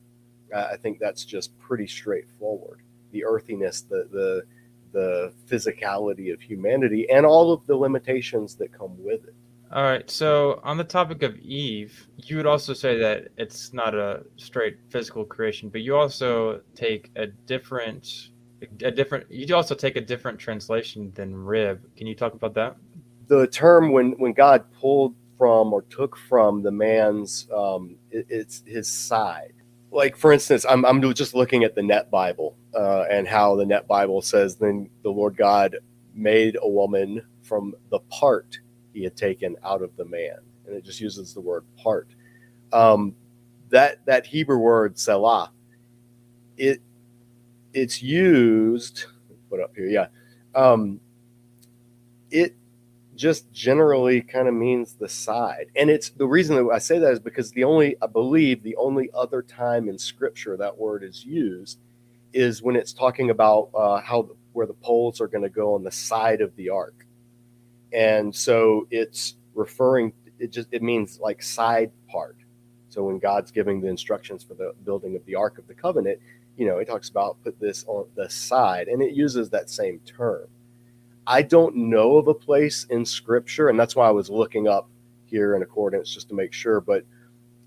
I 0.54 0.76
think 0.76 1.00
that's 1.00 1.24
just 1.24 1.58
pretty 1.60 1.88
straightforward. 1.88 2.82
The 3.12 3.24
earthiness, 3.24 3.82
the 3.82 4.08
the 4.12 4.44
the 4.92 5.34
physicality 5.48 6.34
of 6.34 6.42
humanity, 6.42 7.10
and 7.10 7.26
all 7.26 7.52
of 7.52 7.66
the 7.68 7.76
limitations 7.76 8.56
that 8.56 8.72
come 8.72 8.96
with 9.04 9.24
it. 9.26 9.36
All 9.72 9.84
right. 9.84 10.10
So 10.10 10.60
on 10.64 10.78
the 10.78 10.84
topic 10.84 11.24
of 11.24 11.38
Eve, 11.38 12.08
you 12.18 12.36
would 12.36 12.46
also 12.46 12.74
say 12.74 12.98
that 13.00 13.30
it's 13.38 13.72
not 13.72 13.96
a 13.96 14.24
straight 14.36 14.78
physical 14.90 15.24
creation, 15.24 15.70
but 15.70 15.82
you 15.82 15.96
also 15.96 16.62
take 16.76 17.10
a 17.16 17.28
different 17.28 18.30
a 18.84 18.92
different 18.92 19.32
you 19.32 19.56
also 19.56 19.74
take 19.74 19.96
a 19.96 20.02
different 20.02 20.38
translation 20.38 21.12
than 21.16 21.36
rib. 21.36 21.82
Can 21.96 22.06
you 22.06 22.16
talk 22.16 22.34
about 22.34 22.54
that? 22.56 22.76
the 23.32 23.48
term 23.48 23.94
when 23.94 24.12
when 24.20 24.34
God 24.34 24.66
pulled 24.74 25.16
from 25.38 25.72
or 25.72 25.84
took 25.84 26.18
from 26.18 26.62
the 26.62 26.72
man's 26.72 27.48
um, 27.56 27.96
it, 28.12 28.26
it's 28.30 28.62
his 28.66 28.90
side. 28.90 29.54
Like 29.92 30.18
for 30.18 30.32
instance, 30.32 30.66
I'm 30.68 30.86
I'm 30.86 31.02
just 31.14 31.36
looking 31.36 31.64
at 31.64 31.76
the 31.76 31.84
NET 31.84 32.12
Bible 32.12 32.58
uh, 32.76 33.06
and 33.12 33.28
how 33.28 33.56
the 33.56 33.66
NET 33.66 33.88
Bible 33.88 34.22
says 34.22 34.56
then 34.56 34.90
the 35.04 35.10
Lord 35.12 35.38
God 35.38 35.78
made 36.14 36.58
a 36.62 36.68
woman 36.70 37.24
from 37.44 37.76
the 37.90 38.00
part 38.12 38.60
he 38.94 39.04
had 39.04 39.18
taken 39.18 39.56
out 39.64 39.82
of 39.82 39.96
the 39.98 40.06
man, 40.06 40.38
and 40.66 40.76
it 40.76 40.84
just 40.86 41.02
uses 41.02 41.34
the 41.34 41.42
word 41.42 41.66
part. 41.78 42.10
Um, 42.74 43.16
that 43.70 44.06
that 44.06 44.26
Hebrew 44.26 44.58
word 44.60 44.98
selah, 45.00 45.52
it 46.58 46.82
it's 47.74 48.02
used. 48.02 49.06
Put 49.50 49.62
up 49.62 49.76
here, 49.76 49.88
yeah. 49.88 50.08
Um, 50.56 51.00
it 52.32 52.56
just 53.22 53.52
generally 53.52 54.20
kind 54.20 54.48
of 54.48 54.56
means 54.56 54.96
the 54.96 55.08
side. 55.08 55.68
And 55.76 55.92
it's 55.92 56.10
the 56.10 56.26
reason 56.26 56.56
that 56.56 56.68
I 56.74 56.80
say 56.80 56.98
that 56.98 57.14
is 57.14 57.20
because 57.20 57.52
the 57.52 57.64
only, 57.64 57.96
I 58.02 58.08
believe, 58.08 58.64
the 58.64 58.76
only 58.78 59.12
other 59.14 59.44
time 59.44 59.88
in 59.88 60.00
scripture 60.00 60.58
that 60.58 60.76
word 60.76 61.04
is 61.04 61.24
used 61.24 61.78
is 62.34 62.64
when 62.64 62.76
it's 62.76 62.94
talking 62.94 63.30
about 63.30 63.70
uh, 63.76 64.02
how 64.02 64.32
where 64.54 64.66
the 64.66 64.74
poles 64.74 65.22
are 65.22 65.28
going 65.28 65.44
to 65.44 65.50
go 65.50 65.76
on 65.76 65.84
the 65.84 65.92
side 65.92 66.42
of 66.42 66.56
the 66.56 66.70
ark. 66.70 67.06
And 67.94 68.36
so 68.36 68.88
it's 68.90 69.36
referring, 69.54 70.14
it 70.40 70.52
just, 70.52 70.70
it 70.72 70.82
means 70.82 71.20
like 71.20 71.44
side 71.44 71.92
part. 72.10 72.38
So 72.90 73.04
when 73.04 73.20
God's 73.20 73.52
giving 73.52 73.82
the 73.82 73.88
instructions 73.88 74.44
for 74.44 74.56
the 74.56 74.74
building 74.84 75.16
of 75.16 75.24
the 75.26 75.36
Ark 75.36 75.60
of 75.60 75.68
the 75.68 75.76
Covenant, 75.76 76.20
you 76.58 76.66
know, 76.66 76.80
he 76.80 76.86
talks 76.86 77.08
about 77.08 77.38
put 77.44 77.60
this 77.60 77.86
on 77.88 78.08
the 78.16 78.30
side, 78.30 78.88
and 78.88 79.02
it 79.02 79.14
uses 79.14 79.52
that 79.52 79.70
same 79.70 80.00
term. 80.00 80.48
I 81.32 81.44
don't 81.44 81.74
know 81.78 82.18
of 82.18 82.28
a 82.28 82.34
place 82.34 82.84
in 82.90 83.06
scripture, 83.06 83.70
and 83.70 83.80
that's 83.80 83.96
why 83.96 84.06
I 84.06 84.12
was 84.12 84.30
looking 84.30 84.68
up 84.68 84.90
here 85.24 85.56
in 85.56 85.62
Accordance 85.62 86.14
just 86.14 86.28
to 86.28 86.36
make 86.36 86.52
sure, 86.52 86.82
but 86.82 87.06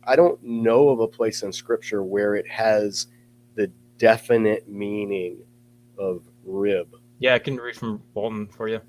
I 0.07 0.17
don't 0.17 0.39
know 0.43 0.91
of 0.91 1.01
a 1.01 1.09
place 1.09 1.43
in 1.43 1.51
scripture 1.51 2.03
where 2.03 2.35
it 2.35 2.47
has 2.47 3.07
the 3.55 3.69
definite 3.97 4.69
meaning 4.69 5.39
of 5.99 6.29
rib. 6.45 6.95
Yeah, 7.21 7.37
I 7.37 7.39
can 7.39 7.57
read 7.57 7.75
from 7.75 8.03
Walton 8.13 8.49
for 8.49 8.69
you. 8.69 8.83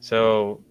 So 0.00 0.64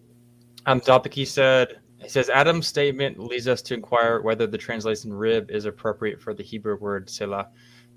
on 0.66 0.80
topic, 0.80 1.14
he 1.14 1.24
said, 1.24 1.80
he 2.00 2.10
says, 2.10 2.32
Adam's 2.32 2.66
statement 2.66 3.20
leads 3.20 3.48
us 3.48 3.62
to 3.62 3.76
inquire 3.76 4.20
whether 4.22 4.48
the 4.48 4.58
translation 4.58 5.14
rib 5.14 5.52
is 5.52 5.66
appropriate 5.66 6.20
for 6.20 6.34
the 6.34 6.42
Hebrew 6.42 6.78
word 6.78 7.08
selah. 7.08 7.50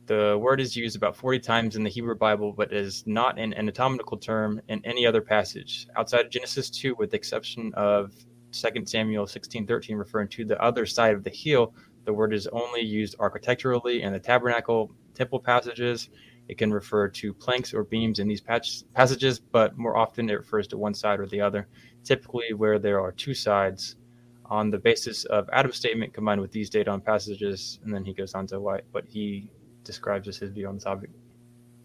The 0.07 0.39
word 0.41 0.61
is 0.61 0.77
used 0.77 0.95
about 0.95 1.17
40 1.17 1.41
times 1.41 1.75
in 1.75 1.83
the 1.83 1.91
Hebrew 1.91 2.15
Bible, 2.15 2.53
but 2.53 2.73
is 2.73 3.05
not 3.07 3.41
an 3.41 3.53
anatomical 3.55 4.17
term 4.17 4.61
in 4.69 4.81
any 4.85 5.05
other 5.05 5.21
passage 5.21 5.89
outside 5.97 6.25
of 6.25 6.31
Genesis 6.31 6.71
2, 6.71 6.95
with 6.95 7.11
the 7.11 7.17
exception 7.17 7.73
of 7.75 8.15
2 8.53 8.87
Samuel 8.87 9.27
16:13, 9.27 9.99
referring 9.99 10.29
to 10.29 10.45
the 10.45 10.63
other 10.63 10.87
side 10.87 11.15
of 11.15 11.25
the 11.25 11.31
heel. 11.31 11.75
The 12.05 12.13
word 12.13 12.33
is 12.33 12.47
only 12.47 12.83
used 12.83 13.17
architecturally 13.19 14.03
in 14.03 14.13
the 14.13 14.21
tabernacle 14.21 14.93
temple 15.13 15.41
passages. 15.41 16.09
It 16.49 16.57
can 16.57 16.73
refer 16.73 17.09
to 17.09 17.35
planks 17.35 17.75
or 17.75 17.83
beams 17.83 18.21
in 18.21 18.29
these 18.29 18.41
passages, 18.41 19.41
but 19.41 19.77
more 19.77 19.97
often 19.97 20.31
it 20.31 20.35
refers 20.35 20.69
to 20.69 20.79
one 20.79 20.95
side 20.95 21.19
or 21.19 21.27
the 21.27 21.41
other, 21.41 21.67
typically 22.05 22.53
where 22.53 22.79
there 22.79 23.01
are 23.01 23.11
two 23.11 23.35
sides 23.35 23.97
on 24.45 24.71
the 24.71 24.79
basis 24.79 25.25
of 25.25 25.51
Adam's 25.53 25.75
statement 25.75 26.15
combined 26.15 26.41
with 26.41 26.53
these 26.53 26.71
data 26.71 26.93
on 26.93 27.01
passages. 27.01 27.81
And 27.83 27.93
then 27.93 28.05
he 28.05 28.15
goes 28.15 28.35
on 28.35 28.47
to 28.47 28.61
why, 28.61 28.83
but 28.93 29.05
he 29.05 29.51
describes 29.87 30.29
as 30.29 30.37
his 30.37 30.51
view 30.51 30.69
on 30.69 30.77
the 30.77 30.85
topic. 30.85 31.11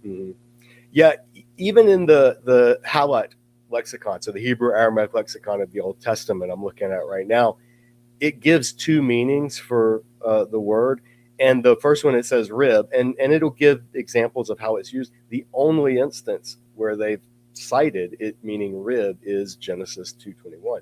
Mm-hmm. 0.05 0.31
Yeah, 0.91 1.13
even 1.57 1.87
in 1.87 2.05
the 2.05 2.39
the 2.43 2.79
HALOT 2.85 3.33
lexicon, 3.69 4.21
so 4.21 4.31
the 4.31 4.41
Hebrew 4.41 4.73
Aramaic 4.73 5.13
lexicon 5.13 5.61
of 5.61 5.71
the 5.71 5.79
Old 5.79 6.01
Testament, 6.01 6.51
I'm 6.51 6.63
looking 6.63 6.91
at 6.91 7.05
right 7.05 7.25
now, 7.25 7.57
it 8.19 8.41
gives 8.41 8.73
two 8.73 9.01
meanings 9.01 9.57
for 9.57 10.03
uh, 10.25 10.45
the 10.45 10.59
word. 10.59 11.01
And 11.39 11.63
the 11.63 11.77
first 11.77 12.03
one 12.03 12.13
it 12.13 12.25
says 12.25 12.51
rib, 12.51 12.89
and 12.93 13.15
and 13.19 13.31
it'll 13.31 13.49
give 13.49 13.81
examples 13.93 14.49
of 14.49 14.59
how 14.59 14.75
it's 14.75 14.91
used. 14.93 15.11
The 15.29 15.45
only 15.53 15.97
instance 15.97 16.57
where 16.75 16.95
they've 16.95 17.21
cited 17.53 18.15
it 18.19 18.37
meaning 18.43 18.81
rib 18.81 19.17
is 19.23 19.55
Genesis 19.55 20.13
2:21 20.13 20.81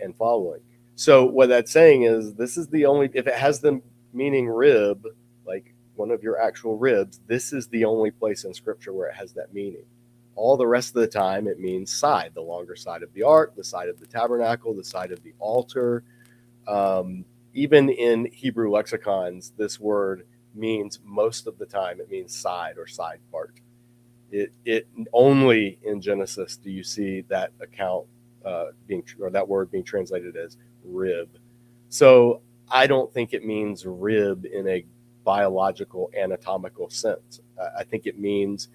and 0.00 0.14
following. 0.16 0.60
So 0.94 1.24
what 1.24 1.48
that's 1.48 1.72
saying 1.72 2.02
is 2.02 2.34
this 2.34 2.56
is 2.56 2.68
the 2.68 2.86
only 2.86 3.10
if 3.14 3.26
it 3.26 3.34
has 3.34 3.60
the 3.60 3.80
meaning 4.12 4.48
rib, 4.48 5.04
one 5.98 6.10
of 6.10 6.22
your 6.22 6.40
actual 6.40 6.78
ribs, 6.78 7.20
this 7.26 7.52
is 7.52 7.68
the 7.68 7.84
only 7.84 8.10
place 8.10 8.44
in 8.44 8.54
scripture 8.54 8.92
where 8.92 9.08
it 9.08 9.16
has 9.16 9.32
that 9.34 9.52
meaning. 9.52 9.84
All 10.36 10.56
the 10.56 10.66
rest 10.66 10.94
of 10.94 11.00
the 11.00 11.08
time, 11.08 11.48
it 11.48 11.58
means 11.58 11.92
side, 11.92 12.32
the 12.34 12.40
longer 12.40 12.76
side 12.76 13.02
of 13.02 13.12
the 13.12 13.24
ark, 13.24 13.54
the 13.56 13.64
side 13.64 13.88
of 13.88 13.98
the 13.98 14.06
tabernacle, 14.06 14.72
the 14.74 14.84
side 14.84 15.10
of 15.10 15.22
the 15.24 15.34
altar. 15.40 16.04
Um, 16.68 17.24
even 17.54 17.88
in 17.88 18.26
Hebrew 18.26 18.70
lexicons, 18.70 19.52
this 19.56 19.80
word 19.80 20.26
means 20.54 21.00
most 21.04 21.46
of 21.46 21.58
the 21.58 21.66
time 21.66 22.00
it 22.00 22.10
means 22.10 22.36
side 22.36 22.78
or 22.78 22.86
side 22.86 23.18
part. 23.32 23.54
It 24.30 24.52
it 24.64 24.86
only 25.12 25.78
in 25.82 26.00
Genesis 26.00 26.56
do 26.56 26.70
you 26.70 26.84
see 26.84 27.22
that 27.22 27.52
account 27.60 28.06
uh, 28.44 28.66
being 28.86 29.02
or 29.20 29.30
that 29.30 29.48
word 29.48 29.70
being 29.70 29.84
translated 29.84 30.36
as 30.36 30.56
rib. 30.84 31.28
So 31.88 32.42
I 32.70 32.86
don't 32.86 33.12
think 33.12 33.32
it 33.32 33.44
means 33.44 33.86
rib 33.86 34.44
in 34.44 34.68
a 34.68 34.84
biological 35.28 36.10
anatomical 36.18 36.88
sense. 36.88 37.40
I 37.78 37.84
think 37.84 38.06
it 38.06 38.18
means 38.18 38.68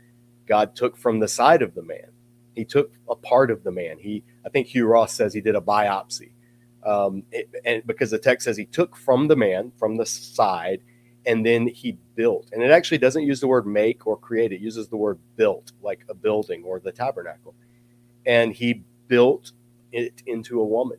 God 0.46 0.76
took 0.76 0.96
from 0.96 1.20
the 1.20 1.28
side 1.28 1.64
of 1.64 1.74
the 1.74 1.82
man. 1.82 2.12
He 2.54 2.64
took 2.64 2.92
a 3.10 3.16
part 3.16 3.50
of 3.50 3.64
the 3.64 3.72
man. 3.72 3.98
He 3.98 4.24
I 4.46 4.50
think 4.50 4.68
Hugh 4.68 4.86
Ross 4.86 5.14
says 5.14 5.34
he 5.34 5.42
did 5.42 5.56
a 5.56 5.62
biopsy. 5.62 6.30
Um, 6.86 7.24
it, 7.32 7.50
and 7.66 7.82
because 7.88 8.12
the 8.12 8.20
text 8.20 8.46
says 8.46 8.56
he 8.56 8.66
took 8.66 8.96
from 8.96 9.28
the 9.28 9.36
man 9.36 9.72
from 9.80 9.96
the 9.96 10.06
side 10.06 10.82
and 11.26 11.44
then 11.44 11.66
he 11.66 11.98
built 12.14 12.50
and 12.52 12.62
it 12.62 12.70
actually 12.70 13.00
doesn't 13.00 13.24
use 13.24 13.40
the 13.40 13.48
word 13.48 13.66
make 13.66 14.06
or 14.06 14.16
create 14.16 14.52
it 14.52 14.60
uses 14.60 14.90
the 14.90 14.98
word 14.98 15.18
built 15.38 15.72
like 15.82 16.04
a 16.10 16.14
building 16.14 16.62
or 16.66 16.82
the 16.82 16.92
tabernacle 16.92 17.56
and 18.26 18.54
he 18.54 18.84
built 19.08 19.54
it 19.94 20.22
into 20.26 20.60
a 20.60 20.66
woman 20.66 20.98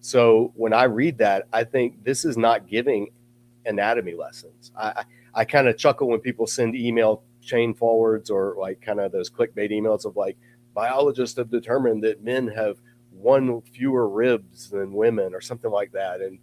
so 0.00 0.52
when 0.56 0.74
i 0.74 0.84
read 0.84 1.16
that 1.16 1.48
i 1.54 1.64
think 1.64 2.04
this 2.04 2.26
is 2.26 2.36
not 2.36 2.68
giving 2.68 3.08
anatomy 3.68 4.14
lessons 4.14 4.72
i 4.76 4.88
i, 4.88 5.04
I 5.34 5.44
kind 5.44 5.68
of 5.68 5.78
chuckle 5.78 6.08
when 6.08 6.20
people 6.20 6.46
send 6.46 6.74
email 6.74 7.22
chain 7.40 7.74
forwards 7.74 8.30
or 8.30 8.56
like 8.58 8.80
kind 8.80 9.00
of 9.00 9.12
those 9.12 9.30
clickbait 9.30 9.70
emails 9.70 10.04
of 10.04 10.16
like 10.16 10.36
biologists 10.74 11.36
have 11.38 11.50
determined 11.50 12.02
that 12.04 12.22
men 12.22 12.48
have 12.48 12.78
one 13.12 13.60
fewer 13.62 14.08
ribs 14.08 14.70
than 14.70 14.92
women 14.92 15.34
or 15.34 15.40
something 15.40 15.70
like 15.70 15.92
that 15.92 16.20
and 16.20 16.38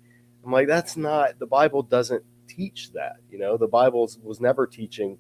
i'm 0.46 0.52
like 0.52 0.68
that's 0.68 0.96
not 0.96 1.38
the 1.40 1.46
bible 1.46 1.84
doesn't 1.84 2.24
teach 2.48 2.92
that. 2.94 3.18
You 3.30 3.40
know, 3.40 3.58
the 3.58 3.68
Bible 3.68 4.10
was 4.24 4.40
never 4.40 4.68
teaching 4.68 5.18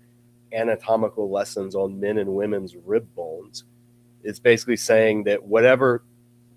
anatomical 0.54 1.30
lessons 1.30 1.76
on 1.76 2.00
men 2.00 2.18
and 2.18 2.36
women's 2.36 2.76
rib 2.76 3.14
bones. 3.16 3.66
It's 4.24 4.40
basically 4.40 4.78
saying 4.78 5.26
that 5.26 5.44
whatever 5.44 6.04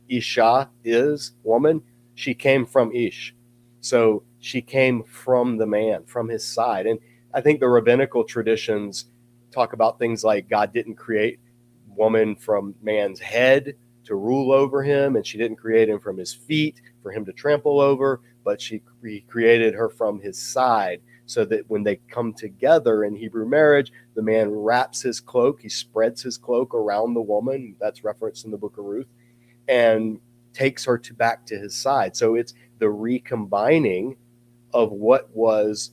Isha 0.08 0.70
is, 0.84 1.32
woman, 1.42 1.82
she 2.14 2.34
came 2.34 2.64
from 2.66 2.92
Ish. 2.92 3.34
So 3.80 4.22
she 4.40 4.60
came 4.62 5.02
from 5.04 5.56
the 5.56 5.66
man, 5.66 6.04
from 6.04 6.28
his 6.28 6.46
side. 6.46 6.86
And 6.86 6.98
I 7.34 7.40
think 7.40 7.60
the 7.60 7.68
rabbinical 7.68 8.24
traditions 8.24 9.06
talk 9.50 9.72
about 9.72 9.98
things 9.98 10.24
like 10.24 10.48
God 10.48 10.72
didn't 10.72 10.96
create 10.96 11.40
woman 11.88 12.36
from 12.36 12.74
man's 12.82 13.20
head 13.20 13.74
to 14.04 14.14
rule 14.14 14.52
over 14.52 14.82
him, 14.82 15.16
and 15.16 15.26
she 15.26 15.36
didn't 15.36 15.56
create 15.56 15.88
him 15.88 16.00
from 16.00 16.16
his 16.16 16.32
feet 16.32 16.80
for 17.02 17.12
him 17.12 17.24
to 17.26 17.32
trample 17.32 17.80
over, 17.80 18.20
but 18.44 18.60
she 18.60 18.82
created 19.28 19.74
her 19.74 19.90
from 19.90 20.20
his 20.20 20.40
side 20.40 21.02
so 21.26 21.44
that 21.44 21.68
when 21.68 21.82
they 21.82 21.96
come 22.08 22.32
together 22.32 23.04
in 23.04 23.14
Hebrew 23.14 23.46
marriage, 23.46 23.92
the 24.14 24.22
man 24.22 24.50
wraps 24.50 25.02
his 25.02 25.20
cloak, 25.20 25.60
he 25.60 25.68
spreads 25.68 26.22
his 26.22 26.38
cloak 26.38 26.74
around 26.74 27.12
the 27.12 27.20
woman. 27.20 27.76
That's 27.78 28.02
referenced 28.02 28.46
in 28.46 28.50
the 28.50 28.56
book 28.56 28.78
of 28.78 28.84
Ruth, 28.86 29.08
and 29.68 30.20
takes 30.54 30.86
her 30.86 30.96
to 30.96 31.12
back 31.12 31.44
to 31.46 31.58
his 31.58 31.76
side. 31.76 32.16
So 32.16 32.34
it's 32.34 32.54
the 32.78 32.88
recombining 32.88 34.16
of 34.72 34.92
what 34.92 35.28
was 35.34 35.92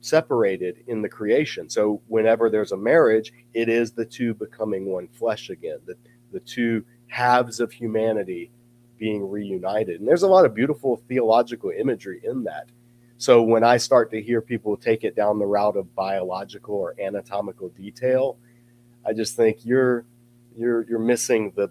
separated 0.00 0.84
in 0.86 1.02
the 1.02 1.08
creation. 1.08 1.68
So 1.68 2.00
whenever 2.06 2.48
there's 2.48 2.72
a 2.72 2.76
marriage, 2.76 3.32
it 3.54 3.68
is 3.68 3.92
the 3.92 4.04
two 4.04 4.34
becoming 4.34 4.86
one 4.86 5.08
flesh 5.08 5.50
again, 5.50 5.78
the, 5.84 5.96
the 6.32 6.40
two 6.40 6.84
halves 7.08 7.60
of 7.60 7.72
humanity 7.72 8.50
being 8.98 9.28
reunited. 9.28 10.00
And 10.00 10.08
there's 10.08 10.22
a 10.22 10.28
lot 10.28 10.44
of 10.44 10.54
beautiful 10.54 11.02
theological 11.08 11.70
imagery 11.70 12.20
in 12.24 12.44
that. 12.44 12.68
So 13.18 13.42
when 13.42 13.64
I 13.64 13.78
start 13.78 14.10
to 14.10 14.20
hear 14.20 14.40
people 14.40 14.76
take 14.76 15.02
it 15.02 15.16
down 15.16 15.38
the 15.38 15.46
route 15.46 15.76
of 15.76 15.94
biological 15.94 16.74
or 16.74 16.94
anatomical 17.00 17.70
detail, 17.70 18.36
I 19.06 19.12
just 19.12 19.36
think 19.36 19.64
you're 19.64 20.04
you're 20.56 20.86
you're 20.88 20.98
missing 20.98 21.52
the 21.56 21.70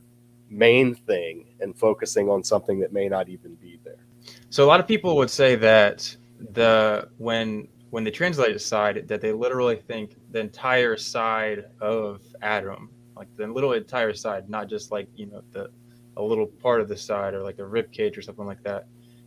main 0.49 0.95
thing 0.95 1.45
and 1.59 1.77
focusing 1.77 2.29
on 2.29 2.43
something 2.43 2.79
that 2.79 2.93
may 2.93 3.09
not 3.09 3.29
even 3.29 3.55
be 3.55 3.79
there. 3.83 4.04
So 4.49 4.63
a 4.63 4.67
lot 4.67 4.79
of 4.79 4.87
people 4.87 5.15
would 5.17 5.29
say 5.29 5.55
that 5.55 6.15
the 6.51 7.09
when 7.17 7.67
when 7.89 8.03
they 8.03 8.11
translate 8.11 8.59
side 8.59 9.07
that 9.07 9.21
they 9.21 9.31
literally 9.31 9.77
think 9.77 10.15
the 10.31 10.39
entire 10.39 10.97
side 10.97 11.65
of 11.79 12.21
Adam, 12.41 12.89
like 13.15 13.27
the 13.37 13.47
little 13.47 13.73
entire 13.73 14.13
side, 14.13 14.49
not 14.49 14.67
just 14.67 14.91
like 14.91 15.07
you 15.15 15.27
know 15.27 15.41
the 15.51 15.69
a 16.17 16.21
little 16.21 16.47
part 16.47 16.81
of 16.81 16.87
the 16.87 16.97
side 16.97 17.33
or 17.33 17.43
like 17.43 17.59
a 17.59 17.65
rib 17.65 17.91
cage 17.91 18.17
or 18.17 18.21
something 18.21 18.45
like 18.45 18.63
that, 18.63 18.85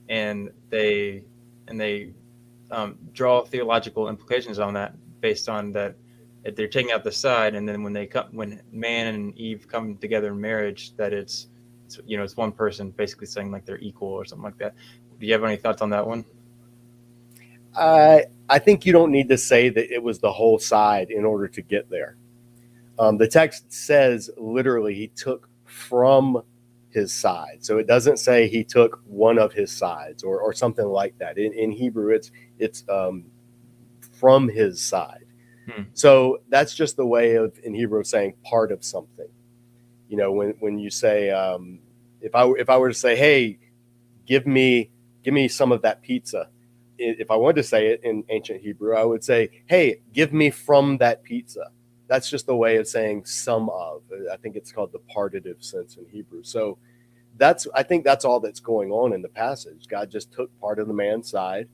and 0.09 0.51
they 0.71 1.25
and 1.69 1.81
they 1.81 2.13
um, 2.71 2.99
draw 3.13 3.45
theological 3.45 4.09
implications 4.09 4.59
on 4.59 4.75
that 4.75 4.95
based 5.21 5.49
on 5.49 5.73
that 5.73 5.97
if 6.45 6.55
they're 6.55 6.69
taking 6.69 6.93
out 6.93 7.05
the 7.05 7.13
side 7.13 7.55
and 7.55 7.69
then 7.69 7.83
when 7.83 7.93
they 7.93 8.07
come 8.07 8.27
when 8.33 8.63
man 8.73 9.15
and 9.15 9.37
eve 9.37 9.67
come 9.69 9.97
together 9.97 10.29
in 10.29 10.41
marriage 10.41 10.97
that 10.97 11.13
it's, 11.13 11.48
it's 11.89 12.01
you 12.07 12.17
know 12.17 12.23
it's 12.23 12.37
one 12.37 12.53
person 12.53 12.91
basically 12.91 13.27
saying 13.27 13.51
like 13.51 13.65
they're 13.65 13.79
equal 13.79 14.09
or 14.09 14.25
something 14.25 14.45
like 14.45 14.59
that 14.59 14.75
do 15.19 15.27
you 15.27 15.33
have 15.33 15.43
any 15.45 15.57
thoughts 15.57 15.83
on 15.83 15.91
that 15.91 16.07
one 16.07 16.25
i 17.75 18.25
i 18.49 18.59
think 18.59 18.85
you 18.87 18.93
don't 18.93 19.11
need 19.11 19.29
to 19.29 19.39
say 19.39 19.69
that 19.69 19.93
it 19.93 20.03
was 20.03 20.19
the 20.19 20.33
whole 20.33 20.59
side 20.59 21.11
in 21.11 21.25
order 21.25 21.49
to 21.49 21.63
get 21.63 21.89
there 21.91 22.17
um, 22.99 23.17
the 23.17 23.29
text 23.29 23.73
says 23.73 24.29
literally 24.37 24.95
he 24.95 25.09
took 25.09 25.49
from 25.65 26.43
his 26.91 27.13
side. 27.13 27.59
So 27.61 27.79
it 27.79 27.87
doesn't 27.87 28.19
say 28.19 28.49
he 28.49 28.65
took 28.65 29.01
one 29.07 29.39
of 29.39 29.53
his 29.53 29.71
sides 29.71 30.23
or, 30.25 30.41
or 30.41 30.53
something 30.53 30.87
like 30.87 31.17
that. 31.19 31.39
In, 31.39 31.53
in 31.53 31.71
Hebrew, 31.71 32.13
it's 32.15 32.31
it's 32.59 32.85
um, 32.89 33.25
from 34.13 34.49
his 34.49 34.81
side. 34.83 35.27
Hmm. 35.71 35.83
So 35.93 36.39
that's 36.49 36.75
just 36.75 36.97
the 36.97 37.07
way 37.07 37.35
of 37.37 37.59
in 37.63 37.75
Hebrew 37.75 38.03
saying 38.05 38.35
part 38.43 38.73
of 38.73 38.83
something. 38.83 39.29
You 40.09 40.17
know, 40.17 40.33
when 40.33 40.55
when 40.61 40.79
you 40.79 40.91
say 40.91 41.31
um, 41.31 41.81
if 42.21 42.35
I 42.35 42.49
if 42.59 42.71
I 42.71 42.77
were 42.79 42.89
to 42.89 42.95
say, 42.95 43.17
hey, 43.17 43.59
give 44.27 44.47
me 44.47 44.91
give 45.23 45.35
me 45.35 45.49
some 45.49 45.73
of 45.73 45.83
that 45.83 46.03
pizza. 46.03 46.49
If 46.99 47.31
I 47.31 47.37
wanted 47.37 47.57
to 47.57 47.63
say 47.63 47.89
it 47.89 48.01
in 48.03 48.25
ancient 48.29 48.61
Hebrew, 48.61 48.97
I 48.97 49.05
would 49.05 49.23
say, 49.23 49.63
hey, 49.67 50.01
give 50.13 50.33
me 50.33 50.51
from 50.51 50.99
that 50.99 51.23
pizza 51.23 51.71
that's 52.09 52.31
just 52.31 52.47
the 52.47 52.57
way 52.57 52.77
of 52.77 52.89
saying 52.89 53.27
some 53.27 53.69
of. 53.69 54.03
I 54.33 54.37
think 54.39 54.57
it's 54.57 54.73
called 54.73 54.93
the 54.93 54.99
partitive 54.99 55.63
sense 55.63 55.97
in 55.97 56.07
Hebrew. 56.11 56.43
So 56.43 56.79
that's 57.37 57.69
I 57.75 57.83
think 57.83 58.03
that's 58.03 58.25
all 58.25 58.41
that's 58.41 58.61
going 58.61 58.91
on 58.91 59.13
in 59.13 59.23
the 59.23 59.29
passage. 59.29 59.87
God 59.89 60.11
just 60.11 60.33
took 60.33 60.51
part 60.59 60.79
of 60.79 60.89
the 60.89 60.95
man's 60.95 61.31
side 61.31 61.69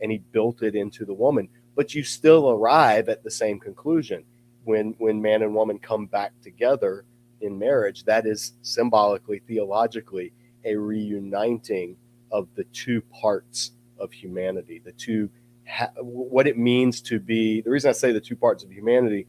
and 0.00 0.12
he 0.12 0.18
built 0.18 0.62
it 0.62 0.76
into 0.76 1.04
the 1.04 1.14
woman. 1.14 1.48
But 1.74 1.94
you 1.94 2.04
still 2.04 2.50
arrive 2.50 3.08
at 3.08 3.24
the 3.24 3.30
same 3.30 3.58
conclusion 3.58 4.24
when 4.64 4.94
when 4.98 5.22
man 5.22 5.42
and 5.42 5.54
woman 5.54 5.78
come 5.78 6.06
back 6.06 6.32
together 6.42 7.04
in 7.40 7.58
marriage. 7.58 8.04
That 8.04 8.26
is 8.26 8.54
symbolically, 8.62 9.40
theologically, 9.46 10.32
a 10.64 10.76
reuniting 10.76 11.96
of 12.30 12.48
the 12.54 12.64
two 12.64 13.00
parts 13.02 13.72
of 13.98 14.12
humanity, 14.12 14.80
the 14.84 14.92
two 14.92 15.30
ha- 15.66 15.92
what 16.00 16.46
it 16.46 16.58
means 16.58 17.00
to 17.02 17.18
be. 17.18 17.60
The 17.60 17.70
reason 17.70 17.88
I 17.88 17.92
say 17.92 18.12
the 18.12 18.20
two 18.20 18.36
parts 18.36 18.64
of 18.64 18.70
humanity 18.70 19.26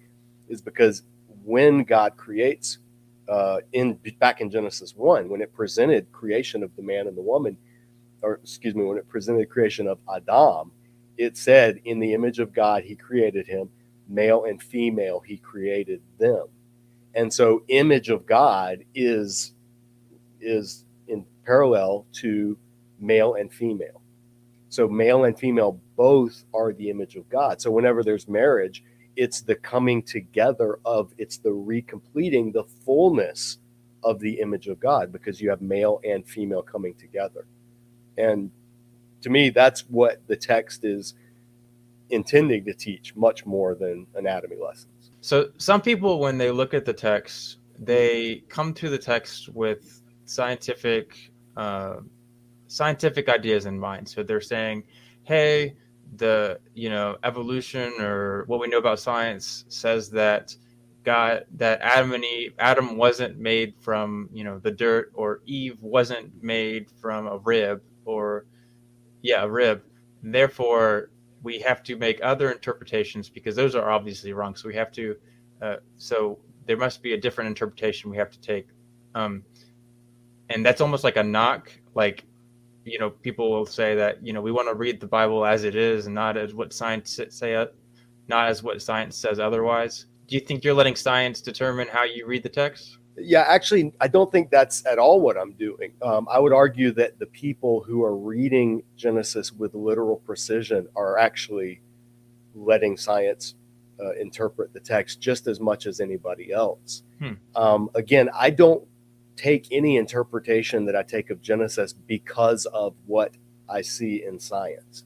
is 0.48 0.62
because 0.62 1.04
when 1.44 1.84
God 1.84 2.18
creates 2.18 2.80
uh, 3.28 3.60
in 3.74 4.00
back 4.20 4.42
in 4.42 4.50
Genesis 4.50 4.96
one, 4.96 5.30
when 5.30 5.42
it 5.42 5.54
presented 5.54 6.12
creation 6.12 6.64
of 6.64 6.76
the 6.76 6.82
man 6.82 7.08
and 7.08 7.16
the 7.16 7.22
woman, 7.22 7.58
or 8.22 8.36
excuse 8.36 8.76
me, 8.76 8.84
when 8.84 8.98
it 8.98 9.08
presented 9.08 9.50
creation 9.50 9.88
of 9.88 10.00
Adam, 10.12 10.72
it 11.18 11.38
said, 11.38 11.80
"In 11.86 12.00
the 12.00 12.14
image 12.14 12.40
of 12.40 12.54
God, 12.54 12.84
He 12.84 12.96
created 12.96 13.46
him, 13.46 13.70
male 14.08 14.46
and 14.46 14.62
female, 14.62 15.20
He 15.20 15.38
created 15.38 16.02
them." 16.18 16.48
And 17.16 17.34
so, 17.34 17.64
image 17.68 18.10
of 18.10 18.26
God 18.26 18.84
is 18.94 19.54
is 20.40 20.86
in 21.08 21.26
parallel 21.46 22.06
to 22.14 22.58
male 23.00 23.36
and 23.36 23.52
female. 23.52 24.02
So, 24.70 24.88
male 24.88 25.26
and 25.26 25.38
female 25.38 25.80
both 25.96 26.44
are 26.54 26.74
the 26.74 26.90
image 26.90 27.16
of 27.16 27.28
God. 27.30 27.62
So, 27.62 27.72
whenever 27.72 28.04
there's 28.04 28.28
marriage, 28.28 28.84
it's 29.16 29.42
the 29.42 29.56
coming 29.56 30.04
together 30.04 30.80
of 30.86 31.14
it's 31.18 31.38
the 31.38 31.50
recompleting 31.50 32.54
the 32.54 32.64
fullness 32.86 33.58
of 34.04 34.20
the 34.20 34.40
image 34.40 34.68
of 34.68 34.80
God 34.80 35.12
because 35.12 35.42
you 35.42 35.50
have 35.50 35.62
male 35.62 36.00
and 36.08 36.26
female 36.26 36.62
coming 36.62 36.94
together. 36.96 37.46
And 38.18 38.52
to 39.22 39.30
me, 39.30 39.50
that's 39.50 39.82
what 39.82 40.22
the 40.28 40.38
text 40.38 40.86
is 40.86 41.16
intending 42.10 42.66
to 42.66 42.74
teach 42.74 43.16
much 43.16 43.46
more 43.46 43.76
than 43.76 44.08
anatomy 44.16 44.56
lessons. 44.56 45.12
So, 45.22 45.50
some 45.58 45.82
people, 45.82 46.20
when 46.20 46.38
they 46.38 46.52
look 46.52 46.74
at 46.74 46.86
the 46.86 46.94
text, 46.94 47.58
they 47.78 48.44
come 48.50 48.74
to 48.76 48.90
the 48.90 48.98
text 48.98 49.50
with 49.50 50.02
scientific, 50.26 51.32
uh, 51.58 51.98
scientific 52.68 53.30
ideas 53.30 53.66
in 53.66 53.80
mind. 53.80 54.08
So 54.08 54.24
they're 54.24 54.42
saying, 54.42 54.84
"Hey, 55.24 55.76
the 56.18 56.60
you 56.74 56.90
know 56.90 57.18
evolution 57.24 57.94
or 58.00 58.44
what 58.48 58.60
we 58.60 58.68
know 58.68 58.78
about 58.78 59.00
science 59.00 59.66
says 59.70 60.10
that 60.10 60.56
God 61.04 61.46
that 61.56 61.82
Adam 61.82 62.14
and 62.14 62.26
Eve 62.26 62.54
Adam 62.60 62.98
wasn't 62.98 63.38
made 63.38 63.74
from 63.80 64.30
you 64.34 64.44
know 64.44 64.60
the 64.60 64.72
dirt 64.72 65.12
or 65.14 65.42
Eve 65.46 65.78
wasn't 65.82 66.44
made 66.44 66.90
from 67.02 67.28
a 67.28 67.38
rib 67.38 67.82
or 68.06 68.46
yeah 69.22 69.44
a 69.44 69.50
rib 69.50 69.84
therefore 70.24 71.10
we 71.44 71.60
have 71.60 71.84
to 71.84 71.96
make 71.98 72.20
other 72.24 72.52
interpretations 72.52 73.30
because 73.30 73.56
those 73.56 73.76
are 73.76 73.90
obviously 73.92 74.34
wrong 74.34 74.56
so 74.56 74.68
we 74.68 74.76
have 74.76 74.92
to 74.92 75.16
Uh, 75.62 75.78
so 75.98 76.40
there 76.68 76.78
must 76.78 77.04
be 77.04 77.14
a 77.14 77.18
different 77.18 77.48
interpretation 77.48 78.10
we 78.10 78.18
have 78.18 78.32
to 78.32 78.40
take. 78.40 78.68
Um, 79.14 79.44
and 80.50 80.66
that's 80.66 80.82
almost 80.82 81.04
like 81.04 81.18
a 81.18 81.24
knock. 81.24 81.72
Like, 81.96 82.24
you 82.86 82.98
know, 83.00 83.10
people 83.10 83.52
will 83.52 83.66
say 83.66 83.96
that, 83.96 84.26
you 84.26 84.32
know, 84.34 84.42
we 84.42 84.52
want 84.52 84.70
to 84.70 84.76
read 84.76 85.00
the 85.02 85.08
Bible 85.08 85.46
as 85.46 85.64
it 85.64 85.76
is 85.76 86.06
and 86.06 86.16
not 86.16 86.38
as 86.38 86.54
what 86.54 86.72
science 86.72 87.20
say, 87.30 87.56
uh, 87.56 87.68
not 88.28 88.48
as 88.50 88.64
what 88.64 88.82
science 88.82 89.18
says 89.18 89.40
otherwise. 89.40 90.06
Do 90.28 90.36
you 90.36 90.42
think 90.42 90.64
you're 90.64 90.76
letting 90.76 90.96
science 90.96 91.42
determine 91.42 91.88
how 91.88 92.04
you 92.04 92.26
read 92.26 92.44
the 92.44 92.50
text? 92.50 92.99
Yeah, 93.22 93.46
actually, 93.48 93.94
I 94.00 94.08
don't 94.08 94.32
think 94.32 94.50
that's 94.50 94.86
at 94.86 95.00
all 95.00 95.22
what 95.22 95.38
I'm 95.38 95.54
doing. 95.54 95.94
Um, 96.02 96.28
I 96.30 96.40
would 96.40 96.54
argue 96.54 96.92
that 96.94 97.20
the 97.20 97.26
people 97.28 97.84
who 97.84 98.04
are 98.04 98.16
reading 98.16 98.84
Genesis 98.96 99.52
with 99.52 99.74
literal 99.74 100.18
precision 100.18 100.88
are 100.96 101.18
actually 101.18 101.82
letting 102.56 102.98
science 102.98 103.56
uh, 104.00 104.14
interpret 104.14 104.74
the 104.74 104.80
text 104.80 105.20
just 105.20 105.48
as 105.48 105.60
much 105.60 105.86
as 105.86 106.00
anybody 106.00 106.52
else. 106.52 107.04
Hmm. 107.20 107.34
Um, 107.56 107.90
again, 107.96 108.30
I 108.34 108.50
don't 108.50 108.88
take 109.36 109.68
any 109.72 109.98
interpretation 109.98 110.86
that 110.86 110.96
I 110.96 111.04
take 111.04 111.30
of 111.30 111.42
Genesis 111.42 111.94
because 111.94 112.66
of 112.68 112.94
what 113.06 113.34
I 113.70 113.82
see 113.82 114.24
in 114.26 114.40
science. 114.40 115.04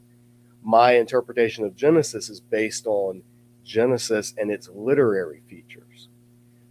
My 0.64 0.94
interpretation 0.94 1.66
of 1.66 1.76
Genesis 1.76 2.30
is 2.30 2.40
based 2.40 2.88
on 2.88 3.24
Genesis 3.64 4.34
and 4.38 4.52
its 4.52 4.70
literary 4.70 5.42
features. 5.48 5.93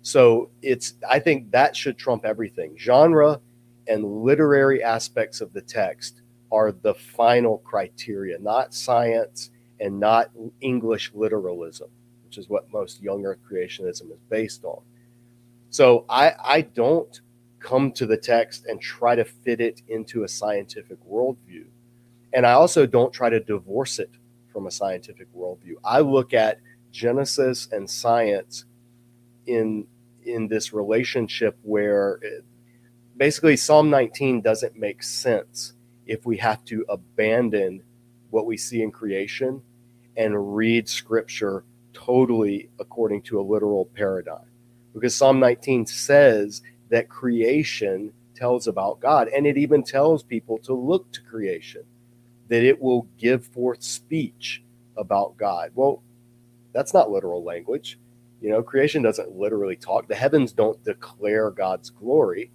So 0.03 0.51
it's 0.63 0.95
I 1.09 1.19
think 1.21 1.51
that 1.53 1.77
should 1.77 1.97
trump 1.97 2.25
everything. 2.25 2.77
Genre 2.77 3.41
and 3.89 4.23
literary 4.23 4.83
aspects 4.83 5.41
of 5.41 5.53
the 5.53 5.63
text 5.63 6.23
are 6.51 6.73
the 6.73 6.95
final 6.95 7.59
criteria, 7.59 8.39
not 8.39 8.75
science 8.75 9.51
and 9.81 9.99
not 9.99 10.31
English 10.61 11.13
literalism, 11.15 11.89
which 12.25 12.37
is 12.39 12.49
what 12.49 12.71
most 12.73 13.01
young 13.01 13.25
earth 13.25 13.39
creationism 13.51 14.13
is 14.13 14.21
based 14.29 14.65
on. 14.65 14.83
So 15.71 16.05
I, 16.09 16.35
I 16.43 16.61
don't 16.61 17.21
come 17.59 17.93
to 17.93 18.07
the 18.07 18.17
text 18.17 18.67
and 18.67 18.81
try 18.81 19.15
to 19.15 19.25
fit 19.25 19.61
it 19.61 19.83
into 19.89 20.25
a 20.25 20.29
scientific 20.29 20.99
worldview. 21.09 21.65
And 22.35 22.47
I 22.47 22.53
also 22.53 22.87
don't 22.87 23.13
try 23.13 23.31
to 23.31 23.41
divorce 23.41 23.99
it 23.99 24.11
from 24.53 24.67
a 24.67 24.71
scientific 24.71 25.33
worldview. 25.35 25.75
I 25.85 26.01
look 26.01 26.35
at 26.35 26.61
Genesis 26.91 27.69
and 27.73 27.89
science 27.89 28.67
in 29.47 29.87
in 30.25 30.49
this 30.49 30.73
relationship 30.73 31.57
where 31.63 32.19
it, 32.23 32.45
basically 33.17 33.57
Psalm 33.57 33.91
19 33.91 34.41
doesn't 34.41 34.77
make 34.77 35.03
sense 35.03 35.75
if 36.07 36.27
we 36.27 36.37
have 36.39 36.65
to 36.67 36.85
abandon 36.89 37.83
what 38.31 38.47
we 38.47 38.57
see 38.57 38.83
in 38.83 38.91
creation 38.91 39.63
and 40.17 40.57
read 40.57 40.89
scripture 40.89 41.65
totally 41.93 42.71
according 42.79 43.23
to 43.23 43.41
a 43.41 43.43
literal 43.43 43.87
paradigm. 43.95 44.47
Because 44.95 45.15
Psalm 45.15 45.41
19 45.41 45.87
says 45.87 46.63
that 46.91 47.09
creation 47.09 48.13
tells 48.35 48.67
about 48.67 49.01
God, 49.01 49.29
and 49.29 49.47
it 49.47 49.57
even 49.57 49.83
tells 49.83 50.23
people 50.23 50.59
to 50.59 50.75
look 50.75 51.11
to 51.13 51.23
creation, 51.23 51.85
that 52.49 52.63
it 52.63 52.81
will 52.81 53.07
give 53.19 53.47
forth 53.47 53.83
speech 53.83 54.63
about 54.97 55.37
God. 55.37 55.71
Well, 55.75 56.03
that's 56.73 56.93
not 56.93 57.11
literal 57.11 57.43
language. 57.45 57.99
You 58.43 58.51
know, 58.51 58.61
creation 58.61 59.03
doesn't 59.03 59.37
literally 59.37 59.77
talk. 59.77 60.09
The 60.09 60.17
heavens 60.17 60.51
don't 60.51 60.83
declare 60.83 61.49
God's 61.53 61.91
glory 61.91 62.51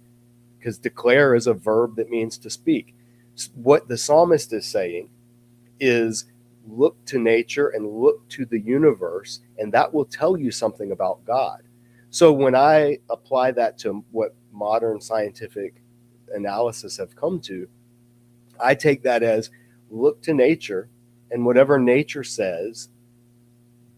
because 0.58 0.76
declare 0.76 1.34
is 1.34 1.46
a 1.46 1.54
verb 1.54 1.96
that 1.96 2.10
means 2.10 2.36
to 2.38 2.50
speak. 2.50 2.94
What 3.54 3.88
the 3.88 3.96
psalmist 3.96 4.52
is 4.52 4.66
saying 4.66 5.08
is 5.80 6.26
look 6.66 7.02
to 7.06 7.18
nature 7.18 7.68
and 7.68 7.88
look 7.88 8.28
to 8.28 8.44
the 8.44 8.60
universe, 8.60 9.40
and 9.56 9.72
that 9.72 9.94
will 9.94 10.04
tell 10.04 10.36
you 10.36 10.50
something 10.50 10.92
about 10.92 11.24
God. 11.24 11.62
So 12.10 12.34
when 12.34 12.54
I 12.54 12.98
apply 13.08 13.52
that 13.52 13.78
to 13.78 14.04
what 14.10 14.34
modern 14.52 15.00
scientific 15.00 15.80
analysis 16.34 16.98
have 16.98 17.16
come 17.16 17.40
to, 17.40 17.66
I 18.60 18.74
take 18.74 19.02
that 19.04 19.22
as 19.22 19.48
look 19.88 20.20
to 20.22 20.34
nature, 20.34 20.90
and 21.30 21.46
whatever 21.46 21.78
nature 21.78 22.24
says, 22.24 22.90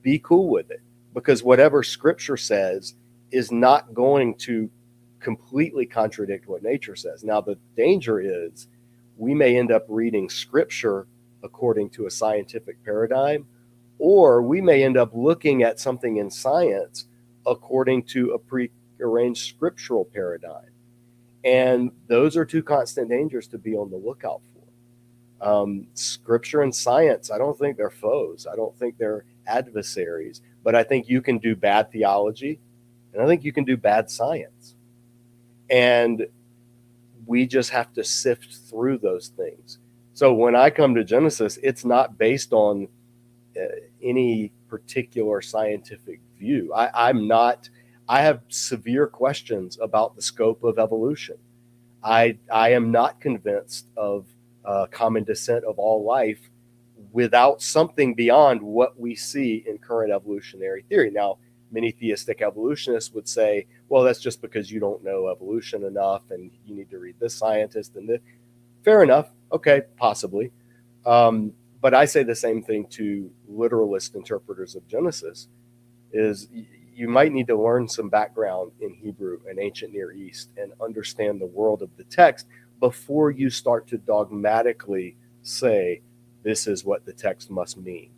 be 0.03 0.21
cool 0.21 0.49
with 0.51 0.71
it 0.71 0.83
because 1.15 1.43
whatever 1.43 1.83
scripture 1.83 2.37
says 2.37 2.95
is 3.31 3.51
not 3.53 3.95
going 3.95 4.35
to 4.35 4.71
completely 5.21 5.87
contradict 5.87 6.49
what 6.49 6.63
nature 6.63 6.97
says. 6.97 7.25
Now, 7.25 7.41
the 7.41 7.59
danger 7.77 8.21
is 8.21 8.69
we 9.17 9.35
may 9.35 9.57
end 9.57 9.71
up 9.71 9.85
reading 9.89 10.29
scripture 10.29 11.07
according 11.43 11.91
to 11.91 12.07
a 12.07 12.11
scientific 12.11 12.83
paradigm, 12.85 13.47
or 13.99 14.43
we 14.43 14.61
may 14.61 14.83
end 14.83 14.97
up 14.97 15.11
looking 15.15 15.63
at 15.63 15.79
something 15.79 16.17
in 16.17 16.31
science 16.31 17.07
according 17.47 18.03
to 18.05 18.33
a 18.33 18.39
prearranged 18.39 19.47
scriptural 19.47 20.05
paradigm. 20.05 20.71
And 21.45 21.91
those 22.07 22.37
are 22.37 22.45
two 22.45 22.63
constant 22.63 23.09
dangers 23.09 23.47
to 23.49 23.59
be 23.59 23.75
on 23.75 23.91
the 23.91 23.97
lookout 23.97 24.43
for. 24.53 25.47
Um, 25.47 25.87
scripture 25.95 26.63
and 26.63 26.75
science, 26.75 27.31
I 27.31 27.39
don't 27.39 27.59
think 27.59 27.79
they're 27.79 27.91
foes. 27.91 28.47
I 28.51 28.57
don't 28.57 28.79
think 28.79 28.99
they're 28.99 29.25
adversaries. 29.51 30.41
But 30.63 30.75
I 30.75 30.83
think 30.83 31.09
you 31.09 31.21
can 31.21 31.39
do 31.39 31.57
bad 31.57 31.91
theology 31.91 32.61
and 33.13 33.23
I 33.23 33.27
think 33.27 33.45
you 33.45 33.53
can 33.53 33.65
do 33.65 33.77
bad 33.77 34.11
science. 34.11 34.75
And 35.69 36.27
we 37.27 37.47
just 37.47 37.71
have 37.71 37.93
to 37.95 38.05
sift 38.05 38.55
through 38.69 38.99
those 38.99 39.29
things. 39.29 39.79
So 40.15 40.33
when 40.33 40.57
I 40.57 40.71
come 40.71 40.95
to 40.95 41.05
Genesis, 41.05 41.59
it's 41.63 41.85
not 41.85 42.19
based 42.19 42.53
on 42.53 42.89
uh, 43.57 43.65
any 44.03 44.53
particular 44.69 45.41
scientific 45.41 46.21
view. 46.39 46.73
I, 46.75 47.09
I'm 47.09 47.27
not, 47.29 47.69
I 48.09 48.23
have 48.23 48.43
severe 48.49 49.07
questions 49.07 49.79
about 49.81 50.17
the 50.17 50.23
scope 50.23 50.63
of 50.65 50.79
evolution. 50.79 51.37
I, 52.03 52.39
I 52.53 52.71
am 52.73 52.91
not 52.91 53.21
convinced 53.21 53.87
of 53.97 54.27
uh, 54.65 54.87
common 54.91 55.25
descent 55.25 55.65
of 55.65 55.79
all 55.79 56.05
life 56.05 56.50
without 57.13 57.61
something 57.61 58.15
beyond 58.15 58.63
what 58.63 58.99
we 58.99 59.15
see 59.15 59.65
in 59.67 59.79
current 59.79 60.13
evolutionary 60.13 60.83
theory. 60.89 61.11
Now, 61.11 61.39
many 61.73 61.91
theistic 61.91 62.43
evolutionists 62.43 63.13
would 63.13 63.29
say, 63.29 63.67
well, 63.89 64.03
that's 64.03 64.21
just 64.21 64.41
because 64.41 64.71
you 64.71 64.81
don't 64.81 65.03
know 65.05 65.29
evolution 65.29 65.85
enough 65.85 66.23
and 66.31 66.51
you 66.67 66.75
need 66.75 66.91
to 66.91 66.99
read 66.99 67.17
this 67.19 67.35
scientist 67.35 67.97
and 67.97 68.09
this. 68.09 68.21
Fair 68.85 69.03
enough. 69.03 69.31
Okay, 69.53 69.83
possibly. 69.97 70.51
Um, 71.07 71.53
but 71.81 71.95
I 71.95 72.05
say 72.05 72.23
the 72.23 72.35
same 72.35 72.63
thing 72.63 72.87
to 72.91 73.31
literalist 73.49 74.15
interpreters 74.15 74.75
of 74.75 74.87
Genesis 74.87 75.49
is 76.13 76.49
you 76.95 77.09
might 77.09 77.33
need 77.33 77.47
to 77.47 77.57
learn 77.57 77.89
some 77.89 78.09
background 78.09 78.73
in 78.81 78.93
Hebrew 78.95 79.39
and 79.49 79.59
ancient 79.59 79.93
Near 79.93 80.13
East 80.13 80.51
and 80.57 80.73
understand 80.81 81.41
the 81.41 81.47
world 81.47 81.83
of 81.83 81.91
the 81.97 82.05
text 82.05 82.47
before 82.79 83.31
you 83.31 83.49
start 83.49 83.87
to 83.89 83.99
dogmatically 83.99 85.17
say 85.43 86.03
this 86.43 86.67
is 86.67 86.85
what 86.85 87.05
the 87.05 87.13
text 87.13 87.51
must 87.51 87.77
mean. 87.77 88.11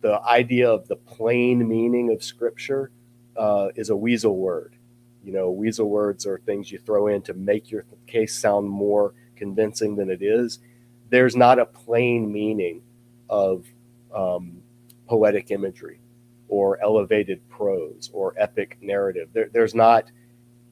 The 0.00 0.20
idea 0.22 0.70
of 0.70 0.86
the 0.88 0.96
plain 0.96 1.66
meaning 1.68 2.10
of 2.12 2.22
Scripture 2.22 2.90
uh, 3.36 3.68
is 3.74 3.90
a 3.90 3.96
weasel 3.96 4.36
word. 4.36 4.76
You 5.24 5.32
know, 5.32 5.50
weasel 5.50 5.88
words 5.90 6.26
are 6.26 6.38
things 6.38 6.70
you 6.70 6.78
throw 6.78 7.08
in 7.08 7.22
to 7.22 7.34
make 7.34 7.70
your 7.70 7.84
case 8.06 8.34
sound 8.34 8.68
more 8.68 9.14
convincing 9.36 9.96
than 9.96 10.10
it 10.10 10.22
is. 10.22 10.60
There's 11.10 11.36
not 11.36 11.58
a 11.58 11.66
plain 11.66 12.30
meaning 12.32 12.82
of 13.28 13.66
um, 14.14 14.62
poetic 15.06 15.50
imagery 15.50 16.00
or 16.48 16.80
elevated 16.82 17.46
prose 17.48 18.10
or 18.12 18.34
epic 18.38 18.78
narrative. 18.80 19.28
There, 19.32 19.50
there's 19.52 19.74
not 19.74 20.10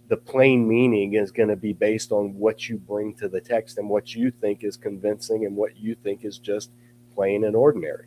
the 0.09 0.17
plain 0.17 0.69
meaning 0.69 1.15
is 1.15 1.33
going 1.33 1.49
to 1.49 1.57
be 1.57 1.73
based 1.73 2.13
on 2.13 2.35
what 2.35 2.69
you 2.69 2.79
bring 2.79 3.15
to 3.15 3.29
the 3.29 3.41
text 3.41 3.79
and 3.79 3.89
what 3.89 4.15
you 4.15 4.31
think 4.31 4.63
is 4.63 4.77
convincing 4.77 5.45
and 5.45 5.57
what 5.57 5.77
you 5.77 5.95
think 5.97 6.25
is 6.25 6.39
just 6.39 6.71
plain 7.15 7.45
and 7.45 7.57
ordinary. 7.57 8.07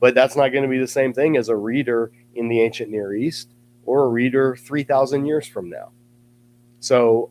But 0.00 0.14
that's 0.14 0.36
not 0.36 0.50
going 0.50 0.62
to 0.62 0.68
be 0.68 0.78
the 0.78 0.86
same 0.86 1.12
thing 1.12 1.36
as 1.36 1.48
a 1.48 1.56
reader 1.56 2.12
in 2.34 2.48
the 2.48 2.60
ancient 2.60 2.90
Near 2.90 3.14
East 3.14 3.50
or 3.84 4.04
a 4.04 4.08
reader 4.08 4.56
3,000 4.56 5.26
years 5.26 5.46
from 5.46 5.70
now. 5.70 5.90
So 6.80 7.30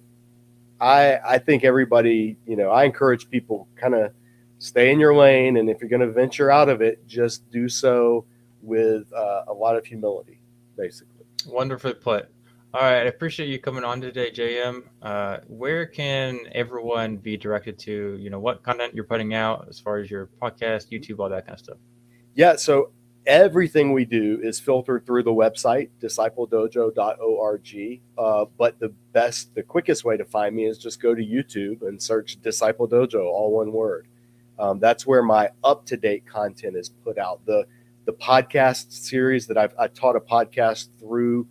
I, 0.82 1.20
I 1.26 1.38
think 1.38 1.64
everybody, 1.64 2.38
you 2.46 2.56
know, 2.56 2.70
I 2.70 2.84
encourage 2.84 3.30
people 3.30 3.68
kind 3.76 3.96
of 3.96 4.12
stay 4.60 4.92
in 4.92 5.00
your 5.00 5.16
lane. 5.16 5.58
And 5.58 5.70
if 5.70 5.80
you're 5.80 5.90
going 5.90 6.02
to 6.02 6.12
venture 6.12 6.52
out 6.52 6.68
of 6.68 6.82
it, 6.82 7.06
just 7.08 7.50
do 7.52 7.70
so 7.70 8.26
with 8.62 9.12
uh, 9.14 9.44
a 9.48 9.54
lot 9.54 9.76
of 9.78 9.86
humility, 9.86 10.40
basically. 10.78 11.26
Wonderfully 11.46 11.94
put. 11.94 12.33
All 12.76 12.82
right, 12.82 13.02
I 13.02 13.04
appreciate 13.04 13.50
you 13.50 13.60
coming 13.60 13.84
on 13.84 14.02
today, 14.02 14.32
JM. 14.32 14.82
Uh, 15.00 15.38
where 15.46 15.86
can 15.86 16.40
everyone 16.54 17.18
be 17.18 17.38
directed 17.38 17.78
to? 17.80 18.18
You 18.20 18.32
know, 18.32 18.40
what 18.40 18.64
content 18.64 18.96
you're 18.96 19.04
putting 19.04 19.36
out 19.36 19.68
as 19.70 19.80
far 19.80 20.00
as 20.00 20.10
your 20.10 20.32
podcast, 20.42 20.90
YouTube, 20.90 21.20
all 21.20 21.30
that 21.30 21.46
kind 21.46 21.54
of 21.54 21.64
stuff. 21.64 21.78
Yeah, 22.34 22.56
so 22.56 22.90
everything 23.28 23.94
we 23.94 24.06
do 24.06 24.40
is 24.42 24.60
filtered 24.60 25.06
through 25.06 25.22
the 25.22 25.32
website 25.32 25.90
discipledojo.org. 26.02 28.02
Uh, 28.18 28.46
but 28.58 28.80
the 28.80 28.90
best, 29.12 29.54
the 29.54 29.62
quickest 29.62 30.04
way 30.04 30.18
to 30.18 30.26
find 30.26 30.56
me 30.56 30.66
is 30.66 30.80
just 30.80 31.00
go 31.00 31.14
to 31.14 31.22
YouTube 31.22 31.84
and 31.84 32.02
search 32.02 32.42
Disciple 32.42 32.88
Dojo, 32.88 33.24
all 33.24 33.52
one 33.52 33.72
word. 33.72 34.08
Um, 34.58 34.80
that's 34.80 35.06
where 35.06 35.22
my 35.22 35.52
up 35.64 35.86
to 35.86 35.96
date 35.96 36.26
content 36.26 36.76
is 36.76 36.90
put 36.90 37.20
out. 37.20 37.46
The 37.46 37.68
the 38.06 38.14
podcast 38.14 38.92
series 38.92 39.46
that 39.46 39.60
I've 39.60 39.76
I 39.78 39.90
taught 39.90 40.16
a 40.16 40.20
podcast 40.20 40.88
through 41.00 41.48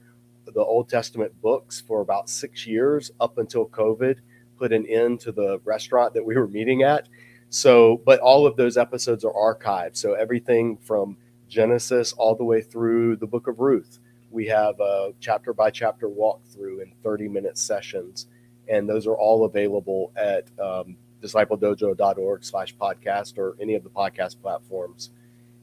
the 0.54 0.60
Old 0.60 0.88
Testament 0.88 1.40
books 1.40 1.80
for 1.80 2.00
about 2.00 2.28
six 2.28 2.66
years 2.66 3.10
up 3.20 3.38
until 3.38 3.66
COVID 3.66 4.18
put 4.58 4.72
an 4.72 4.86
end 4.86 5.20
to 5.20 5.32
the 5.32 5.60
restaurant 5.64 6.14
that 6.14 6.24
we 6.24 6.36
were 6.36 6.46
meeting 6.46 6.82
at. 6.82 7.08
So, 7.50 8.00
but 8.06 8.20
all 8.20 8.46
of 8.46 8.56
those 8.56 8.76
episodes 8.76 9.24
are 9.24 9.32
archived. 9.32 9.96
So 9.96 10.14
everything 10.14 10.78
from 10.78 11.16
Genesis 11.48 12.12
all 12.14 12.34
the 12.34 12.44
way 12.44 12.62
through 12.62 13.16
the 13.16 13.26
book 13.26 13.46
of 13.46 13.60
Ruth. 13.60 13.98
We 14.30 14.46
have 14.46 14.80
a 14.80 15.12
chapter 15.20 15.52
by 15.52 15.70
chapter 15.70 16.08
walkthrough 16.08 16.80
in 16.82 16.92
30 17.02 17.28
minute 17.28 17.58
sessions. 17.58 18.26
And 18.68 18.88
those 18.88 19.06
are 19.06 19.16
all 19.16 19.44
available 19.44 20.12
at 20.16 20.46
um, 20.58 20.96
discipledojo.org 21.22 22.44
slash 22.44 22.74
podcast 22.76 23.36
or 23.36 23.56
any 23.60 23.74
of 23.74 23.84
the 23.84 23.90
podcast 23.90 24.40
platforms. 24.40 25.10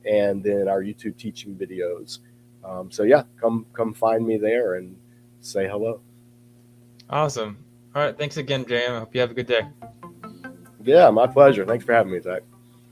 And 0.05 0.43
then 0.43 0.67
our 0.67 0.83
YouTube 0.83 1.17
teaching 1.17 1.55
videos. 1.55 2.19
Um, 2.63 2.91
so 2.91 3.03
yeah, 3.03 3.23
come 3.39 3.65
come 3.73 3.93
find 3.93 4.25
me 4.25 4.37
there 4.37 4.75
and 4.75 4.95
say 5.41 5.67
hello. 5.67 6.01
Awesome. 7.09 7.57
All 7.95 8.03
right. 8.03 8.17
Thanks 8.17 8.37
again, 8.37 8.65
JM. 8.65 8.91
I 8.91 8.99
hope 8.99 9.15
you 9.15 9.21
have 9.21 9.31
a 9.31 9.33
good 9.33 9.47
day. 9.47 9.61
Yeah, 10.83 11.09
my 11.09 11.27
pleasure. 11.27 11.65
Thanks 11.65 11.83
for 11.83 11.93
having 11.93 12.11
me, 12.11 12.19
Zach. 12.19 12.43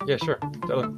Yeah, 0.05 0.17
sure. 0.17 0.39
Totally. 0.61 0.93